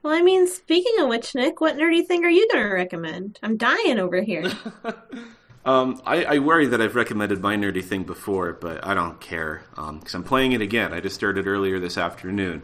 Well, 0.02 0.14
I 0.14 0.22
mean, 0.22 0.48
speaking 0.48 0.98
of 1.00 1.08
which, 1.08 1.34
Nick, 1.34 1.60
what 1.60 1.76
nerdy 1.76 2.06
thing 2.06 2.24
are 2.24 2.30
you 2.30 2.48
going 2.48 2.64
to 2.64 2.70
recommend? 2.74 3.38
I'm 3.42 3.58
dying 3.58 3.98
over 3.98 4.22
here. 4.22 4.50
Um, 5.64 6.02
I, 6.04 6.24
I 6.24 6.38
worry 6.40 6.66
that 6.66 6.80
I've 6.80 6.96
recommended 6.96 7.40
my 7.40 7.56
nerdy 7.56 7.84
thing 7.84 8.02
before, 8.02 8.52
but 8.52 8.84
I 8.84 8.94
don't 8.94 9.20
care 9.20 9.62
because 9.76 10.14
I'm 10.14 10.24
playing 10.24 10.52
it 10.52 10.60
again. 10.60 10.92
I 10.92 11.00
just 11.00 11.14
started 11.14 11.46
earlier 11.46 11.78
this 11.78 11.96
afternoon. 11.96 12.62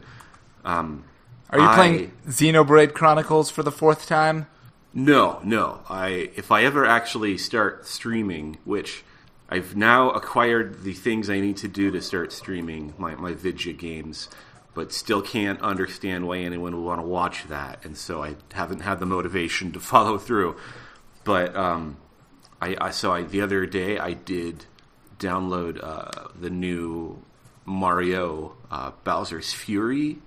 Um, 0.65 1.05
Are 1.51 1.61
you 1.61 1.65
I- 1.65 1.75
playing 1.75 2.13
Xenoblade 2.27 2.95
Chronicles 2.95 3.51
for 3.51 3.63
the 3.63 3.71
fourth 3.71 4.07
time? 4.07 4.47
No, 4.93 5.39
no. 5.45 5.81
I 5.89 6.31
if 6.35 6.51
I 6.51 6.65
ever 6.65 6.85
actually 6.85 7.39
start 7.39 7.87
streaming, 7.87 8.59
which 8.65 9.05
I've 9.49 9.77
now 9.77 10.11
acquired 10.11 10.83
the 10.83 10.93
things 10.95 11.31
I 11.31 11.39
need 11.41 11.59
to 11.59 11.69
do 11.69 11.91
to 11.93 12.03
start 12.03 12.33
streaming 12.33 12.95
my 12.99 13.15
my 13.15 13.33
Vidya 13.35 13.75
games, 13.75 14.29
but 14.75 14.93
still 14.93 15.23
can't 15.23 15.61
understand 15.61 16.27
why 16.27 16.39
anyone 16.39 16.75
would 16.75 16.85
want 16.85 17.01
to 17.01 17.07
watch 17.07 17.47
that, 17.49 17.85
and 17.85 17.97
so 17.97 18.25
I 18.25 18.37
haven't 18.53 18.81
had 18.81 18.99
the 18.99 19.07
motivation 19.07 19.71
to 19.73 19.79
follow 19.81 20.19
through. 20.19 20.57
But 21.23 21.55
um, 21.55 21.99
I, 22.61 22.77
I 22.81 22.91
so 22.91 23.13
I 23.13 23.23
the 23.23 23.41
other 23.41 23.67
day 23.67 23.99
I 23.99 24.13
did 24.15 24.65
download 25.19 25.83
uh, 25.83 26.29
the 26.41 26.51
new 26.51 27.23
Mario 27.65 28.57
uh, 28.71 28.93
Bowser's 29.05 29.53
Fury. 29.53 30.19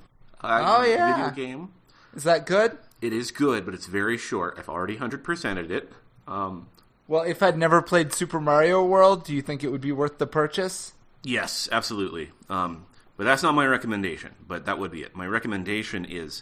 Uh, 0.42 0.78
Oh, 0.80 0.84
yeah. 0.84 1.30
video 1.32 1.46
game. 1.48 1.70
Is 2.16 2.24
that 2.24 2.46
good? 2.46 2.78
It 3.02 3.14
is 3.14 3.32
good, 3.32 3.66
but 3.66 3.74
it's 3.74 3.86
very 3.88 4.18
short. 4.18 4.56
I've 4.58 4.70
already 4.70 4.98
hundred 4.98 5.24
percented 5.24 5.72
it. 5.72 5.92
Um, 6.28 6.68
Well, 7.08 7.24
if 7.24 7.42
I'd 7.42 7.58
never 7.58 7.82
played 7.82 8.14
Super 8.14 8.40
Mario 8.40 8.84
World, 8.86 9.26
do 9.26 9.34
you 9.34 9.42
think 9.42 9.64
it 9.64 9.70
would 9.70 9.82
be 9.82 9.92
worth 9.92 10.18
the 10.18 10.28
purchase? 10.28 10.94
yes, 11.24 11.70
absolutely. 11.72 12.32
Um, 12.50 12.86
but 13.18 13.26
that's 13.26 13.44
not 13.44 13.54
my 13.54 13.66
recommendation. 13.68 14.32
But 14.48 14.66
that 14.66 14.80
would 14.80 14.92
be 14.92 15.04
it. 15.04 15.16
My 15.16 15.28
recommendation 15.28 16.06
is 16.06 16.42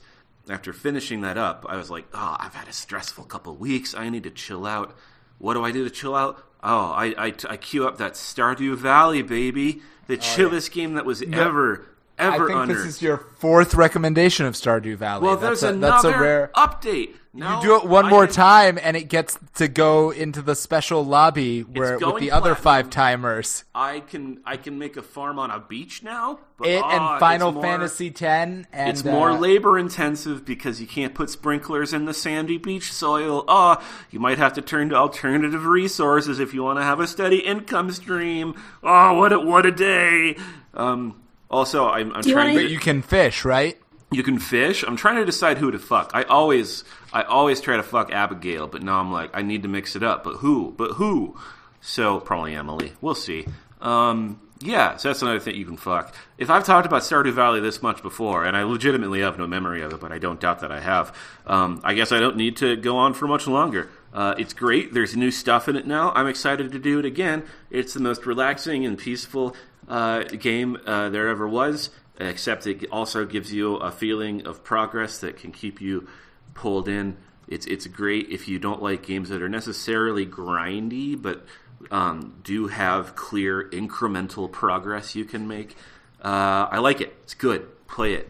after 0.50 0.72
finishing 0.74 1.22
that 1.22 1.38
up, 1.38 1.66
I 1.68 1.76
was 1.76 1.90
like, 1.90 2.06
oh, 2.14 2.38
I've 2.40 2.54
had 2.56 2.68
a 2.70 2.74
stressful 2.74 3.26
couple 3.26 3.56
weeks. 3.56 3.94
I 3.94 4.08
need 4.10 4.24
to 4.24 4.30
chill 4.32 4.66
out. 4.66 4.96
What 5.40 5.56
do 5.56 5.66
I 5.66 5.72
do 5.72 5.84
to 5.84 5.90
chill 5.90 6.16
out? 6.16 6.38
Oh, 6.62 6.92
I 6.92 7.08
I, 7.18 7.34
I 7.50 7.58
queue 7.58 7.88
up 7.88 7.98
that 7.98 8.14
Stardew 8.14 8.76
Valley, 8.78 9.22
baby, 9.24 9.82
the 10.08 10.16
oh, 10.16 10.22
chillest 10.22 10.72
game 10.72 10.94
that 10.94 11.06
was 11.06 11.22
ever 11.24 11.88
ever 12.20 12.44
I 12.44 12.48
think 12.48 12.60
under. 12.60 12.74
this 12.76 12.86
is 12.86 13.02
your 13.02 13.18
fourth 13.18 13.74
recommendation 13.74 14.46
of 14.46 14.54
Stardew 14.54 14.98
Valley. 14.98 15.26
well, 15.26 15.38
that's 15.38 15.62
there's 15.62 15.74
a, 15.74 15.76
another 15.76 16.10
that's 16.10 16.18
a 16.18 16.22
rare. 16.22 16.52
update. 16.56 17.16
Now 17.32 17.62
You 17.62 17.68
do 17.68 17.76
it 17.78 17.86
one 17.86 18.06
I 18.06 18.10
more 18.10 18.26
can- 18.26 18.34
time, 18.36 18.80
and 18.82 18.98
it 18.98 19.04
gets 19.04 19.38
to 19.56 19.68
go 19.68 20.10
into 20.10 20.42
the 20.42 20.56
special 20.56 21.06
lobby 21.06 21.62
where 21.62 21.92
with 21.94 22.02
going 22.02 22.22
the 22.24 22.32
other 22.32 22.56
platinum. 22.56 22.64
five 22.64 22.90
timers. 22.90 23.64
I 23.76 24.00
can 24.00 24.40
I 24.48 24.58
can 24.58 24.80
make 24.80 24.98
a 24.98 25.04
farm 25.04 25.38
on 25.38 25.52
a 25.52 25.60
beach 25.60 26.02
now. 26.02 26.40
But, 26.58 26.68
It 26.70 26.82
ah, 26.84 27.12
and 27.14 27.20
Final 27.20 27.52
more- 27.52 27.62
Fantasy 27.62 28.08
X, 28.08 28.22
and 28.22 28.66
It's 28.74 29.04
more 29.04 29.30
uh, 29.30 29.38
labor 29.38 29.78
intensive 29.78 30.44
because 30.44 30.82
you 30.82 30.88
can't 30.88 31.14
put 31.14 31.30
sprinklers 31.30 31.94
in 31.94 32.06
the 32.06 32.16
sandy 32.16 32.58
beach 32.58 32.92
soil. 32.92 33.46
Ah, 33.48 33.80
you 34.10 34.20
might 34.20 34.40
have 34.40 34.54
to 34.54 34.62
turn 34.64 34.90
to 34.90 34.96
alternative 34.96 35.66
resources 35.68 36.40
if 36.40 36.54
you 36.56 36.64
want 36.64 36.80
to 36.80 36.84
have 36.84 37.00
a 37.00 37.06
steady 37.06 37.38
income 37.46 37.92
stream. 37.92 38.56
Oh, 38.82 39.14
what 39.20 39.32
a 39.34 39.40
what 39.40 39.68
a 39.68 39.72
day! 39.72 40.36
Um, 40.74 41.22
also, 41.52 41.88
I'm, 41.88 42.12
I'm 42.14 42.24
trying 42.24 42.36
wanna- 42.36 42.54
to. 42.54 42.66
But 42.66 42.72
you 42.72 42.80
can 42.80 43.04
fish, 43.04 43.46
right? 43.46 43.78
You 44.12 44.24
can 44.24 44.39
fish. 44.39 44.84
I'm 44.84 44.95
trying 44.95 45.18
to 45.18 45.26
decide 45.26 45.60
who 45.60 45.70
to 45.72 45.80
fuck. 45.80 46.12
I 46.14 46.24
always, 46.24 46.84
I 47.14 47.22
always 47.24 47.62
try 47.62 47.78
to 47.78 47.84
fuck 47.84 48.12
Abigail, 48.12 48.68
but 48.68 48.82
now 48.82 48.99
I'm 48.99 49.12
like, 49.12 49.30
I 49.34 49.43
need 49.43 49.64
to 49.64 49.70
mix 49.70 49.95
it 49.95 50.01
up. 50.01 50.24
But 50.24 50.38
who? 50.38 50.74
But 50.76 50.93
who? 50.93 51.38
So 51.82 52.20
probably 52.20 52.55
Emily. 52.55 52.93
We'll 53.01 53.16
see. 53.16 53.45
Um, 53.82 54.41
yeah, 54.62 54.97
so 54.97 55.10
that's 55.10 55.22
another 55.22 55.39
thing 55.39 55.55
you 55.55 55.66
can 55.66 55.78
fuck. 55.78 56.14
If 56.38 56.49
I've 56.49 56.66
talked 56.66 56.86
about 56.86 57.03
Stardew 57.03 57.32
Valley 57.32 57.62
this 57.62 57.82
much 57.82 58.01
before, 58.01 58.43
and 58.43 58.57
I 58.57 58.64
legitimately 58.64 59.22
have 59.22 59.38
no 59.38 59.47
memory 59.47 59.82
of 59.84 59.93
it, 59.93 60.01
but 60.01 60.12
I 60.12 60.18
don't 60.18 60.39
doubt 60.39 60.60
that 60.62 60.72
I 60.72 60.82
have, 60.82 61.16
um, 61.45 61.80
I 61.84 61.93
guess 61.93 62.12
I 62.12 62.20
don't 62.20 62.36
need 62.36 62.57
to 62.57 62.76
go 62.76 62.97
on 62.97 63.14
for 63.14 63.28
much 63.28 63.47
longer. 63.47 63.89
Uh, 64.14 64.36
it's 64.38 64.53
great. 64.53 64.93
There's 64.93 65.16
new 65.16 65.32
stuff 65.32 65.70
in 65.70 65.76
it 65.78 65.88
now. 65.88 66.12
I'm 66.12 66.28
excited 66.28 66.72
to 66.74 66.80
do 66.80 66.99
it 66.99 67.05
again. 67.05 67.43
It's 67.70 67.93
the 67.93 68.01
most 68.01 68.26
relaxing 68.26 68.86
and 68.86 68.97
peaceful 68.97 69.55
uh, 69.88 70.24
game 70.24 70.78
uh, 70.86 71.10
there 71.10 71.30
ever 71.30 71.47
was 71.47 71.89
except 72.20 72.68
it 72.68 72.86
also 72.92 73.26
gives 73.26 73.54
you 73.54 73.76
a 73.78 73.92
feeling 73.92 74.46
of 74.46 74.64
progress 74.64 75.20
that 75.20 75.38
can 75.38 75.52
keep 75.52 75.82
you 75.82 76.08
pulled 76.54 76.88
in. 76.88 77.18
It's 77.48 77.66
it's 77.66 77.88
great 77.88 78.30
if 78.30 78.48
you 78.48 78.60
don't 78.60 78.82
like 78.82 79.04
games 79.04 79.30
that 79.30 79.42
are 79.42 79.50
necessarily 79.50 80.26
grindy, 80.26 81.20
but 81.20 81.46
um, 81.92 82.40
do 82.44 82.68
have 82.68 83.16
clear 83.16 83.68
incremental 83.70 84.52
progress 84.52 85.16
you 85.16 85.26
can 85.26 85.48
make. 85.48 85.76
Uh, 86.24 86.68
I 86.70 86.80
like 86.80 87.02
it. 87.02 87.16
It's 87.24 87.34
good. 87.34 87.68
Play 87.88 88.14
it. 88.14 88.30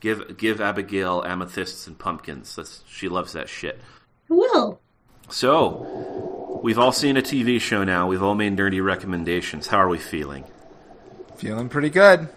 Give 0.00 0.36
give 0.36 0.60
Abigail 0.60 1.22
amethysts 1.24 1.86
and 1.86 1.98
pumpkins. 1.98 2.56
That's, 2.56 2.82
she 2.88 3.08
loves 3.08 3.32
that 3.32 3.48
shit. 3.48 3.80
I 4.30 4.34
will. 4.34 4.80
So 5.30 6.60
we've 6.62 6.78
all 6.78 6.92
seen 6.92 7.16
a 7.16 7.22
TV 7.22 7.60
show 7.60 7.84
now. 7.84 8.08
We've 8.08 8.22
all 8.22 8.34
made 8.34 8.56
nerdy 8.56 8.84
recommendations. 8.84 9.66
How 9.66 9.78
are 9.78 9.88
we 9.88 9.98
feeling? 9.98 10.44
Feeling 11.36 11.68
pretty 11.68 11.90
good. 11.90 12.28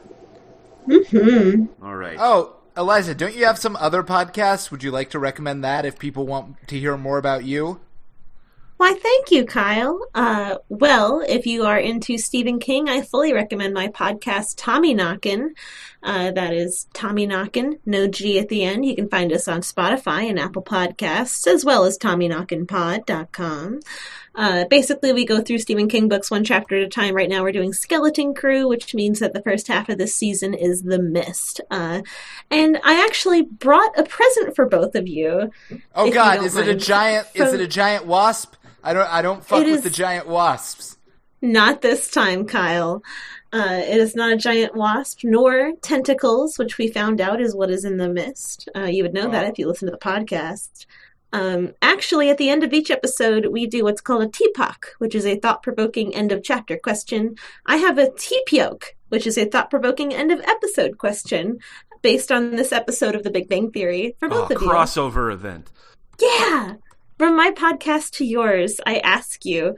All 1.82 1.96
right. 1.96 2.18
Oh, 2.20 2.56
Eliza, 2.78 3.14
don't 3.16 3.36
you 3.36 3.46
have 3.46 3.58
some 3.58 3.76
other 3.76 4.04
podcasts? 4.04 4.72
Would 4.72 4.84
you 4.84 4.92
like 4.92 5.10
to 5.12 5.20
recommend 5.20 5.64
that 5.64 5.86
if 5.86 6.00
people 6.00 6.26
want 6.26 6.68
to 6.68 6.80
hear 6.80 6.98
more 6.98 7.18
about 7.18 7.44
you? 7.44 7.82
Why, 8.82 8.96
thank 8.96 9.30
you, 9.30 9.46
Kyle. 9.46 10.00
Uh, 10.16 10.58
well, 10.68 11.24
if 11.28 11.46
you 11.46 11.66
are 11.66 11.78
into 11.78 12.18
Stephen 12.18 12.58
King, 12.60 12.90
I 12.90 13.02
fully 13.02 13.32
recommend 13.32 13.76
my 13.76 13.90
podcast, 13.90 14.56
Tommy 14.58 14.96
Knockin'. 14.96 15.54
Uh, 16.02 16.32
that 16.32 16.52
is 16.52 16.88
Tommy 16.92 17.28
Knockin', 17.28 17.78
no 17.86 18.08
G 18.08 18.40
at 18.40 18.50
the 18.50 18.64
end. 18.64 18.84
You 18.84 18.96
can 18.96 19.08
find 19.08 19.32
us 19.32 19.48
on 19.48 19.62
Spotify 19.62 20.28
and 20.28 20.40
Apple 20.40 20.64
Podcasts, 20.64 21.46
as 21.46 21.64
well 21.64 21.86
as 21.86 22.00
TommyKnockinPod.com. 22.00 23.82
Uh, 24.34 24.64
basically, 24.66 25.12
we 25.12 25.26
go 25.26 25.42
through 25.42 25.58
Stephen 25.60 25.90
King 25.90 26.08
books 26.08 26.32
one 26.32 26.44
chapter 26.44 26.78
at 26.78 26.84
a 26.84 26.88
time. 26.88 27.14
Right 27.16 27.30
now, 27.30 27.44
we're 27.44 27.52
doing 27.52 27.74
Skeleton 27.74 28.34
Crew, 28.34 28.68
which 28.68 28.96
means 28.96 29.20
that 29.20 29.34
the 29.34 29.42
first 29.42 29.68
half 29.68 29.90
of 29.90 29.98
this 29.98 30.16
season 30.16 30.54
is 30.54 30.84
The 30.84 31.00
Mist. 31.00 31.60
Uh, 31.70 32.02
and 32.50 32.80
I 32.84 33.04
actually 33.06 33.42
brought 33.42 33.98
a 34.00 34.04
present 34.04 34.56
for 34.56 34.66
both 34.68 34.96
of 34.96 35.08
you. 35.08 35.52
Oh 35.96 36.06
you 36.06 36.14
God, 36.14 36.36
don't 36.36 36.46
is 36.46 36.56
it 36.56 36.64
a 36.68 36.72
mind. 36.72 36.80
giant? 36.80 37.28
Is 37.36 37.54
it 37.54 37.60
a 37.60 37.68
giant 37.68 38.06
wasp? 38.06 38.56
I 38.84 38.94
don't. 38.94 39.08
I 39.10 39.22
don't 39.22 39.44
fuck 39.46 39.66
with 39.66 39.84
the 39.84 39.90
giant 39.90 40.28
wasps. 40.28 40.98
Not 41.42 41.82
this 41.82 42.10
time, 42.10 42.46
Kyle. 42.46 43.04
Uh, 43.52 43.82
it 43.84 43.98
is 43.98 44.16
not 44.16 44.32
a 44.32 44.38
giant 44.38 44.76
wasp, 44.76 45.22
nor 45.24 45.74
tentacles, 45.82 46.58
which 46.58 46.78
we 46.78 46.88
found 46.88 47.20
out 47.20 47.42
is 47.42 47.54
what 47.56 47.70
is 47.70 47.84
in 47.84 47.98
the 47.98 48.08
mist. 48.08 48.70
Uh, 48.76 48.84
you 48.86 49.04
would 49.04 49.14
know 49.14 49.30
that 49.30 49.44
Oh. 49.46 49.48
if 49.50 49.60
you 49.60 49.68
listen 49.68 49.88
to 49.88 49.92
the 49.92 49.98
podcast. 49.98 50.86
Um, 51.34 51.74
actually, 51.82 52.30
at 52.30 52.38
the 52.38 52.50
end 52.50 52.64
of 52.64 52.74
each 52.74 52.92
episode, 52.92 53.46
we 53.48 53.66
do 53.66 53.84
what's 53.84 54.02
called 54.02 54.24
a 54.24 54.28
teapok, 54.28 54.86
which 54.98 55.16
is 55.16 55.26
a 55.26 55.38
thought 55.40 55.64
provoking 55.64 56.14
end 56.14 56.32
of 56.32 56.44
chapter 56.44 56.78
question. 56.78 57.36
I 57.66 57.78
have 57.78 57.98
a 57.98 58.08
teapyoke, 58.08 58.84
which 59.10 59.26
is 59.26 59.38
a 59.38 59.46
thought 59.46 59.70
provoking 59.70 60.14
end 60.14 60.32
of 60.32 60.42
episode 60.42 60.98
question 60.98 61.60
based 62.02 62.32
on 62.32 62.56
this 62.56 62.72
episode 62.72 63.16
of 63.16 63.24
The 63.24 63.30
Big 63.30 63.48
Bang 63.48 63.72
Theory 63.72 64.16
for 64.20 64.26
Oh, 64.26 64.30
both 64.48 64.52
of 64.52 64.62
you. 64.62 64.68
crossover 64.68 65.32
event. 65.32 65.70
Yeah! 66.20 66.74
From 67.18 67.38
my 67.38 67.52
podcast 67.52 68.12
to 68.18 68.26
yours, 68.26 68.82
I 68.86 68.98
ask 68.98 69.46
you, 69.46 69.76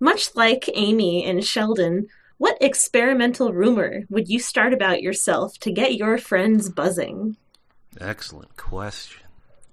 much 0.00 0.34
like 0.36 0.70
Amy 0.74 1.24
and 1.24 1.44
Sheldon, 1.44 2.06
what 2.38 2.56
experimental 2.60 3.52
rumor 3.52 4.04
would 4.08 4.28
you 4.28 4.38
start 4.38 4.72
about 4.72 5.02
yourself 5.02 5.58
to 5.60 5.72
get 5.72 5.96
your 5.96 6.16
friends 6.18 6.68
buzzing? 6.70 7.36
Excellent 8.00 8.56
question. 8.56 9.23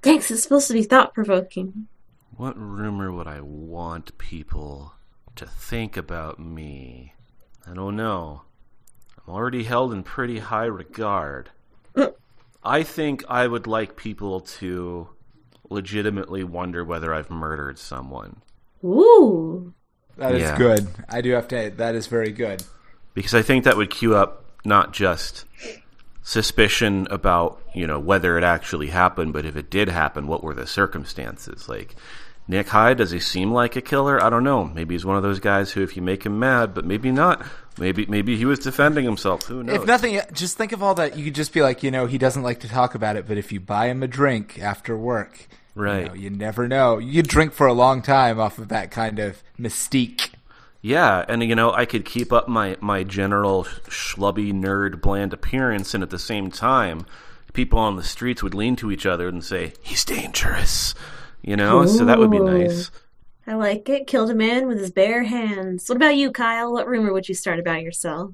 Thanks, 0.01 0.31
it's 0.31 0.43
supposed 0.43 0.67
to 0.67 0.73
be 0.73 0.83
thought 0.83 1.13
provoking. 1.13 1.87
What 2.35 2.57
rumor 2.57 3.11
would 3.11 3.27
I 3.27 3.41
want 3.41 4.17
people 4.17 4.93
to 5.35 5.45
think 5.45 5.95
about 5.95 6.39
me? 6.39 7.13
I 7.67 7.73
don't 7.73 7.95
know. 7.95 8.41
I'm 9.27 9.33
already 9.33 9.63
held 9.63 9.93
in 9.93 10.03
pretty 10.03 10.39
high 10.39 10.65
regard. 10.65 11.51
Mm. 11.95 12.13
I 12.63 12.83
think 12.83 13.23
I 13.29 13.45
would 13.47 13.67
like 13.67 13.95
people 13.95 14.39
to 14.41 15.09
legitimately 15.69 16.43
wonder 16.43 16.83
whether 16.83 17.13
I've 17.13 17.29
murdered 17.29 17.77
someone. 17.77 18.41
Ooh. 18.83 19.73
That 20.17 20.33
is 20.35 20.41
Yeah. 20.41 20.57
good. 20.57 20.87
I 21.07 21.21
do 21.21 21.31
have 21.31 21.47
to. 21.49 21.69
That 21.77 21.95
is 21.95 22.07
very 22.07 22.31
good. 22.31 22.63
because 23.13 23.33
I 23.33 23.41
think 23.41 23.65
that 23.65 23.75
would 23.77 23.89
cue 23.89 24.15
up 24.15 24.45
not 24.63 24.93
just 24.93 25.45
suspicion 26.23 27.07
about 27.09 27.61
you 27.73 27.87
know 27.87 27.99
whether 27.99 28.37
it 28.37 28.43
actually 28.43 28.87
happened, 28.87 29.33
but 29.33 29.45
if 29.45 29.55
it 29.55 29.69
did 29.69 29.89
happen, 29.89 30.27
what 30.27 30.43
were 30.43 30.53
the 30.53 30.67
circumstances? 30.67 31.67
Like 31.67 31.95
Nick 32.47 32.67
Hyde, 32.67 32.97
does 32.97 33.11
he 33.11 33.19
seem 33.19 33.51
like 33.51 33.75
a 33.75 33.81
killer? 33.81 34.21
I 34.21 34.29
don't 34.29 34.43
know. 34.43 34.65
Maybe 34.65 34.95
he's 34.95 35.05
one 35.05 35.17
of 35.17 35.23
those 35.23 35.39
guys 35.39 35.71
who, 35.71 35.83
if 35.83 35.95
you 35.95 36.01
make 36.01 36.25
him 36.25 36.39
mad, 36.39 36.73
but 36.73 36.85
maybe 36.85 37.11
not. 37.11 37.45
Maybe 37.77 38.05
maybe 38.05 38.35
he 38.35 38.45
was 38.45 38.59
defending 38.59 39.05
himself. 39.05 39.43
Who 39.43 39.63
knows? 39.63 39.77
If 39.77 39.85
nothing, 39.85 40.19
just 40.33 40.57
think 40.57 40.73
of 40.73 40.83
all 40.83 40.93
that. 40.95 41.17
You 41.17 41.23
could 41.23 41.35
just 41.35 41.53
be 41.53 41.61
like, 41.61 41.83
you 41.83 41.91
know, 41.91 42.05
he 42.05 42.17
doesn't 42.17 42.43
like 42.43 42.59
to 42.61 42.67
talk 42.67 42.95
about 42.95 43.15
it, 43.15 43.27
but 43.27 43.37
if 43.37 43.51
you 43.51 43.59
buy 43.59 43.87
him 43.87 44.03
a 44.03 44.07
drink 44.07 44.59
after 44.59 44.97
work, 44.97 45.47
Right. 45.75 46.01
You, 46.01 46.07
know, 46.07 46.13
you 46.15 46.29
never 46.29 46.67
know. 46.67 46.97
You 46.97 47.23
drink 47.23 47.53
for 47.53 47.67
a 47.67 47.73
long 47.73 48.01
time 48.01 48.39
off 48.39 48.57
of 48.57 48.67
that 48.69 48.91
kind 48.91 49.19
of 49.19 49.41
mystique. 49.59 50.30
Yeah, 50.81 51.25
and 51.27 51.43
you 51.43 51.55
know, 51.55 51.71
I 51.71 51.85
could 51.85 52.05
keep 52.05 52.33
up 52.33 52.47
my 52.47 52.75
my 52.81 53.03
general 53.03 53.65
schlubby 53.87 54.51
nerd 54.51 55.01
bland 55.01 55.31
appearance, 55.31 55.93
and 55.93 56.01
at 56.03 56.09
the 56.09 56.19
same 56.19 56.49
time, 56.49 57.05
people 57.53 57.77
on 57.77 57.97
the 57.97 58.03
streets 58.03 58.41
would 58.41 58.55
lean 58.55 58.75
to 58.77 58.91
each 58.91 59.05
other 59.05 59.27
and 59.27 59.43
say, 59.43 59.73
"He's 59.83 60.03
dangerous," 60.03 60.95
you 61.43 61.55
know. 61.55 61.85
So 61.85 62.05
that 62.05 62.17
would 62.17 62.31
be 62.31 62.39
nice. 62.39 62.89
I 63.45 63.55
like 63.55 63.89
it. 63.89 64.07
Killed 64.07 64.31
a 64.31 64.35
man 64.35 64.67
with 64.67 64.79
his 64.79 64.91
bare 64.91 65.23
hands. 65.23 65.87
What 65.89 65.97
about 65.97 66.15
you, 66.15 66.31
Kyle? 66.31 66.71
What 66.71 66.87
rumor 66.87 67.11
would 67.11 67.27
you 67.27 67.35
start 67.35 67.59
about 67.59 67.81
yourself? 67.81 68.31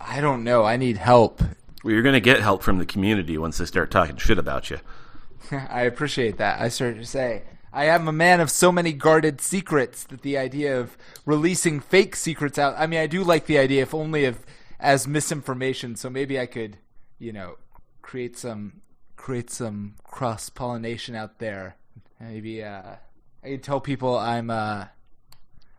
I 0.00 0.20
don't 0.20 0.44
know. 0.44 0.64
I 0.64 0.76
need 0.76 0.96
help. 0.96 1.40
Well, 1.82 1.92
you're 1.92 2.02
going 2.02 2.14
to 2.14 2.20
get 2.20 2.40
help 2.40 2.62
from 2.62 2.78
the 2.78 2.86
community 2.86 3.38
once 3.38 3.58
they 3.58 3.64
start 3.64 3.90
talking 3.90 4.16
shit 4.16 4.38
about 4.38 4.70
you. 4.70 4.78
I 5.52 5.82
appreciate 5.82 6.38
that. 6.38 6.60
I 6.60 6.68
started 6.68 6.98
to 6.98 7.06
say, 7.06 7.44
I 7.72 7.86
am 7.86 8.08
a 8.08 8.12
man 8.12 8.40
of 8.40 8.50
so 8.50 8.72
many 8.72 8.92
guarded 8.92 9.40
secrets 9.40 10.04
that 10.04 10.22
the 10.22 10.38
idea 10.38 10.78
of 10.78 10.96
releasing 11.26 11.80
fake 11.80 12.16
secrets 12.16 12.58
out. 12.58 12.74
I 12.78 12.86
mean, 12.86 13.00
I 13.00 13.06
do 13.06 13.22
like 13.22 13.46
the 13.46 13.58
idea, 13.58 13.82
if 13.82 13.94
only 13.94 14.24
of 14.24 14.44
as 14.80 15.06
misinformation. 15.06 15.96
So 15.96 16.08
maybe 16.08 16.38
I 16.38 16.46
could, 16.46 16.78
you 17.18 17.32
know, 17.32 17.56
create 18.02 18.36
some 18.36 18.80
create 19.16 19.50
some 19.50 19.94
cross 20.04 20.48
pollination 20.48 21.14
out 21.14 21.38
there. 21.38 21.76
Maybe 22.20 22.62
uh, 22.62 22.96
I 23.44 23.48
could 23.48 23.62
tell 23.62 23.80
people 23.80 24.16
I'm 24.16 24.50
uh, 24.50 24.86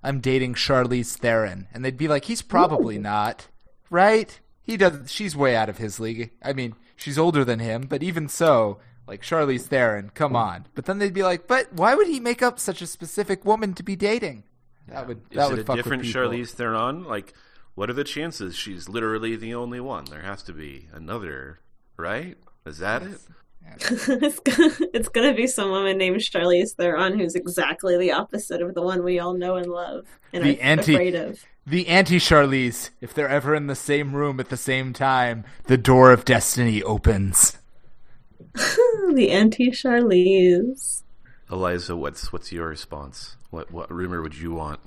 I'm 0.03 0.19
dating 0.19 0.53
Charlize 0.53 1.17
Theron, 1.17 1.67
and 1.73 1.83
they'd 1.83 1.97
be 1.97 2.07
like, 2.07 2.25
he's 2.25 2.41
probably 2.41 2.97
not, 2.97 3.47
right? 3.89 4.39
He 4.61 4.77
does. 4.77 5.11
She's 5.11 5.35
way 5.35 5.55
out 5.55 5.69
of 5.69 5.79
his 5.79 5.99
league. 5.99 6.31
I 6.43 6.53
mean, 6.53 6.75
she's 6.95 7.17
older 7.17 7.43
than 7.43 7.59
him, 7.59 7.87
but 7.89 8.03
even 8.03 8.29
so, 8.29 8.79
like 9.09 9.23
Charlize 9.23 9.63
Theron, 9.63 10.11
come 10.13 10.31
hmm. 10.31 10.37
on. 10.37 10.65
But 10.75 10.85
then 10.85 10.99
they'd 10.99 11.13
be 11.13 11.23
like, 11.23 11.47
but 11.47 11.73
why 11.73 11.95
would 11.95 12.07
he 12.07 12.19
make 12.19 12.43
up 12.43 12.59
such 12.59 12.81
a 12.81 12.87
specific 12.87 13.43
woman 13.43 13.73
to 13.73 13.83
be 13.83 13.95
dating? 13.95 14.43
That 14.87 15.07
would 15.07 15.21
Is 15.31 15.37
that 15.37 15.47
it 15.47 15.49
would 15.49 15.59
a 15.59 15.63
fuck 15.65 15.75
different 15.75 16.03
with 16.03 16.13
people. 16.13 16.29
Charlize 16.29 16.51
Theron? 16.51 17.03
Like, 17.03 17.33
what 17.73 17.89
are 17.89 17.93
the 17.93 18.03
chances 18.03 18.55
she's 18.55 18.87
literally 18.87 19.35
the 19.35 19.55
only 19.55 19.79
one? 19.79 20.05
There 20.05 20.21
has 20.21 20.43
to 20.43 20.53
be 20.53 20.87
another, 20.93 21.59
right? 21.97 22.37
Is 22.65 22.77
that 22.77 23.01
it? 23.01 23.19
it's, 23.81 24.39
gonna, 24.39 24.73
it's 24.93 25.09
gonna 25.09 25.33
be 25.33 25.45
some 25.45 25.69
woman 25.69 25.97
named 25.97 26.17
Charlize 26.17 26.73
Theron 26.73 27.19
who's 27.19 27.35
exactly 27.35 27.97
the 27.97 28.11
opposite 28.11 28.61
of 28.61 28.73
the 28.73 28.81
one 28.81 29.03
we 29.03 29.19
all 29.19 29.33
know 29.33 29.57
and 29.57 29.67
love 29.67 30.07
and 30.33 30.43
The 30.43 30.59
are 30.59 30.63
anti- 30.63 30.93
afraid 30.93 31.15
of. 31.15 31.43
The 31.67 31.87
anti 31.87 32.17
Charlize, 32.17 32.89
if 32.99 33.13
they're 33.13 33.29
ever 33.29 33.53
in 33.53 33.67
the 33.67 33.75
same 33.75 34.15
room 34.15 34.39
at 34.39 34.49
the 34.49 34.57
same 34.57 34.93
time, 34.93 35.45
the 35.65 35.77
door 35.77 36.11
of 36.11 36.25
destiny 36.25 36.81
opens. 36.81 37.58
the 39.13 39.31
anti 39.31 39.71
Charlize. 39.71 41.03
Eliza, 41.51 41.97
what's 41.97 42.31
what's 42.31 42.51
your 42.53 42.69
response? 42.69 43.35
What 43.49 43.71
what 43.71 43.91
rumor 43.91 44.21
would 44.21 44.37
you 44.37 44.53
want? 44.53 44.79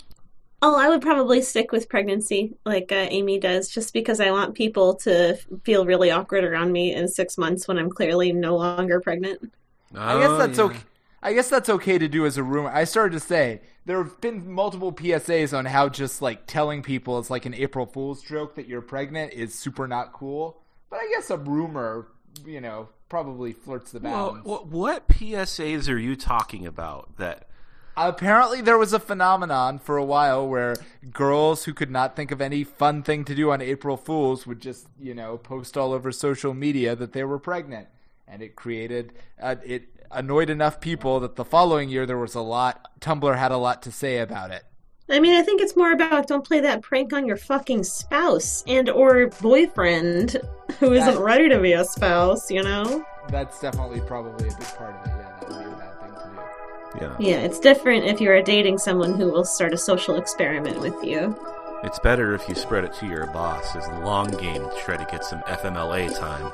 Oh, 0.64 0.76
I 0.76 0.88
would 0.88 1.02
probably 1.02 1.42
stick 1.42 1.72
with 1.72 1.88
pregnancy, 1.88 2.56
like 2.64 2.92
uh, 2.92 3.08
Amy 3.10 3.38
does, 3.40 3.68
just 3.68 3.92
because 3.92 4.20
I 4.20 4.30
want 4.30 4.54
people 4.54 4.94
to 4.98 5.36
feel 5.64 5.84
really 5.86 6.10
awkward 6.12 6.44
around 6.44 6.70
me 6.72 6.94
in 6.94 7.08
six 7.08 7.36
months 7.36 7.66
when 7.66 7.78
I'm 7.78 7.90
clearly 7.90 8.32
no 8.32 8.56
longer 8.56 9.00
pregnant. 9.00 9.52
I 9.94 10.16
guess 10.18 10.34
Oh, 10.34 10.36
that's 10.36 10.58
yeah. 10.58 10.64
okay. 10.66 10.80
I 11.22 11.34
guess 11.34 11.48
that's 11.48 11.68
okay 11.68 11.98
to 11.98 12.08
do 12.08 12.26
as 12.26 12.36
a 12.36 12.42
rumor. 12.42 12.70
I 12.70 12.84
started 12.84 13.12
to 13.12 13.20
say 13.20 13.60
there 13.84 14.02
have 14.02 14.20
been 14.20 14.50
multiple 14.50 14.92
PSAs 14.92 15.56
on 15.56 15.66
how 15.66 15.88
just 15.88 16.20
like 16.22 16.46
telling 16.46 16.82
people 16.82 17.18
it's 17.18 17.30
like 17.30 17.46
an 17.46 17.54
April 17.54 17.86
Fool's 17.86 18.22
joke 18.22 18.56
that 18.56 18.66
you're 18.68 18.80
pregnant 18.82 19.32
is 19.32 19.54
super 19.54 19.86
not 19.86 20.12
cool. 20.12 20.60
But 20.90 21.00
I 21.00 21.08
guess 21.14 21.30
a 21.30 21.36
rumor, 21.36 22.08
you 22.44 22.60
know, 22.60 22.88
probably 23.12 23.52
flirts 23.52 23.90
the 23.90 24.00
Well, 24.00 24.40
what, 24.42 24.68
what 24.68 25.08
PSAs 25.08 25.86
are 25.92 25.98
you 25.98 26.16
talking 26.16 26.66
about? 26.66 27.18
That 27.18 27.46
Apparently, 27.94 28.62
there 28.62 28.78
was 28.78 28.94
a 28.94 28.98
phenomenon 28.98 29.78
for 29.78 29.98
a 29.98 30.04
while 30.04 30.48
where 30.48 30.76
girls 31.12 31.64
who 31.64 31.74
could 31.74 31.90
not 31.90 32.16
think 32.16 32.30
of 32.30 32.40
any 32.40 32.64
fun 32.64 33.02
thing 33.02 33.26
to 33.26 33.34
do 33.34 33.52
on 33.52 33.60
April 33.60 33.98
Fools 33.98 34.46
would 34.46 34.60
just, 34.60 34.86
you 34.98 35.12
know, 35.12 35.36
post 35.36 35.76
all 35.76 35.92
over 35.92 36.10
social 36.10 36.54
media 36.54 36.96
that 36.96 37.12
they 37.12 37.22
were 37.22 37.38
pregnant, 37.38 37.88
and 38.26 38.40
it 38.40 38.56
created 38.56 39.12
uh, 39.38 39.56
it 39.62 39.90
annoyed 40.10 40.48
enough 40.48 40.80
people 40.80 41.20
that 41.20 41.36
the 41.36 41.44
following 41.44 41.90
year 41.90 42.06
there 42.06 42.16
was 42.16 42.34
a 42.34 42.40
lot. 42.40 42.98
Tumblr 43.00 43.36
had 43.36 43.52
a 43.52 43.58
lot 43.58 43.82
to 43.82 43.92
say 43.92 44.20
about 44.20 44.50
it. 44.50 44.64
I 45.12 45.20
mean, 45.20 45.34
I 45.38 45.42
think 45.42 45.60
it's 45.60 45.76
more 45.76 45.92
about 45.92 46.26
don't 46.26 46.46
play 46.46 46.60
that 46.60 46.82
prank 46.82 47.12
on 47.12 47.26
your 47.26 47.36
fucking 47.36 47.84
spouse 47.84 48.64
and 48.66 48.88
or 48.88 49.28
boyfriend 49.42 50.40
who 50.80 50.92
isn't 50.92 51.18
ready 51.18 51.48
to 51.50 51.60
be 51.60 51.72
a 51.74 51.84
spouse, 51.84 52.50
you 52.50 52.62
know? 52.62 53.04
That's 53.28 53.60
definitely 53.60 54.00
probably 54.00 54.48
a 54.48 54.52
big 54.52 54.66
part 54.76 54.94
of 54.96 55.06
it. 55.06 55.10
Yeah, 55.10 55.28
that 55.38 55.48
would 55.50 55.58
be 55.58 55.64
a 55.64 55.76
bad 55.76 56.00
thing 56.00 56.12
to 56.14 56.98
do. 56.98 57.04
yeah, 57.04 57.16
Yeah, 57.30 57.36
it's 57.44 57.60
different 57.60 58.04
if 58.06 58.20
you're 58.20 58.40
dating 58.42 58.78
someone 58.78 59.14
who 59.14 59.30
will 59.30 59.44
start 59.44 59.72
a 59.74 59.78
social 59.78 60.16
experiment 60.16 60.80
with 60.80 60.96
you. 61.04 61.36
it's 61.84 61.98
better 61.98 62.34
if 62.34 62.48
you 62.48 62.54
spread 62.54 62.84
it 62.84 62.94
to 62.94 63.06
your 63.06 63.26
boss 63.26 63.76
as 63.76 63.86
the 63.88 64.00
long 64.00 64.30
game 64.38 64.62
to 64.62 64.76
try 64.82 64.96
to 64.96 65.04
get 65.10 65.24
some 65.24 65.40
FMLA 65.42 66.18
time. 66.18 66.50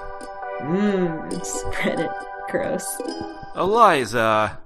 Mmm, 0.62 1.44
spread 1.44 2.00
it. 2.00 2.11
Gross. 2.50 3.00
Eliza, 3.56 4.59